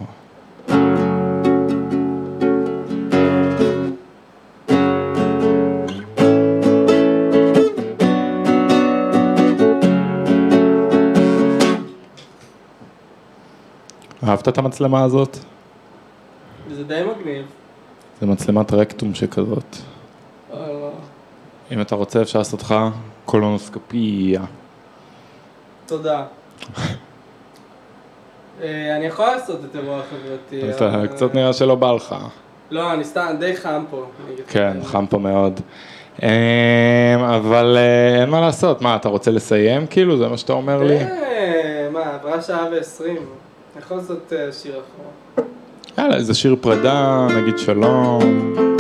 אהבת 14.23 14.47
את 14.47 14.57
המצלמה 14.57 15.03
הזאת? 15.03 15.38
זה 16.72 16.84
די 16.84 17.02
מגניב. 17.03 17.45
זה 18.22 18.27
מצלמת 18.27 18.73
רקטום 18.73 19.14
שכזאת. 19.14 19.76
אם 21.72 21.81
אתה 21.81 21.95
רוצה 21.95 22.22
אפשר 22.22 22.39
לעשות 22.39 22.61
לך 22.61 22.76
קולונוסקופיה. 23.26 24.41
תודה. 25.85 26.26
אה, 28.64 28.95
אני 28.95 29.06
יכול 29.06 29.26
לעשות 29.26 29.60
את 29.72 29.76
אירוע 29.76 30.02
חברתי. 30.10 30.69
אתה 30.69 31.03
קצת 31.11 31.36
נראה 31.36 31.53
שלא 31.53 31.76
בא 31.76 31.91
לך. 31.91 32.15
לא, 32.72 32.94
אני 32.94 33.03
סתם, 33.03 33.36
די 33.40 33.56
חם 33.56 33.84
פה. 33.90 34.06
כן. 34.48 34.77
חם 34.84 35.06
פה 35.06 35.18
מאוד. 35.18 35.60
אמ, 36.23 36.30
אבל 37.19 37.77
אה, 37.77 38.22
אין 38.22 38.30
מה 38.30 38.41
לעשות, 38.41 38.82
מה, 38.82 38.95
אתה 38.95 39.10
רוצה 39.10 39.32
לסיים 39.32 39.88
כאילו? 39.88 40.18
זה 40.18 40.27
מה 40.27 40.38
שאתה 40.38 40.53
אומר 40.53 40.84
לי? 40.84 40.98
אה, 40.98 41.88
מה, 41.91 41.99
עברה 42.14 42.41
שעה 42.41 42.68
ועשרים. 42.72 43.26
יכול 43.80 43.98
לעשות 43.98 44.34
שיר 44.61 44.72
אחרון. 44.72 45.48
יאללה, 45.98 46.15
איזה 46.15 46.34
שיר 46.34 46.56
פרידה, 46.61 47.27
נגיד 47.38 47.57
שלום. 47.57 48.74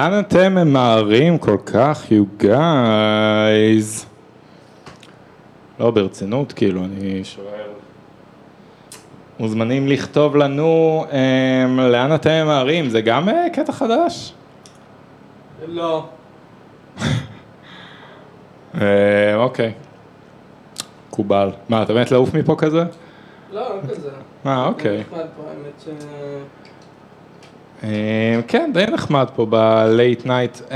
לאן 0.00 0.20
אתם 0.20 0.54
ממהרים 0.54 1.38
כל 1.38 1.56
כך, 1.66 2.04
you 2.08 2.42
guys? 2.42 4.06
לא, 5.80 5.90
ברצינות, 5.90 6.52
כאילו, 6.52 6.84
אני 6.84 7.24
שואל. 7.24 7.68
מוזמנים 9.38 9.88
לכתוב 9.88 10.36
לנו 10.36 11.04
אמ, 11.12 11.80
לאן 11.80 12.14
אתם 12.14 12.30
ממהרים, 12.30 12.88
זה 12.88 13.00
גם 13.00 13.28
אה, 13.28 13.46
קטע 13.52 13.72
חדש? 13.72 14.32
לא 15.68 16.06
אה, 18.80 19.34
אוקיי. 19.34 19.72
מקובל. 21.08 21.50
מה, 21.68 21.82
אתה 21.82 21.92
באמת 21.94 22.10
לעוף 22.10 22.34
מפה 22.34 22.54
כזה? 22.58 22.84
לא, 23.52 23.60
לא 23.60 23.80
כזה 23.90 24.10
אה, 24.46 24.66
אוקיי. 24.66 25.00
נחמד 25.00 25.26
פה, 25.36 25.42
האמת 25.48 25.80
ש... 25.84 25.88
אה, 27.84 28.40
כן, 28.48 28.70
די 28.74 28.84
נחמד 28.92 29.26
פה 29.34 29.46
ב-late 29.50 30.26
night 30.26 30.72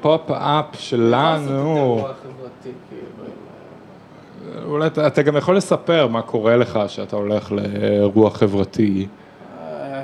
פופ-אפ 0.00 0.64
שלנו. 0.72 1.98
כאילו, 2.02 3.06
אולי 4.66 4.86
אתה, 4.86 5.06
אתה 5.06 5.22
גם 5.22 5.36
יכול 5.36 5.56
לספר 5.56 6.06
מה 6.06 6.22
קורה 6.22 6.56
לך 6.56 6.80
שאתה 6.88 7.16
הולך 7.16 7.52
לאירוע 7.52 8.30
חברתי. 8.30 9.06
אה, 9.60 10.02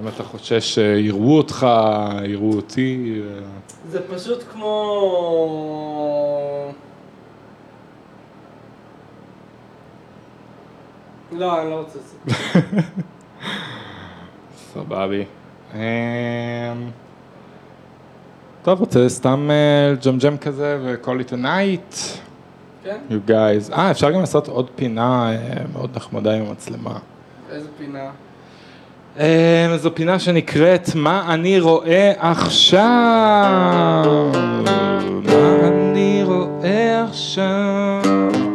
אם 0.00 0.08
אתה 0.08 0.22
חושש 0.22 0.74
שיראו 0.74 1.36
אותך, 1.36 1.66
יראו 2.24 2.52
אותי. 2.52 3.20
אה, 3.22 3.40
זה 3.88 4.00
פשוט 4.08 4.44
כמו... 4.52 4.72
לא, 11.32 11.62
אני 11.62 11.70
לא 11.70 11.74
רוצה 11.74 11.98
לספר. 11.98 12.80
סבבי. 14.72 15.24
אמ, 15.74 15.80
טוב, 18.62 18.80
רוצה 18.80 19.08
סתם 19.08 19.48
אה, 19.50 19.92
לג'מג'ם 19.92 20.36
כזה 20.36 20.78
ו-call 20.82 21.28
it 21.28 21.32
a 21.32 21.36
night, 21.36 21.96
כן? 22.84 22.96
you 23.10 23.30
guys. 23.30 23.72
אה, 23.72 23.90
אפשר 23.90 24.10
גם 24.10 24.20
לעשות 24.20 24.48
עוד 24.48 24.70
פינה 24.74 25.32
אה, 25.32 25.36
מאוד 25.72 25.90
נחמדה 25.96 26.34
עם 26.34 26.42
המצלמה. 26.42 26.98
איזה 27.52 27.68
פינה? 27.78 28.10
אה, 29.18 29.76
זו 29.76 29.94
פינה 29.94 30.18
שנקראת 30.18 30.90
מה 30.94 31.34
אני 31.34 31.60
רואה 31.60 32.12
עכשיו. 32.18 32.80
מה 35.24 35.68
אני 35.68 36.22
רואה 36.24 37.04
עכשיו. 37.04 38.49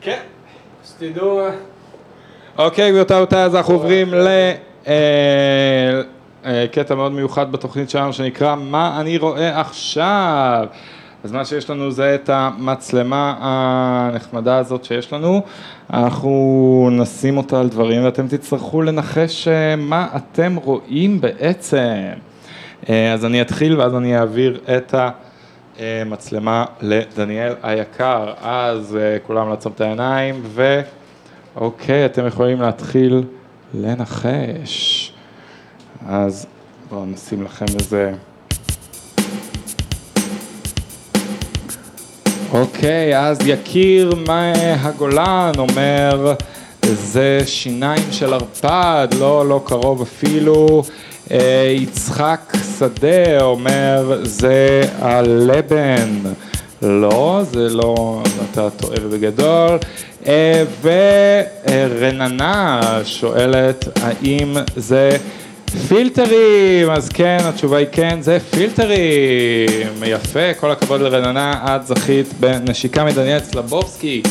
כן. 0.00 0.18
שתדעו, 0.84 1.40
אה, 1.40 1.50
אוקיי, 2.58 2.90
גבירותיי 2.90 3.16
ורבותיי, 3.16 3.44
אז 3.44 3.56
אנחנו 3.56 3.74
עוברים 3.74 4.14
לקטע 6.44 6.94
מאוד 6.94 7.12
מיוחד 7.12 7.52
בתוכנית 7.52 7.90
שלנו 7.90 8.12
שנקרא 8.12 8.54
מה 8.54 9.00
אני 9.00 9.18
רואה 9.18 9.60
עכשיו. 9.60 10.66
אז 11.24 11.32
מה 11.32 11.44
שיש 11.44 11.70
לנו 11.70 11.90
זה 11.90 12.14
את 12.14 12.30
המצלמה 12.32 13.34
הנחמדה 13.40 14.56
הזאת 14.56 14.84
שיש 14.84 15.12
לנו, 15.12 15.42
אנחנו 15.92 16.88
נשים 16.92 17.36
אותה 17.36 17.60
על 17.60 17.68
דברים 17.68 18.04
ואתם 18.04 18.28
תצטרכו 18.28 18.82
לנחש 18.82 19.48
אה, 19.48 19.76
מה 19.76 20.08
אתם 20.16 20.56
רואים 20.56 21.20
בעצם. 21.20 22.12
אה, 22.88 23.12
אז 23.12 23.24
אני 23.24 23.42
אתחיל 23.42 23.80
ואז 23.80 23.94
אני 23.94 24.18
אעביר 24.18 24.60
את 24.76 24.94
המצלמה 25.78 26.64
לדניאל 26.80 27.52
היקר. 27.62 28.32
אז 28.42 28.96
אה, 28.96 29.18
כולם 29.26 29.50
לעצום 29.50 29.72
את 29.72 29.80
העיניים 29.80 30.42
ו... 30.44 30.80
אוקיי, 31.56 32.06
אתם 32.06 32.26
יכולים 32.26 32.60
להתחיל 32.60 33.24
לנחש. 33.74 35.12
אז 36.08 36.46
בואו 36.90 37.06
נשים 37.06 37.42
לכם 37.42 37.64
איזה... 37.74 38.12
אוקיי, 42.52 43.18
אז 43.18 43.38
יקיר 43.46 44.14
מהגולן 44.26 45.52
אומר, 45.58 46.34
זה 46.82 47.40
שיניים 47.46 48.02
של 48.10 48.32
ערפד, 48.32 49.08
לא, 49.18 49.48
לא 49.48 49.62
קרוב 49.64 50.02
אפילו. 50.02 50.82
אה, 51.30 51.74
יצחק 51.76 52.52
שדה 52.78 53.40
אומר, 53.40 54.20
זה 54.22 54.82
הלבן. 54.98 56.18
לא, 56.82 57.40
זה 57.50 57.68
לא, 57.68 58.22
אתה 58.44 58.70
טועה 58.70 59.00
בגדול. 59.00 59.78
אה, 60.26 60.64
ורננה 60.82 62.80
שואלת, 63.04 63.88
האם 64.02 64.56
זה 64.76 65.16
פילטרים? 65.88 66.90
אז 66.90 67.08
כן, 67.08 67.38
התשובה 67.42 67.76
היא 67.76 67.86
כן, 67.92 68.18
זה 68.20 68.38
פילטרים. 68.50 70.02
יפה, 70.06 70.54
כל 70.60 70.70
הכבוד 70.70 71.00
לרננה, 71.00 71.76
את 71.76 71.86
זכית 71.86 72.26
בנשיקה 72.40 73.04
מדניאל 73.04 73.40
סלבובסקי. 73.40 74.22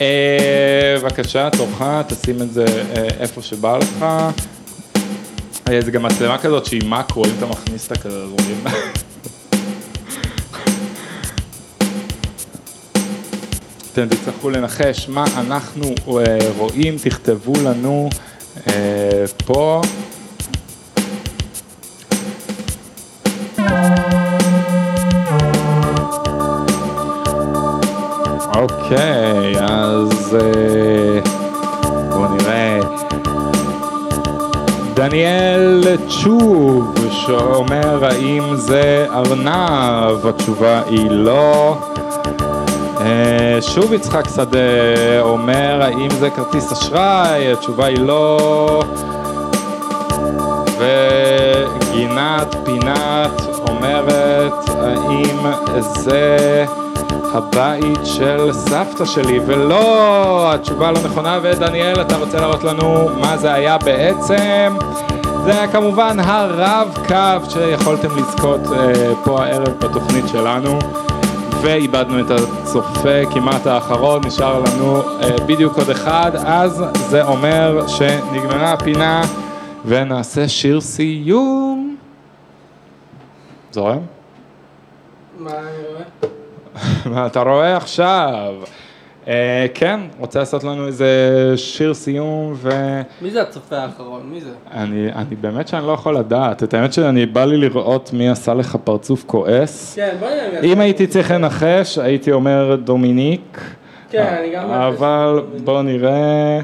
אה, 0.00 0.96
בבקשה, 1.00 1.48
תורך, 1.50 1.82
תשים 2.06 2.42
את 2.42 2.52
זה 2.52 2.64
אה, 2.96 3.08
איפה 3.20 3.42
שבא 3.42 3.78
לך. 3.78 4.06
אה, 5.70 5.80
זה 5.80 5.90
גם 5.90 6.02
מצלמה 6.02 6.38
כזאת 6.38 6.66
שהיא 6.66 6.82
מקרו, 6.84 7.24
אם 7.24 7.30
אתה 7.38 7.46
מכניס 7.46 7.92
אז 7.92 8.28
רואים. 8.30 8.64
אתם 13.92 14.06
תצטרכו 14.08 14.50
לנחש 14.50 15.08
מה 15.08 15.24
אנחנו 15.36 15.94
אה, 16.08 16.38
רואים, 16.56 16.96
תכתבו 17.02 17.52
לנו 17.64 18.08
אה, 18.68 19.24
פה. 19.46 19.82
אוקיי, 28.54 29.60
אז 29.60 30.36
דניאל 35.08 35.96
צ'וב 36.08 36.94
שאומר 37.10 38.04
האם 38.04 38.56
זה 38.56 39.06
ארנב, 39.10 40.26
התשובה 40.26 40.82
היא 40.86 41.10
לא. 41.10 41.78
אה, 43.00 43.58
שוב 43.60 43.92
יצחק 43.92 44.24
שדה 44.36 45.20
אומר 45.20 45.82
האם 45.82 46.10
זה 46.10 46.30
כרטיס 46.30 46.72
אשראי, 46.72 47.52
התשובה 47.52 47.86
היא 47.86 47.98
לא. 47.98 48.82
וגינת 50.78 52.56
פינת 52.64 53.42
אומרת 53.68 54.68
האם 54.68 55.38
זה 55.82 56.64
הבית 57.32 58.00
של 58.04 58.52
סבתא 58.52 59.04
שלי, 59.04 59.40
ולא, 59.46 60.54
התשובה 60.54 60.90
לא 60.90 60.98
נכונה, 61.04 61.38
ודניאל, 61.42 62.00
אתה 62.00 62.16
רוצה 62.16 62.40
להראות 62.40 62.64
לנו 62.64 63.08
מה 63.20 63.36
זה 63.36 63.52
היה 63.52 63.78
בעצם? 63.78 64.76
זה 65.44 65.50
היה 65.50 65.72
כמובן 65.72 66.16
הרב-קו 66.20 67.50
שיכולתם 67.50 68.08
לזכות 68.16 68.60
אה, 68.72 69.12
פה 69.24 69.44
הערב 69.44 69.68
בתוכנית 69.78 70.24
שלנו. 70.28 70.78
ואיבדנו 71.62 72.20
את 72.20 72.30
הצופה 72.30 73.30
כמעט 73.34 73.66
האחרון, 73.66 74.20
נשאר 74.26 74.60
לנו 74.60 75.00
אה, 75.00 75.36
בדיוק 75.46 75.78
עוד 75.78 75.90
אחד, 75.90 76.30
אז 76.34 76.84
זה 76.94 77.22
אומר 77.22 77.86
שנגמרה 77.86 78.72
הפינה 78.72 79.22
ונעשה 79.84 80.48
שיר 80.48 80.80
סיום. 80.80 81.96
זורם? 83.72 83.98
מה 85.38 85.50
אני 85.50 85.58
רואה? 85.90 86.35
מה 87.12 87.26
אתה 87.26 87.40
רואה 87.40 87.76
עכשיו? 87.76 88.54
אה, 89.28 89.66
כן, 89.74 90.00
רוצה 90.18 90.38
לעשות 90.38 90.64
לנו 90.64 90.86
איזה 90.86 91.06
שיר 91.56 91.94
סיום 91.94 92.52
ו... 92.56 92.70
מי 93.22 93.30
זה 93.30 93.42
הצופה 93.42 93.76
האחרון? 93.76 94.22
מי 94.24 94.40
זה? 94.40 94.50
אני, 94.70 95.12
אני 95.12 95.36
באמת 95.36 95.68
שאני 95.68 95.86
לא 95.86 95.92
יכול 95.92 96.16
לדעת, 96.16 96.62
את 96.62 96.74
האמת 96.74 96.92
שאני 96.92 97.26
בא 97.26 97.44
לי 97.44 97.56
לראות 97.56 98.10
מי 98.12 98.28
עשה 98.28 98.54
לך 98.54 98.76
פרצוף 98.84 99.24
כועס. 99.26 99.94
כן, 99.96 100.16
בוא 100.20 100.28
נראה 100.28 100.60
אם 100.62 100.80
הייתי 100.80 101.06
צריך 101.06 101.30
לנחש, 101.30 101.98
הייתי 101.98 102.32
אומר 102.32 102.76
דומיניק. 102.84 103.60
כן, 104.10 104.36
אני 104.38 104.54
גם... 104.54 104.70
אבל. 104.70 105.42
בואו 105.64 105.82
נראה. 105.82 106.60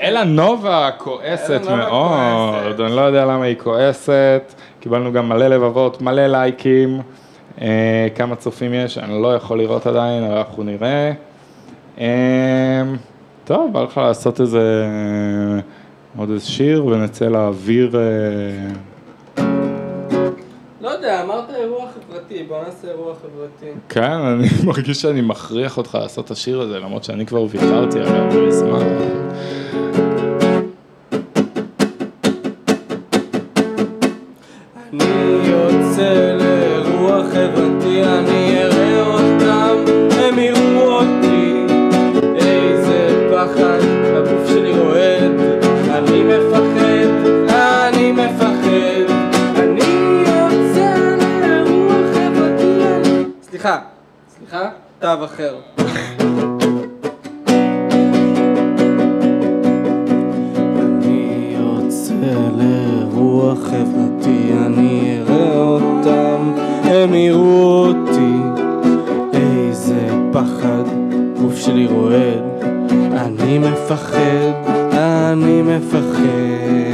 אלה 0.00 0.24
נובה 0.24 0.90
כועסת 0.98 1.60
מאוד. 1.68 2.80
אני 2.80 2.96
לא 2.96 3.00
יודע 3.00 3.24
למה 3.24 3.44
היא 3.44 3.56
כועסת, 3.58 4.54
קיבלנו 4.80 5.12
גם 5.12 5.28
מלא 5.28 5.46
לבבות, 5.48 6.02
מלא 6.02 6.26
לייקים, 6.26 7.00
אה, 7.60 8.08
כמה 8.14 8.36
צופים 8.36 8.74
יש, 8.74 8.98
אני 8.98 9.22
לא 9.22 9.34
יכול 9.34 9.58
לראות 9.58 9.86
עדיין, 9.86 10.24
אבל 10.24 10.36
אנחנו 10.36 10.62
נראה. 10.62 11.12
אה, 12.00 12.82
טוב, 13.44 13.72
בא 13.72 13.82
לך 13.82 13.96
לעשות 13.96 14.40
איזה, 14.40 14.84
עוד 16.16 16.30
איזה 16.30 16.46
שיר 16.46 16.86
ונצא 16.86 17.28
לאוויר. 17.28 17.96
אה, 17.96 18.72
לא 20.80 20.88
יודע, 20.88 21.22
אמרת 21.22 21.50
אירוע 21.54 21.86
חברתי, 21.88 22.44
בוא 22.48 22.56
נעשה 22.66 22.88
אירוע 22.88 23.14
חברתי. 23.14 23.78
כן, 23.88 24.02
אני 24.10 24.48
מרגיש 24.66 25.02
שאני 25.02 25.20
מכריח 25.20 25.78
אותך 25.78 25.94
לעשות 25.94 26.24
את 26.24 26.30
השיר 26.30 26.60
הזה, 26.60 26.78
למרות 26.78 27.04
שאני 27.04 27.26
כבר 27.26 27.42
ויתרתי 27.42 27.98
עליו 27.98 28.26
מזמן. 28.46 28.86
סליחה, 53.58 53.78
סליחה, 54.28 54.68
תו 54.98 55.24
אחר. 55.24 55.56
חברתי, 63.62 64.52
אני 64.66 65.18
אראה 65.20 65.56
אותם, 65.56 66.52
הם 66.84 67.14
יראו 67.14 67.86
אותי. 67.86 68.62
איזה 69.32 70.08
פחד, 70.32 70.84
גוף 71.40 71.56
שלי 71.56 71.86
רועד, 71.86 72.42
אני 73.12 73.58
מפחד, 73.58 74.52
אני 74.92 75.62
מפחד. 75.62 76.87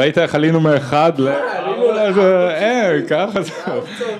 וראית 0.00 0.18
איך 0.18 0.34
עלינו 0.34 0.60
מאחד 0.60 1.12
ל... 1.18 1.22
לאחד. 1.24 2.12
זה- 2.14 2.50
אין, 2.54 3.06
ככה 3.06 3.42
זה. 3.42 3.50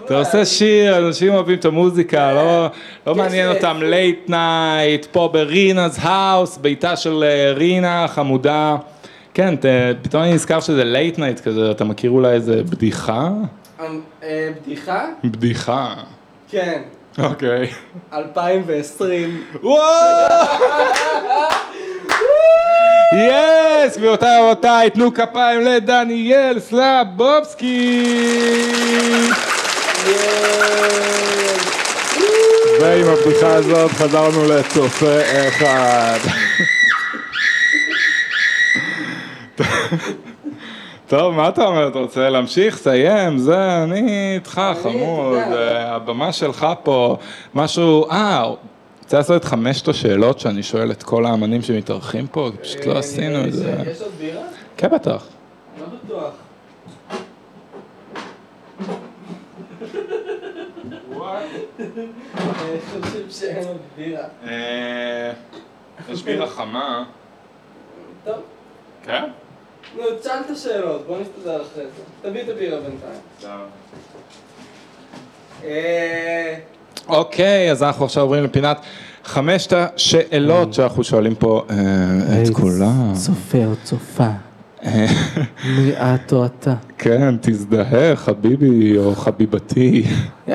אתה 0.05 0.19
עושה 0.19 0.44
שיר, 0.44 0.98
אנשים 0.98 1.35
אוהבים 1.35 1.59
את 1.59 1.65
המוזיקה, 1.65 2.32
לא- 2.32 2.66
לא 3.07 3.15
מעניין 3.15 3.52
כסף. 3.55 3.65
אותם 3.65 3.82
late 3.82 4.28
night, 4.30 5.06
פה 5.12 5.32
ב 5.34 5.44
Rina's 5.44 5.98
house, 6.02 6.56
ביתה 6.57 6.97
של 6.97 7.24
אה, 7.27 7.52
רינה 7.52 8.07
חמודה. 8.09 8.77
כן, 9.35 9.55
פתאום 10.02 10.23
אני 10.23 10.32
נזכר 10.35 10.61
שזה 10.61 10.85
late 10.84 11.18
night 11.18 11.40
כזה, 11.40 11.70
אתה 11.70 11.85
מכיר 11.85 12.11
אולי 12.11 12.32
איזה 12.32 12.62
בדיחה? 12.65 13.28
אה, 14.23 14.48
בדיחה? 14.62 15.05
בדיחה. 15.24 15.94
כן, 16.51 16.82
אוקיי. 17.19 17.66
2020. 18.12 19.43
וואו! 19.62 19.81
יס! 23.12 23.89
גבירותיי 24.01 24.40
ורבותיי, 24.40 24.90
תנו 24.90 25.14
כפיים 25.14 25.60
לדניאל 25.60 26.59
סלבובסקי! 26.59 28.05
ועם 32.81 33.09
הבדיחה 33.09 33.55
הזאת 33.55 33.90
חזרנו 33.90 34.44
לצופה 34.48 35.18
אחד. 35.48 36.18
טוב, 41.06 41.35
מה 41.35 41.48
אתה 41.48 41.64
אומר? 41.64 41.89
אתה 41.89 41.98
רוצה 41.98 42.31
להמשיך? 42.31 42.77
סיים? 42.77 43.39
זה, 43.39 43.82
אני 43.82 44.35
איתך, 44.35 44.60
חמוד. 44.82 45.39
הבמה 45.78 46.32
שלך 46.32 46.66
פה, 46.82 47.16
משהו... 47.55 48.10
אה, 48.10 48.44
רוצה 49.10 49.18
לעשות 49.18 49.42
את 49.42 49.44
חמשת 49.44 49.88
השאלות 49.88 50.40
שאני 50.40 50.62
שואל 50.62 50.90
את 50.90 51.02
כל 51.02 51.26
האמנים 51.26 51.62
שמתארחים 51.62 52.26
פה? 52.26 52.50
פשוט 52.60 52.86
לא 52.86 52.98
עשינו 52.98 53.44
את 53.44 53.52
זה. 53.52 53.76
יש 53.86 54.00
עוד 54.00 54.12
בירה? 54.18 54.42
כן, 54.76 54.88
בטח. 54.90 55.26
לא 55.80 55.86
בטוח. 55.86 56.34
אה, 64.46 65.32
יש 66.08 66.22
בירה 66.22 66.46
חמה. 66.46 67.04
טוב, 68.24 68.42
כן? 69.04 69.24
נו, 69.96 70.02
תשאל 70.20 70.40
את 70.46 70.50
השאלות, 70.50 71.06
בוא 71.06 71.18
נסתדר 71.20 71.62
אחרי 71.62 71.84
זה. 71.84 72.30
תביא 72.30 72.42
את 72.42 72.48
הבירה 72.48 72.80
בינתיים. 72.80 73.20
אה, 75.64 76.58
אוקיי, 77.10 77.70
אז 77.70 77.82
אנחנו 77.82 78.04
עכשיו 78.04 78.22
עוברים 78.22 78.44
לפינת 78.44 78.80
חמשת 79.24 79.72
השאלות 79.72 80.74
שאנחנו 80.74 81.04
שואלים 81.04 81.34
פה 81.34 81.62
אה, 81.70 82.42
את 82.42 82.54
כולם. 82.54 83.12
צופה 83.14 83.58
או 83.58 83.72
צופה, 83.84 84.28
מי 85.76 85.92
את 85.96 86.32
או 86.32 86.46
אתה? 86.46 86.74
כן, 86.98 87.34
תזדהה, 87.40 88.16
חביבי 88.16 88.98
או 88.98 89.14
חביבתי. 89.14 90.04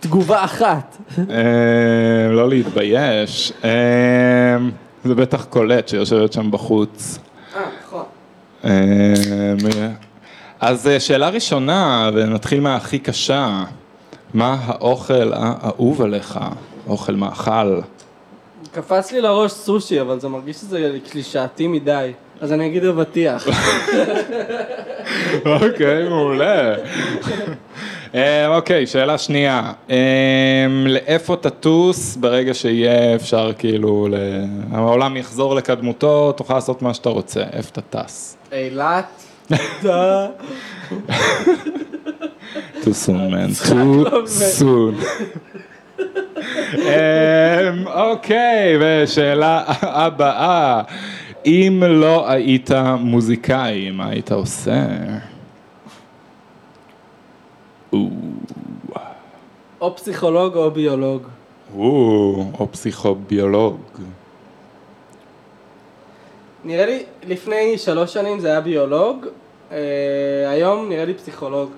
תגובה 0.00 0.44
אחת. 0.44 0.96
אה, 1.30 2.32
לא 2.32 2.48
להתבייש. 2.48 3.52
אה, 3.64 4.56
זה 5.04 5.14
בטח 5.14 5.44
קולט 5.44 5.88
שיושבת 5.88 6.32
שם 6.32 6.50
בחוץ. 6.50 7.18
אה, 7.56 7.70
נכון. 9.56 9.94
אז 10.60 10.90
שאלה 10.98 11.28
ראשונה, 11.28 12.10
ונתחיל 12.14 12.60
מהכי 12.60 12.98
קשה. 12.98 13.64
מה 14.34 14.56
האוכל 14.66 15.32
האהוב 15.34 16.02
עליך? 16.02 16.38
אוכל 16.88 17.12
מאכל. 17.12 17.80
קפץ 18.72 19.12
לי 19.12 19.20
לראש 19.20 19.52
סושי, 19.52 20.00
אבל 20.00 20.20
זה 20.20 20.28
מרגיש 20.28 20.56
שזה 20.56 20.98
קלישאתי 21.10 21.66
מדי. 21.66 22.12
אז 22.40 22.52
אני 22.52 22.66
אגיד 22.66 22.84
אבטיח. 22.84 23.46
אוקיי, 25.62 26.08
מעולה. 26.08 26.74
אה, 28.14 28.56
אוקיי, 28.56 28.86
שאלה 28.86 29.18
שנייה. 29.18 29.72
אה, 29.90 29.96
לאיפה 30.86 31.36
תטוס 31.36 32.16
ברגע 32.16 32.54
שיהיה 32.54 33.14
אפשר 33.14 33.52
כאילו, 33.58 34.08
העולם 34.72 35.16
יחזור 35.16 35.54
לקדמותו, 35.54 36.32
תוכל 36.32 36.54
לעשות 36.54 36.82
מה 36.82 36.94
שאתה 36.94 37.08
רוצה, 37.08 37.42
איפה 37.52 37.70
אתה 37.72 37.80
טס? 37.80 38.36
אילת. 38.52 39.24
too 42.82 42.94
soon 42.94 43.30
man, 43.30 43.50
too 43.66 44.26
soon. 44.26 44.94
אוקיי, 47.86 48.76
ושאלה 48.80 49.64
הבאה, 49.80 50.82
אם 51.46 51.82
לא 51.86 52.30
היית 52.30 52.70
מוזיקאי, 53.00 53.90
מה 53.90 54.08
היית 54.08 54.32
עושה? 54.32 54.86
או, 59.80 59.96
פסיכולוג 59.96 60.56
או 60.56 60.70
ביולוג. 60.70 61.22
או, 61.76 62.44
או 62.60 62.72
פסיכוביולוג. 62.72 63.80
נראה 66.64 66.86
לי 66.86 67.04
לפני 67.26 67.78
שלוש 67.78 68.12
שנים 68.12 68.40
זה 68.40 68.48
היה 68.48 68.60
ביולוג, 68.60 69.26
אה, 69.72 69.78
היום 70.50 70.88
נראה 70.88 71.04
לי 71.04 71.14
פסיכולוג. 71.14 71.70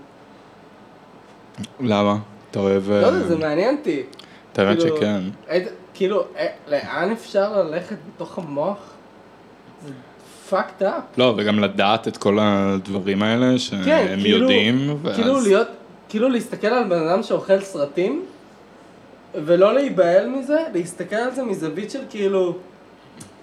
למה? 1.81 2.17
אתה 2.51 2.59
אוהב... 2.59 2.91
לא 2.91 2.95
יודע, 3.07 3.27
זה 3.27 3.37
מעניין 3.37 3.77
אותי. 3.77 4.03
את 4.53 4.59
האמת 4.59 4.79
כאילו, 4.79 4.97
שכן. 4.97 5.21
כאילו, 5.95 6.25
אה, 6.37 6.47
לאן 6.69 7.11
אפשר 7.13 7.63
ללכת 7.63 7.97
בתוך 8.15 8.39
המוח? 8.39 8.77
זה 9.87 9.93
fucked 10.51 10.83
up. 10.83 11.19
לא, 11.19 11.35
וגם 11.37 11.59
לדעת 11.59 12.09
את 12.09 12.17
כל 12.17 12.39
הדברים 12.41 13.23
האלה 13.23 13.47
כן, 13.53 13.59
שהם 13.59 14.21
כאילו, 14.21 14.39
יודעים. 14.39 14.97
ואז- 15.03 15.17
כאילו 15.17 15.41
להיות, 15.41 15.69
כאילו 16.09 16.29
להסתכל 16.29 16.67
על 16.67 16.85
בן 16.89 17.09
אדם 17.09 17.23
שאוכל 17.23 17.61
סרטים, 17.61 18.25
ולא 19.35 19.75
להיבהל 19.75 20.29
מזה, 20.29 20.59
להסתכל 20.75 21.17
על 21.17 21.35
זה 21.35 21.43
מזווית 21.45 21.91
של 21.91 22.01
כאילו, 22.11 22.57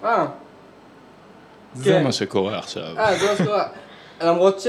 אה, 0.04 0.26
זה 1.74 1.92
כן. 1.92 2.04
מה 2.04 2.12
שקורה 2.12 2.58
עכשיו. 2.58 2.98
אה, 2.98 3.18
זה 3.18 3.26
מה 3.26 3.36
שקורה. 3.36 3.64
למרות 4.24 4.60
ש... 4.60 4.66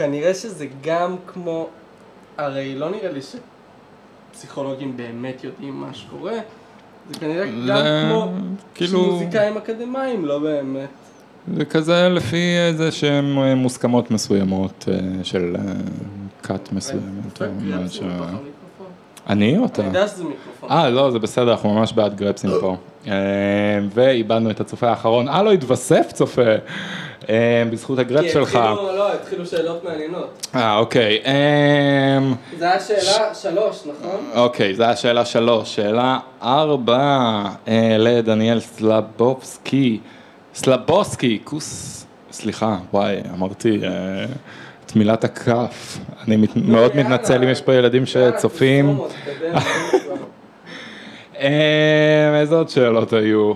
כנראה 0.00 0.34
שזה 0.34 0.66
גם 0.84 1.16
כמו... 1.26 1.68
הרי 2.38 2.74
לא 2.74 2.90
נראה 2.90 3.12
לי 3.12 3.20
שפסיכולוגים 4.32 4.96
באמת 4.96 5.44
יודעים 5.44 5.74
מה 5.74 5.94
שקורה. 5.94 6.32
זה 7.10 7.20
כנראה 7.20 7.46
גם 7.46 7.66
זה- 7.66 8.02
כמו 8.10 8.28
כאילו- 8.74 8.90
שמוזיקאים 9.04 9.56
אקדמאים, 9.56 10.24
לא 10.24 10.38
באמת. 10.38 10.88
זה 11.56 11.64
כזה 11.64 12.08
לפי 12.08 12.56
איזה 12.68 12.92
שהם 12.92 13.38
אה, 13.38 13.54
מוסכמות 13.54 14.10
מסוימות 14.10 14.84
אה, 14.92 14.98
של 15.24 15.56
אה, 15.58 15.62
כת 16.42 16.72
מסוימת. 16.72 17.42
אני 19.28 19.58
או 19.58 19.64
אתה? 19.64 19.82
אני 19.82 19.88
יודע 19.88 20.08
שזה 20.08 20.24
מיקרופון. 20.24 20.70
אה, 20.70 20.90
לא, 20.90 21.10
זה 21.10 21.18
בסדר, 21.18 21.52
אנחנו 21.52 21.74
ממש 21.74 21.92
בעד 21.92 22.16
גרפסים 22.16 22.50
פה. 22.60 22.76
ואיבדנו 23.94 24.50
את 24.50 24.60
הצופה 24.60 24.88
האחרון. 24.90 25.28
אה, 25.28 25.42
לא, 25.42 25.52
התווסף 25.52 26.12
צופה. 26.12 26.42
אה, 27.30 27.62
בזכות 27.70 27.98
הגרפ 27.98 28.22
כי 28.22 28.30
שלך. 28.30 28.56
התחילו, 28.56 28.96
לא, 28.96 29.12
התחילו 29.12 29.46
שאלות 29.46 29.84
מעניינות. 29.84 30.46
אה, 30.54 30.76
אוקיי. 30.76 31.22
אה, 31.26 32.18
זה 32.58 32.64
היה 32.64 32.80
שאלה 32.80 33.34
שלוש, 33.34 33.82
נכון? 33.86 34.30
אוקיי, 34.34 34.74
זו 34.74 34.84
השאלה 34.84 35.24
שלוש. 35.24 35.74
שאלה 35.76 36.18
ארבע 36.42 37.42
אה, 37.68 37.96
לדניאל 37.98 38.60
סלבובסקי. 38.60 40.00
סלבוסקי, 40.54 41.38
כוס, 41.44 42.06
סליחה, 42.32 42.76
וואי, 42.92 43.16
אמרתי 43.34 43.80
את 44.86 44.96
מילת 44.96 45.24
הכף. 45.24 45.98
אני 46.24 46.36
מאוד. 46.56 46.96
מתנצל 46.96 47.42
אם 47.42 47.48
יש 47.48 47.60
פה 47.60 47.74
ילדים 47.74 48.06
שצופים. 48.06 48.98
איזה 52.34 52.54
עוד 52.54 52.68
שאלות 52.68 53.12
היו? 53.12 53.52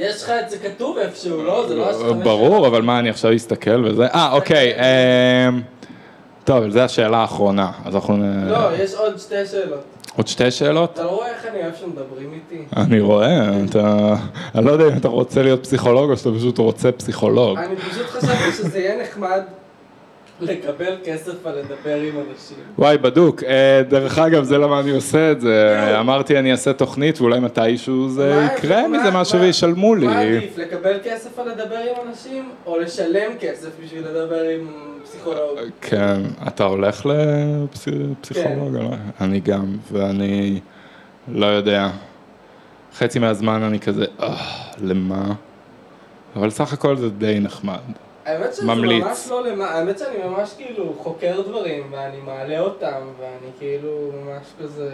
יש 0.00 0.22
לך 0.22 0.30
את 0.44 0.50
זה 0.50 0.58
כתוב 0.58 0.98
איפשהו, 0.98 1.42
לא? 1.42 1.68
זה 1.68 1.74
לא 1.74 1.90
השחמש 1.90 2.24
ברור, 2.24 2.66
אבל 2.66 2.82
מה, 2.82 2.98
אני 2.98 3.10
עכשיו 3.10 3.36
אסתכל 3.36 3.84
וזה? 3.84 4.06
אה, 4.06 4.32
אוקיי. 4.32 4.72
אה, 4.74 5.48
טוב, 6.44 6.68
זו 6.68 6.80
השאלה 6.80 7.16
האחרונה, 7.16 7.70
אז 7.84 7.94
אנחנו... 7.94 8.16
לא, 8.46 8.76
יש 8.78 8.94
עוד 8.94 9.18
שתי 9.18 9.46
שאלות. 9.46 9.80
עוד 10.16 10.28
שתי 10.28 10.50
שאלות? 10.50 10.92
אתה 10.92 11.02
לא 11.02 11.08
רואה 11.08 11.28
איך 11.28 11.46
אני 11.52 11.62
אוהב 11.62 11.74
שמדברים 11.74 12.32
איתי? 12.32 12.64
אני 12.76 13.00
רואה, 13.00 13.50
אתה... 13.70 14.14
אני 14.54 14.66
לא 14.66 14.70
יודע 14.70 14.88
אם 14.88 14.96
אתה 14.96 15.08
רוצה 15.08 15.42
להיות 15.42 15.62
פסיכולוג 15.62 16.10
או 16.10 16.16
שאתה 16.16 16.30
פשוט 16.36 16.58
רוצה 16.58 16.92
פסיכולוג. 16.92 17.58
אני 17.58 17.76
פשוט 17.76 18.06
חשבתי 18.06 18.52
שזה 18.52 18.78
יהיה 18.78 19.02
נחמד 19.02 19.40
לקבל 20.42 20.94
כסף 21.04 21.46
על 21.46 21.58
לדבר 21.58 21.96
עם 21.96 22.14
אנשים. 22.30 22.56
וואי, 22.78 22.98
בדוק. 22.98 23.42
אה, 23.44 23.82
דרך 23.88 24.18
אגב, 24.18 24.44
זה 24.44 24.58
למה 24.58 24.80
אני 24.80 24.90
עושה 24.90 25.32
את 25.32 25.40
זה. 25.40 25.96
אמרתי, 26.00 26.38
אני 26.38 26.52
אעשה 26.52 26.72
תוכנית 26.72 27.20
ואולי 27.20 27.40
מתישהו 27.40 28.08
זה 28.08 28.46
יקרה 28.46 28.88
מזה 28.88 29.10
משהו 29.10 29.40
וישלמו 29.40 29.94
לי. 29.94 30.06
מה 30.06 30.20
עדיף, 30.20 30.58
לקבל 30.58 30.98
כסף 31.04 31.38
על 31.38 31.48
לדבר 31.48 31.76
עם 31.76 32.08
אנשים, 32.08 32.48
או 32.66 32.78
לשלם 32.78 33.32
כסף 33.40 33.68
בשביל 33.84 34.04
לדבר 34.04 34.42
עם 34.42 34.68
פסיכולוג? 35.04 35.58
כן, 35.80 36.20
אתה 36.48 36.64
הולך 36.64 37.06
לפסיכולוג? 37.06 38.76
כן. 38.78 38.96
אני 39.20 39.40
גם, 39.40 39.76
ואני 39.92 40.60
לא 41.28 41.46
יודע. 41.46 41.88
חצי 42.94 43.18
מהזמן 43.18 43.62
אני 43.62 43.80
כזה, 43.80 44.04
אה, 44.22 44.36
למה? 44.82 45.32
אבל 46.36 46.50
סך 46.50 46.72
הכל 46.72 46.96
זה 46.96 47.10
די 47.10 47.38
נחמד. 47.40 47.78
האמת 48.30 48.54
שזה 48.54 48.66
ממליץ. 48.66 49.04
ממש 49.04 49.26
לא 49.30 49.46
למה, 49.46 49.70
האמת 49.70 49.98
שאני 49.98 50.18
ממש 50.24 50.54
כאילו 50.56 50.94
חוקר 50.98 51.40
דברים, 51.48 51.82
ואני 51.90 52.20
מעלה 52.26 52.60
אותם, 52.60 53.00
ואני 53.20 53.50
כאילו 53.58 54.10
ממש 54.24 54.46
כזה... 54.62 54.90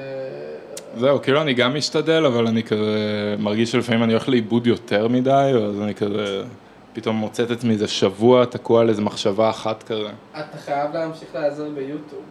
זהו, 0.97 1.23
כאילו 1.23 1.41
אני 1.43 1.55
גם 1.55 1.75
משתדל, 1.75 2.27
אבל 2.27 2.47
אני 2.47 2.63
כזה 2.63 3.37
מרגיש 3.39 3.73
שלפעמים 3.73 4.03
אני 4.03 4.13
הולך 4.13 4.29
לאיבוד 4.29 4.67
יותר 4.67 5.09
מדי, 5.09 5.53
אז 5.69 5.81
אני 5.83 5.95
כזה 5.95 6.45
פתאום 6.93 7.17
מוצא 7.17 7.43
את 7.43 7.51
עצמי 7.51 7.73
איזה 7.73 7.89
שבוע 7.89 8.45
תקוע 8.45 8.81
על 8.81 8.89
איזה 8.89 9.03
מחשבה 9.03 9.51
אחת 9.51 9.83
כזה. 9.83 10.09
אתה 10.33 10.59
חייב 10.59 10.95
להמשיך 10.95 11.35
להיעזר 11.35 11.69
ביוטיוב. 11.71 12.23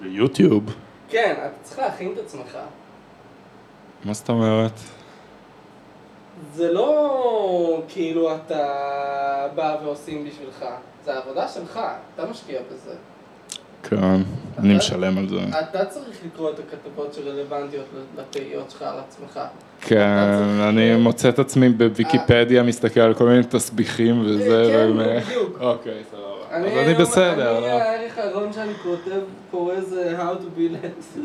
ביוטיוב? 0.00 0.64
כן, 1.08 1.34
אתה 1.38 1.50
צריך 1.62 1.78
להכין 1.78 2.12
את 2.12 2.18
עצמך. 2.18 2.58
מה 4.04 4.12
זאת 4.12 4.28
אומרת? 4.28 4.72
זה 6.54 6.72
לא 6.72 7.82
כאילו 7.88 8.36
אתה 8.36 8.66
בא 9.54 9.76
ועושים 9.84 10.24
בשבילך, 10.24 10.64
זה 11.04 11.14
העבודה 11.14 11.48
שלך, 11.48 11.80
אתה 12.14 12.24
משקיע 12.30 12.60
בזה. 12.72 12.94
כן, 13.82 14.20
אני 14.58 14.74
משלם 14.76 15.18
על 15.18 15.28
זה. 15.28 15.36
אתה 15.60 15.84
צריך 15.84 16.18
לקרוא 16.26 16.50
את 16.50 16.58
הכתבות 16.58 17.14
שרלוונטיות 17.14 17.84
לתהיות 18.18 18.70
שלך 18.70 18.82
על 18.82 18.98
עצמך. 18.98 19.40
כן, 19.80 20.08
אני 20.68 20.96
מוצא 20.96 21.28
את 21.28 21.38
עצמי 21.38 21.68
בוויקיפדיה, 21.68 22.62
מסתכל 22.62 23.00
על 23.00 23.14
כל 23.14 23.24
מיני 23.24 23.42
תסביכים 23.48 24.20
וזה, 24.26 24.70
כן, 24.72 24.90
ו- 24.98 25.20
בדיוק. 25.26 25.56
אוקיי, 25.60 26.02
סבבה. 26.10 26.31
אז 26.52 26.64
אני 26.64 26.94
בסדר. 26.94 27.58
אני 27.58 27.60
לא? 27.60 27.66
הערך 27.66 28.18
האחרון 28.18 28.52
שאני 28.52 28.72
כותב, 28.82 29.20
קורא 29.50 29.80
זה 29.80 30.16
How 30.18 30.36
to 30.42 30.58
be 30.58 30.74
less. 30.74 31.18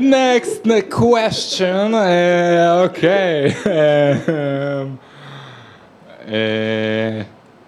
Next 0.00 0.66
question, 0.94 1.94
אה, 1.94 2.82
אוקיי. 2.82 3.52
אה, 3.66 4.12
אה, 6.28 7.22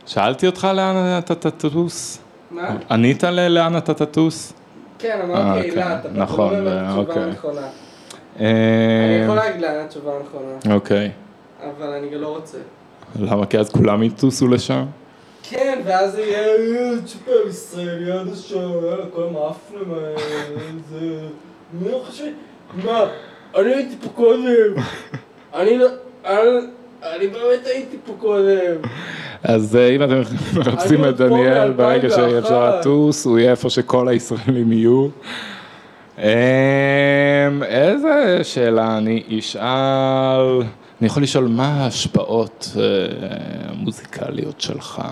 שאלתי 0.06 0.46
אותך 0.46 0.68
לאן 0.74 1.18
אתה 1.18 1.34
תטוס? 1.34 2.18
מה? 2.50 2.76
ענית 2.90 3.24
לאן 3.24 3.76
אתה 3.76 3.94
תטוס? 3.94 4.52
כן, 4.98 5.20
אמרתי 5.24 5.70
כן, 5.70 5.78
אילת, 5.78 6.06
אבל 6.06 6.22
נכון, 6.22 6.54
לא 6.54 6.70
אוקיי. 6.96 7.22
אני 7.22 7.32
יכול 9.22 9.36
להגיד 9.36 9.60
לאן 9.60 9.84
התשובה 9.84 10.12
הנכונה, 10.16 10.74
אוקיי. 10.74 11.10
אבל 11.62 11.92
אני 11.92 12.08
גם 12.08 12.20
לא 12.20 12.28
רוצה. 12.28 12.58
למה? 13.20 13.46
כי 13.46 13.58
אז 13.58 13.70
כולם 13.70 14.02
יטוסו 14.02 14.48
לשם? 14.48 14.84
כן, 15.50 15.78
ואז 15.84 16.12
זה 16.12 16.20
יהיה 16.22 16.46
"אה, 16.46 16.90
צ'ופר 17.04 17.48
ישראלי 17.48 18.10
עד 18.12 18.28
השעה, 18.32 18.58
יאללה, 18.62 19.04
כל 19.14 19.22
המאפנים 19.22 19.94
האלה, 19.94 20.16
זה... 20.90 20.98
מי 21.80 21.88
לא 21.92 22.02
חושב... 22.06 22.24
מה, 22.84 23.04
אני 23.56 23.74
הייתי 23.74 23.94
פה 24.02 24.08
קודם. 24.14 24.74
אני 25.54 25.78
לא... 25.78 25.86
אני- 26.24 27.26
באמת 27.26 27.66
הייתי 27.66 27.96
פה 28.06 28.12
קודם. 28.18 28.76
אז 29.42 29.76
אה, 29.76 29.88
אם 29.88 30.02
אתם 30.02 30.20
מחפשים 30.60 31.04
את 31.04 31.16
דניאל, 31.16 31.70
ברגע 31.72 32.08
מ- 32.08 32.10
שאי 32.10 32.38
אפשר 32.38 32.66
2001. 32.66 32.80
לטוס, 32.80 33.26
הוא 33.26 33.38
יהיה 33.38 33.50
איפה 33.50 33.70
שכל 33.70 34.08
הישראלים 34.08 34.72
יהיו. 34.72 35.08
אמ, 36.18 36.24
איזה 37.62 38.38
שאלה 38.42 38.98
אני 38.98 39.22
אשאל? 39.38 40.62
אני 41.00 41.06
יכול 41.06 41.22
לשאול 41.22 41.48
מה 41.48 41.66
ההשפעות 41.66 42.76
אה, 42.76 42.82
המוזיקליות 43.70 44.60
שלך? 44.60 45.02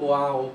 וואו, 0.00 0.48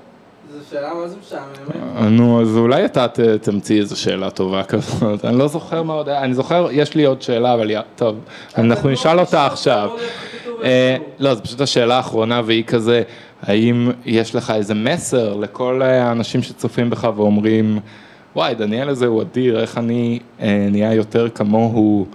זו 0.52 0.58
שאלה 0.70 0.94
מה 0.94 1.08
זה 1.08 1.16
משעממת. 1.20 1.96
אה, 1.96 2.08
נו, 2.08 2.42
אז 2.42 2.56
אולי 2.56 2.84
אתה 2.84 3.06
תמציא 3.42 3.80
איזו 3.80 4.00
שאלה 4.00 4.30
טובה 4.30 4.64
כזאת, 4.64 5.24
אני 5.24 5.38
לא 5.38 5.48
זוכר 5.48 5.82
מה 5.82 5.92
עוד 5.92 6.08
היה, 6.08 6.24
אני 6.24 6.34
זוכר, 6.34 6.68
יש 6.70 6.94
לי 6.94 7.04
עוד 7.04 7.22
שאלה, 7.22 7.54
אבל 7.54 7.70
טוב, 7.96 8.16
אנחנו 8.58 8.90
נשאל 8.90 9.20
אותה 9.20 9.46
עכשיו. 9.46 9.90
לא 10.46 10.64
אה. 10.64 10.96
לא, 11.18 11.34
זו 11.34 11.42
פשוט 11.42 11.60
השאלה 11.60 11.96
האחרונה 11.96 12.40
והיא 12.44 12.64
כזה, 12.64 13.02
האם 13.42 13.90
יש 14.04 14.34
לך 14.34 14.50
איזה 14.50 14.74
מסר 14.74 15.36
לכל 15.36 15.82
האנשים 15.82 16.42
שצופים 16.42 16.90
בך 16.90 17.08
ואומרים, 17.16 17.78
וואי, 18.36 18.54
דניאל 18.54 18.88
הזה 18.88 19.06
הוא 19.06 19.22
אדיר, 19.22 19.60
איך 19.60 19.78
אני 19.78 20.18
נהיה 20.70 20.94
יותר 20.94 21.28
כמוהו, 21.28 22.06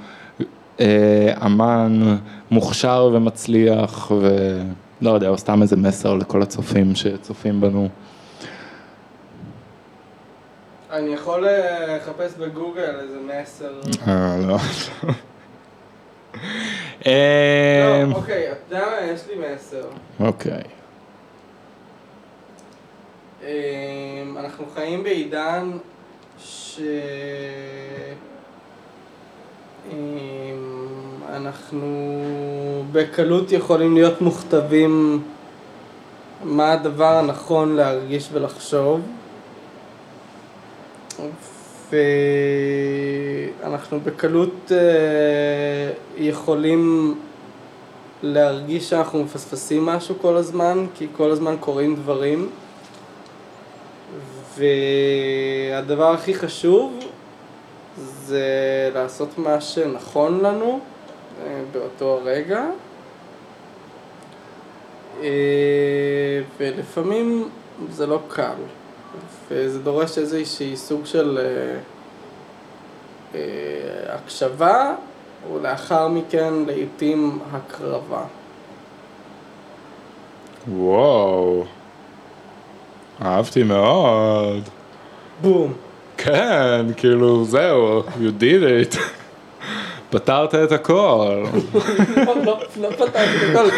אמן 1.45 2.17
מוכשר 2.51 3.09
ומצליח, 3.13 4.11
ולא 4.11 5.09
יודע, 5.09 5.29
או 5.29 5.37
סתם 5.37 5.61
איזה 5.61 5.75
מסר 5.75 6.13
לכל 6.13 6.41
הצופים 6.41 6.95
שצופים 6.95 7.61
בנו. 7.61 7.89
אני 10.91 11.13
יכול 11.13 11.47
אה, 11.47 11.97
לחפש 11.97 12.33
בגוגל 12.33 12.95
איזה 12.99 13.17
מסר. 13.19 13.73
אה, 14.07 14.37
לא. 14.47 14.57
אה, 17.07 18.03
לא, 18.07 18.15
אוקיי, 18.15 18.51
אתה 18.51 18.75
יודע 18.75 18.85
מה? 18.85 19.11
יש 19.13 19.21
לי 19.27 19.35
מסר. 19.53 19.85
אוקיי. 20.19 20.63
אמ, 23.43 24.37
אנחנו 24.37 24.65
חיים 24.75 25.03
בעידן 25.03 25.71
ש... 26.39 26.79
אנחנו 31.29 32.23
בקלות 32.91 33.51
יכולים 33.51 33.93
להיות 33.93 34.21
מוכתבים 34.21 35.23
מה 36.43 36.71
הדבר 36.71 37.15
הנכון 37.17 37.75
להרגיש 37.75 38.29
ולחשוב 38.33 39.01
ואנחנו 43.61 43.99
בקלות 43.99 44.71
אה, 44.71 44.77
יכולים 46.17 47.15
להרגיש 48.23 48.89
שאנחנו 48.89 49.23
מפספסים 49.23 49.85
משהו 49.85 50.15
כל 50.21 50.35
הזמן, 50.37 50.85
כי 50.95 51.07
כל 51.17 51.31
הזמן 51.31 51.55
קורים 51.59 51.95
דברים. 51.95 52.49
והדבר 54.57 56.11
הכי 56.11 56.33
חשוב 56.33 56.99
זה 57.97 58.91
לעשות 58.93 59.37
מה 59.37 59.61
שנכון 59.61 60.39
לנו 60.39 60.79
אה, 61.43 61.61
באותו 61.71 62.17
הרגע. 62.17 62.65
אה, 65.23 66.41
ולפעמים 66.57 67.49
זה 67.89 68.07
לא 68.07 68.19
קל, 68.27 68.55
וזה 69.51 69.79
דורש 69.79 70.17
איזשהי 70.17 70.77
סוג 70.77 71.05
של 71.05 71.39
אה, 73.35 73.39
הקשבה, 74.15 74.95
ולאחר 75.53 76.07
מכן 76.07 76.53
לעיתים 76.53 77.39
הקרבה. 77.51 78.23
וואו. 80.67 81.63
אהבתי 83.21 83.63
מאוד. 83.63 84.63
בום. 85.41 85.73
כן, 86.17 86.85
כאילו, 86.97 87.45
זהו, 87.45 87.99
you 87.99 88.41
did 88.41 88.93
it. 88.95 88.97
פתרת 90.09 90.55
את 90.55 90.71
הכל. 90.71 91.43
לא, 92.15 92.35
לא, 92.45 92.59
לא 92.81 92.89
פתרתי 92.89 93.09
את 93.17 93.55
הכל, 93.55 93.69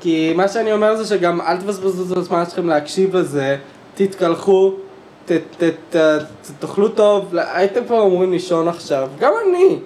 כי, 0.00 0.32
מה 0.36 0.48
שאני 0.48 0.72
אומר 0.72 0.96
זה 0.96 1.16
שגם 1.16 1.40
אל 1.40 1.56
תבזבזו 1.56 2.12
את 2.12 2.18
הזמן 2.18 2.44
שלכם 2.44 2.68
להקשיב 2.68 3.16
לזה, 3.16 3.56
תתקלחו, 3.94 4.72
תאכלו 6.58 6.88
טוב, 6.88 7.34
הייתם 7.54 7.84
כבר 7.86 8.02
אמורים 8.06 8.32
לישון 8.32 8.68
עכשיו, 8.68 9.08
גם 9.20 9.32
אני. 9.48 9.78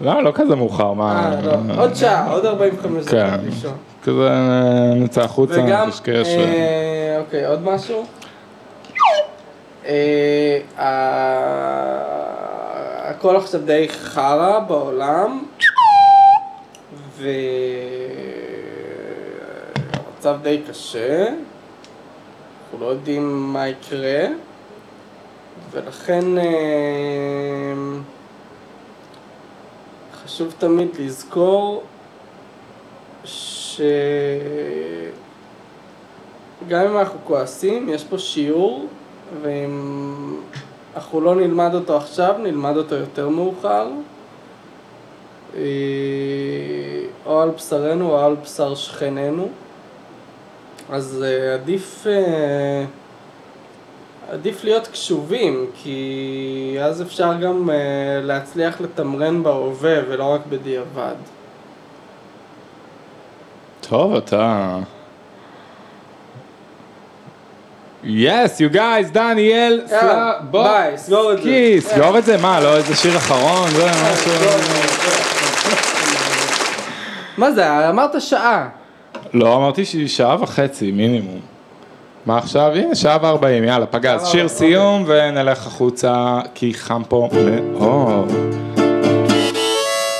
לא, 0.00 0.22
לא 0.22 0.32
כזה 0.34 0.56
מאוחר, 0.56 0.92
מה... 0.92 1.32
אה, 1.34 1.40
לא, 1.42 1.82
עוד 1.82 1.94
שעה, 1.94 2.32
עוד 2.32 2.46
45 2.46 3.04
דקות 3.04 3.10
כן, 3.10 3.40
לישון. 3.44 3.72
כזה 4.02 4.28
אה, 4.30 4.94
נצא 4.94 5.22
החוצה, 5.22 5.62
נקשקש. 5.62 6.26
אה, 6.26 7.18
אוקיי, 7.20 7.46
עוד 7.46 7.64
משהו? 7.64 8.04
אה, 9.88 10.60
הכל 13.10 13.36
עכשיו 13.36 13.60
די 13.60 13.88
חרא 13.88 14.58
בעולם, 14.58 15.44
והמצב 20.16 20.36
די 20.42 20.62
קשה, 20.68 21.26
אנחנו 22.64 22.86
לא 22.86 22.86
יודעים 22.86 23.52
מה 23.52 23.68
יקרה, 23.68 24.26
ולכן 25.70 26.38
אה, 26.38 26.44
חשוב 30.24 30.54
תמיד 30.58 30.88
לזכור 30.98 31.82
ש... 33.24 33.80
גם 36.68 36.86
אם 36.86 36.98
אנחנו 36.98 37.18
כועסים, 37.24 37.88
יש 37.88 38.04
פה 38.04 38.18
שיעור, 38.18 38.86
ואם 39.42 40.36
אנחנו 40.96 41.20
לא 41.20 41.34
נלמד 41.34 41.74
אותו 41.74 41.96
עכשיו, 41.96 42.34
נלמד 42.38 42.76
אותו 42.76 42.94
יותר 42.94 43.28
מאוחר. 43.28 43.88
אה, 45.56 45.60
או 47.26 47.42
על 47.42 47.50
בשרנו 47.50 48.10
או 48.10 48.18
על 48.18 48.36
בשר 48.44 48.74
שכנינו. 48.74 49.48
אז 50.90 51.24
אה, 51.26 51.54
עדיף, 51.54 52.06
אה, 52.06 52.84
עדיף 54.30 54.64
להיות 54.64 54.86
קשובים, 54.86 55.66
כי 55.74 56.76
אז 56.82 57.02
אפשר 57.02 57.32
גם 57.40 57.70
להצליח 58.22 58.80
לתמרן 58.80 59.42
בהווה 59.42 59.98
ולא 60.08 60.24
רק 60.24 60.40
בדיעבד. 60.48 61.14
טוב, 63.80 64.14
אתה... 64.14 64.78
יס, 68.04 68.60
you 68.60 68.74
guys, 68.74 69.12
דניאל, 69.12 69.80
ביי, 70.50 70.98
סגור 70.98 71.32
את 71.32 71.42
זה. 71.42 71.76
סגור 71.80 72.18
את 72.18 72.24
זה, 72.24 72.36
מה, 72.36 72.60
לא 72.60 72.76
איזה 72.76 72.96
שיר 72.96 73.16
אחרון, 73.16 73.70
זה 73.70 73.86
משהו... 73.86 74.32
מה 77.38 77.52
זה, 77.52 77.88
אמרת 77.88 78.22
שעה. 78.22 78.68
לא, 79.34 79.56
אמרתי 79.56 79.84
שעה 80.06 80.36
וחצי 80.42 80.92
מינימום. 80.92 81.40
מה 82.26 82.38
עכשיו? 82.38 82.72
הנה, 82.74 82.94
שעה 82.94 83.18
וארבעים, 83.22 83.64
יאללה, 83.64 83.86
פגז. 83.86 84.20
שעה 84.20 84.30
שיר 84.30 84.40
וארבעים. 84.40 84.48
סיום 84.48 85.04
ונלך 85.06 85.66
החוצה, 85.66 86.40
כי 86.54 86.74
חם 86.74 87.02
פה 87.08 87.28
מאוד. 87.32 88.32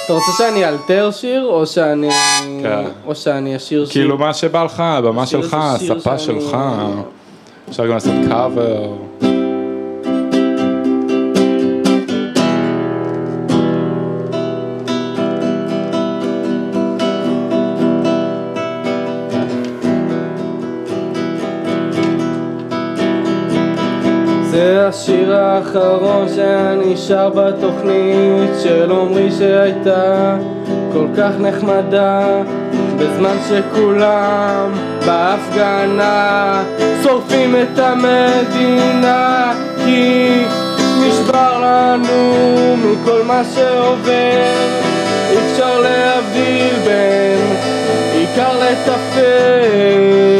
אתה 0.04 0.12
רוצה 0.12 0.32
שאני 0.38 0.64
אלתר 0.64 1.10
שיר, 1.12 1.44
או 1.44 1.66
שאני... 1.66 2.10
כן. 2.62 2.84
או 3.06 3.14
שאני 3.14 3.56
אשיר 3.56 3.84
שיר? 3.84 3.92
כאילו 3.92 4.18
מה 4.18 4.34
שבא 4.34 4.64
לך, 4.64 4.80
הבמה 4.80 5.26
שלך, 5.26 5.56
הספה 5.60 6.18
שלך. 6.18 6.56
אפשר 7.68 7.86
גם 7.86 7.92
לעשות 7.92 8.14
קאבר. 8.28 9.08
השיר 24.88 25.34
האחרון 25.36 26.28
שאני 26.28 26.96
שר 26.96 27.30
בתוכנית 27.30 28.50
של 28.62 28.92
עמרי 28.92 29.30
שהייתה 29.30 30.36
כל 30.92 31.06
כך 31.16 31.30
נחמדה 31.40 32.42
בזמן 32.98 33.36
שכולם 33.48 34.72
בהפגנה 35.06 36.62
שורפים 37.02 37.56
את 37.56 37.78
המדינה 37.78 39.52
כי 39.84 40.44
נשבר 41.00 41.60
לנו 41.62 42.76
מכל 42.76 43.22
מה 43.22 43.42
שעובר. 43.54 44.52
אי 45.30 45.36
אפשר 45.38 45.80
להבדיל 45.80 46.74
בין 46.84 47.56
עיקר 48.12 48.52
לטפל 48.58 50.38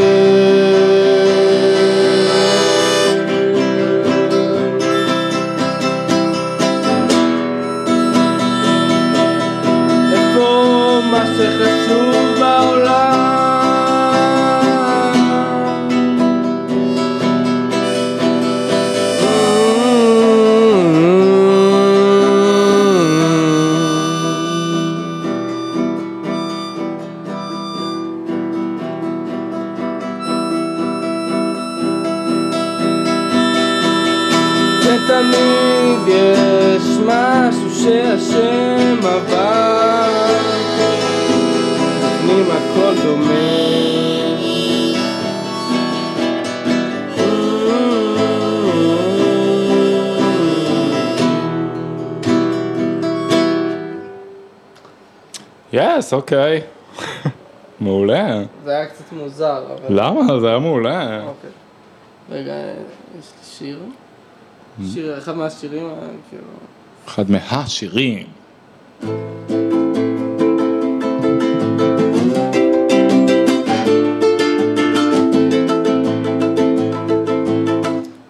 יס, 56.09 56.13
אוקיי. 56.13 56.61
מעולה. 57.81 58.43
זה 58.65 58.71
היה 58.71 58.87
קצת 58.87 59.13
מוזר, 59.13 59.65
אבל... 59.73 60.01
למה? 60.01 60.41
זה 60.41 60.49
היה 60.49 60.59
מעולה. 60.59 61.23
אוקיי. 61.27 61.51
רגע, 62.31 62.53
יש 63.19 63.27
לי 63.39 63.45
שיר. 63.45 63.81
שיר, 64.95 65.19
אחד 65.19 65.37
מהשירים, 65.37 65.87
אה, 65.87 65.93
כאילו... 66.29 66.45
אחד 67.07 67.25
מהשירים. 67.31 68.27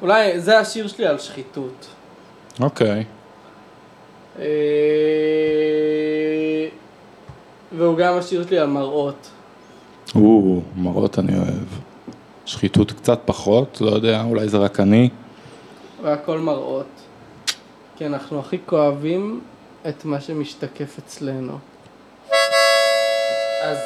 אולי 0.02 0.40
זה 0.40 0.58
השיר 0.58 0.88
שלי 0.88 1.06
על 1.06 1.18
שחיתות. 1.18 1.86
אוקיי. 2.60 3.04
אה, 4.38 4.44
והוא 7.78 7.96
גם 7.96 8.14
השיר 8.14 8.46
שלי 8.46 8.58
על 8.58 8.66
מראות. 8.66 9.28
או, 10.14 10.60
מראות 10.76 11.18
אני 11.18 11.36
אוהב. 11.36 11.68
שחיתות 12.46 12.92
קצת 12.92 13.20
פחות, 13.24 13.78
לא 13.80 13.90
יודע, 13.90 14.22
אולי 14.22 14.48
זה 14.48 14.58
רק 14.58 14.80
אני. 14.80 15.08
והכל 16.02 16.38
מראות. 16.38 16.86
כי 17.96 18.06
אנחנו 18.06 18.40
הכי 18.40 18.58
כואבים 18.66 19.40
את 19.88 20.04
מה 20.04 20.20
שמשתקף 20.20 20.98
אצלנו. 20.98 21.58
אז... 23.62 23.78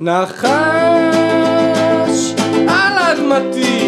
נחש 0.00 0.44
על 2.68 2.98
אדמתי? 2.98 3.83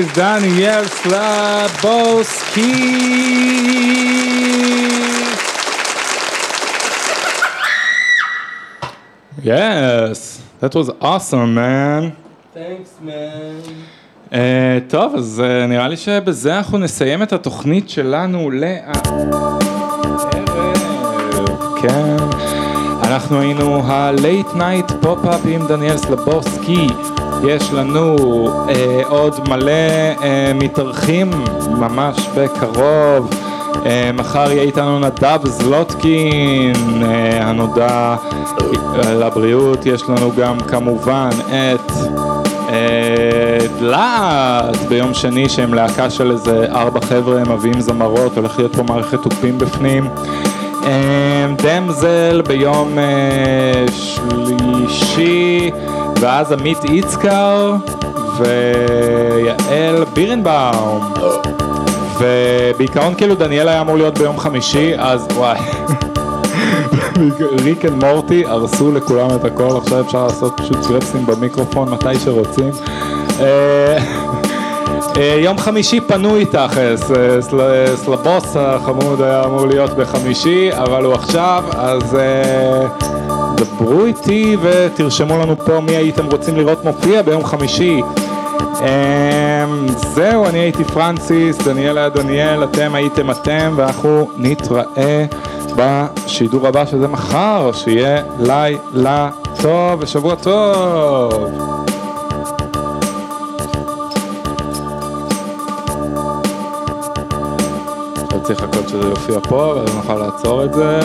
Guys, 0.00 0.14
Daniel 0.14 0.84
Slabowski! 0.84 2.72
Yes, 9.42 10.42
that 10.60 10.74
was 10.74 10.90
awesome, 11.00 11.54
man. 11.54 12.16
Thanks 12.54 13.00
man. 13.00 13.62
אה, 14.30 14.36
טוב, 14.88 15.14
אז 15.14 15.42
אה, 15.44 15.66
נראה 15.68 15.88
לי 15.88 15.96
שבזה 15.96 16.58
אנחנו 16.58 16.78
נסיים 16.78 17.22
את 17.22 17.32
התוכנית 17.32 17.90
שלנו 17.90 18.50
לערב. 18.50 19.58
כן. 21.82 22.16
אנחנו 23.04 23.40
היינו 23.40 23.82
ה-Late 23.84 24.56
Night 24.56 24.94
פופ-אפ 25.00 25.40
עם 25.44 25.66
דניאל 25.66 25.96
סלבוסקי. 25.96 26.86
יש 27.44 27.72
לנו 27.72 28.16
uh, 28.68 29.08
עוד 29.08 29.48
מלא 29.48 29.72
uh, 30.18 30.22
מתארחים 30.54 31.30
ממש 31.78 32.28
בקרוב. 32.36 33.30
Uh, 33.72 33.86
מחר 34.14 34.50
יהיה 34.50 34.62
איתנו 34.62 34.98
נדב 34.98 35.40
זלוטקין, 35.44 36.72
uh, 36.74 37.04
הנודע 37.42 38.16
לבריאות. 38.96 39.86
יש 39.86 40.02
לנו 40.08 40.32
גם 40.36 40.60
כמובן 40.60 41.30
את... 41.48 41.92
אה, 42.70 43.58
להט 43.80 44.76
ביום 44.88 45.14
שני 45.14 45.48
שהם 45.48 45.74
להקה 45.74 46.10
של 46.10 46.30
איזה 46.30 46.66
ארבע 46.72 47.00
חבר'ה 47.00 47.40
הם 47.40 47.52
מביאים 47.52 47.80
זמרות, 47.80 48.36
הולך 48.36 48.58
להיות 48.58 48.76
פה 48.76 48.82
מערכת 48.82 49.22
תופים 49.22 49.58
בפנים. 49.58 50.08
אה, 50.84 51.46
דמזל 51.56 52.42
ביום 52.42 52.98
אה, 52.98 53.84
שלישי, 53.92 55.70
ואז 56.20 56.52
עמית 56.52 56.84
איצקר 56.84 57.74
ויעל 58.38 60.04
בירנבאום. 60.14 61.12
ובעיקרון 62.18 63.14
כאילו 63.14 63.34
דניאל 63.34 63.68
היה 63.68 63.80
אמור 63.80 63.96
להיות 63.96 64.18
ביום 64.18 64.38
חמישי, 64.38 64.92
אז 64.98 65.26
וואי. 65.34 65.58
Rick 67.64 67.84
and 67.84 68.04
Morty 68.04 68.44
הרסו 68.46 68.92
לכולם 68.92 69.30
את 69.34 69.44
הכל, 69.44 69.76
עכשיו 69.82 70.00
אפשר 70.00 70.24
לעשות 70.26 70.52
פשוט 70.60 70.86
קרפסים 70.86 71.26
במיקרופון 71.26 71.90
מתי 71.90 72.18
שרוצים. 72.24 72.70
אה, 73.40 73.98
אה, 75.16 75.36
יום 75.38 75.58
חמישי 75.58 76.00
פנוי 76.00 76.44
תכלס, 76.44 77.10
אה, 77.10 77.42
סל- 77.42 77.96
סלבוס 77.96 78.56
החמוד 78.56 79.22
היה 79.22 79.44
אמור 79.44 79.66
להיות 79.66 79.90
בחמישי, 79.90 80.70
אבל 80.72 81.04
הוא 81.04 81.14
עכשיו, 81.14 81.64
אז 81.76 82.16
דברו 83.60 84.04
איתי 84.04 84.56
ותרשמו 84.62 85.38
לנו 85.38 85.56
פה 85.56 85.80
מי 85.80 85.96
הייתם 85.96 86.26
רוצים 86.26 86.56
לראות 86.56 86.84
מופיע 86.84 87.22
ביום 87.22 87.44
חמישי. 87.44 88.02
אמ, 88.80 89.88
זהו, 90.14 90.46
אני 90.46 90.58
הייתי 90.58 90.84
פרנסיס, 90.84 91.58
דניאל 91.58 91.98
היה 91.98 92.08
דניאל, 92.08 92.64
אתם 92.64 92.94
הייתם 92.94 93.30
אתם, 93.30 93.72
ואנחנו 93.76 94.30
נתראה 94.36 95.24
בשידור 95.76 96.66
הבא 96.68 96.86
שזה 96.86 97.08
מחר, 97.08 97.70
שיהיה 97.72 98.22
לילה 98.38 99.30
טוב 99.62 100.00
ושבוע 100.02 100.34
טוב. 100.34 101.32
צריך 108.42 108.62
לחכות 108.62 108.88
שזה 108.88 109.08
יופיע 109.08 109.40
פה, 109.48 109.74
ואז 109.76 109.94
נוכל 109.94 110.14
לעצור 110.14 110.64
את 110.64 110.74
זה. 110.74 111.00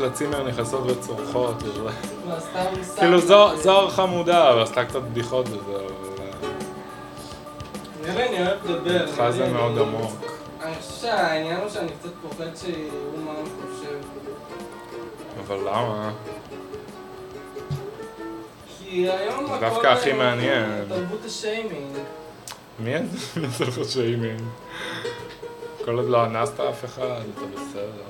של 0.00 0.06
הצימר 0.06 0.42
נכנסות 0.42 0.80
וצורחות. 0.86 1.54
סתם? 2.38 2.64
כאילו 3.00 3.18
זוהר- 3.56 3.90
חמודה, 3.90 4.52
אבל 4.52 4.62
עשתה 4.62 4.84
קצת 4.84 5.02
בדיחות 5.02 5.46
וזהו. 5.48 5.86
נראה, 8.02 8.26
אני 8.28 8.46
אוהב 8.46 8.70
לדבר. 8.70 9.06
איתך 9.06 9.22
זה 9.30 9.48
מאוד 9.52 9.78
עמוק. 9.78 10.12
אני 10.62 10.74
חושב 10.80 11.00
שהעניין 11.00 11.60
הוא 11.60 11.68
שאני 11.68 11.88
קצת 12.00 12.08
פוחד 12.22 12.56
שיראו 12.56 12.80
מה 13.24 13.32
אני 13.40 13.48
חושב. 13.72 13.96
אבל 15.46 15.56
למה? 15.56 16.12
כי 18.78 19.08
היום 19.10 19.44
הכל... 19.46 19.60
דווקא 19.60 19.86
הכי 19.86 20.12
אה, 20.12 20.16
מעניין. 20.16 20.84
תרבות 20.88 21.24
השיימינג. 21.26 21.96
מי 22.78 22.92
עושה 23.46 23.64
לך 23.64 23.88
שיימינג? 23.92 24.40
כל 25.84 25.96
עוד 25.98 26.08
לא 26.08 26.24
אנסת 26.24 26.60
אף 26.60 26.84
אחד, 26.84 27.02
אתה 27.34 27.46
בסדר. 27.54 28.09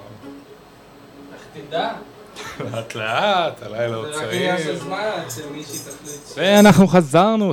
תדע? 1.53 1.93
לאט 2.61 2.95
לאט, 2.95 3.63
הלילה 3.63 3.97
עוד 3.97 4.13
זה 4.13 4.25
רק 4.27 4.33
עניין 4.33 4.59
של 4.59 4.65
צעיר. 4.65 4.79
זמן 4.79 5.11
עד 5.17 5.31
שמישהי 5.31 5.79
תחליט. 5.79 6.21
ואנחנו 6.37 6.87
חזרנו. 6.87 7.53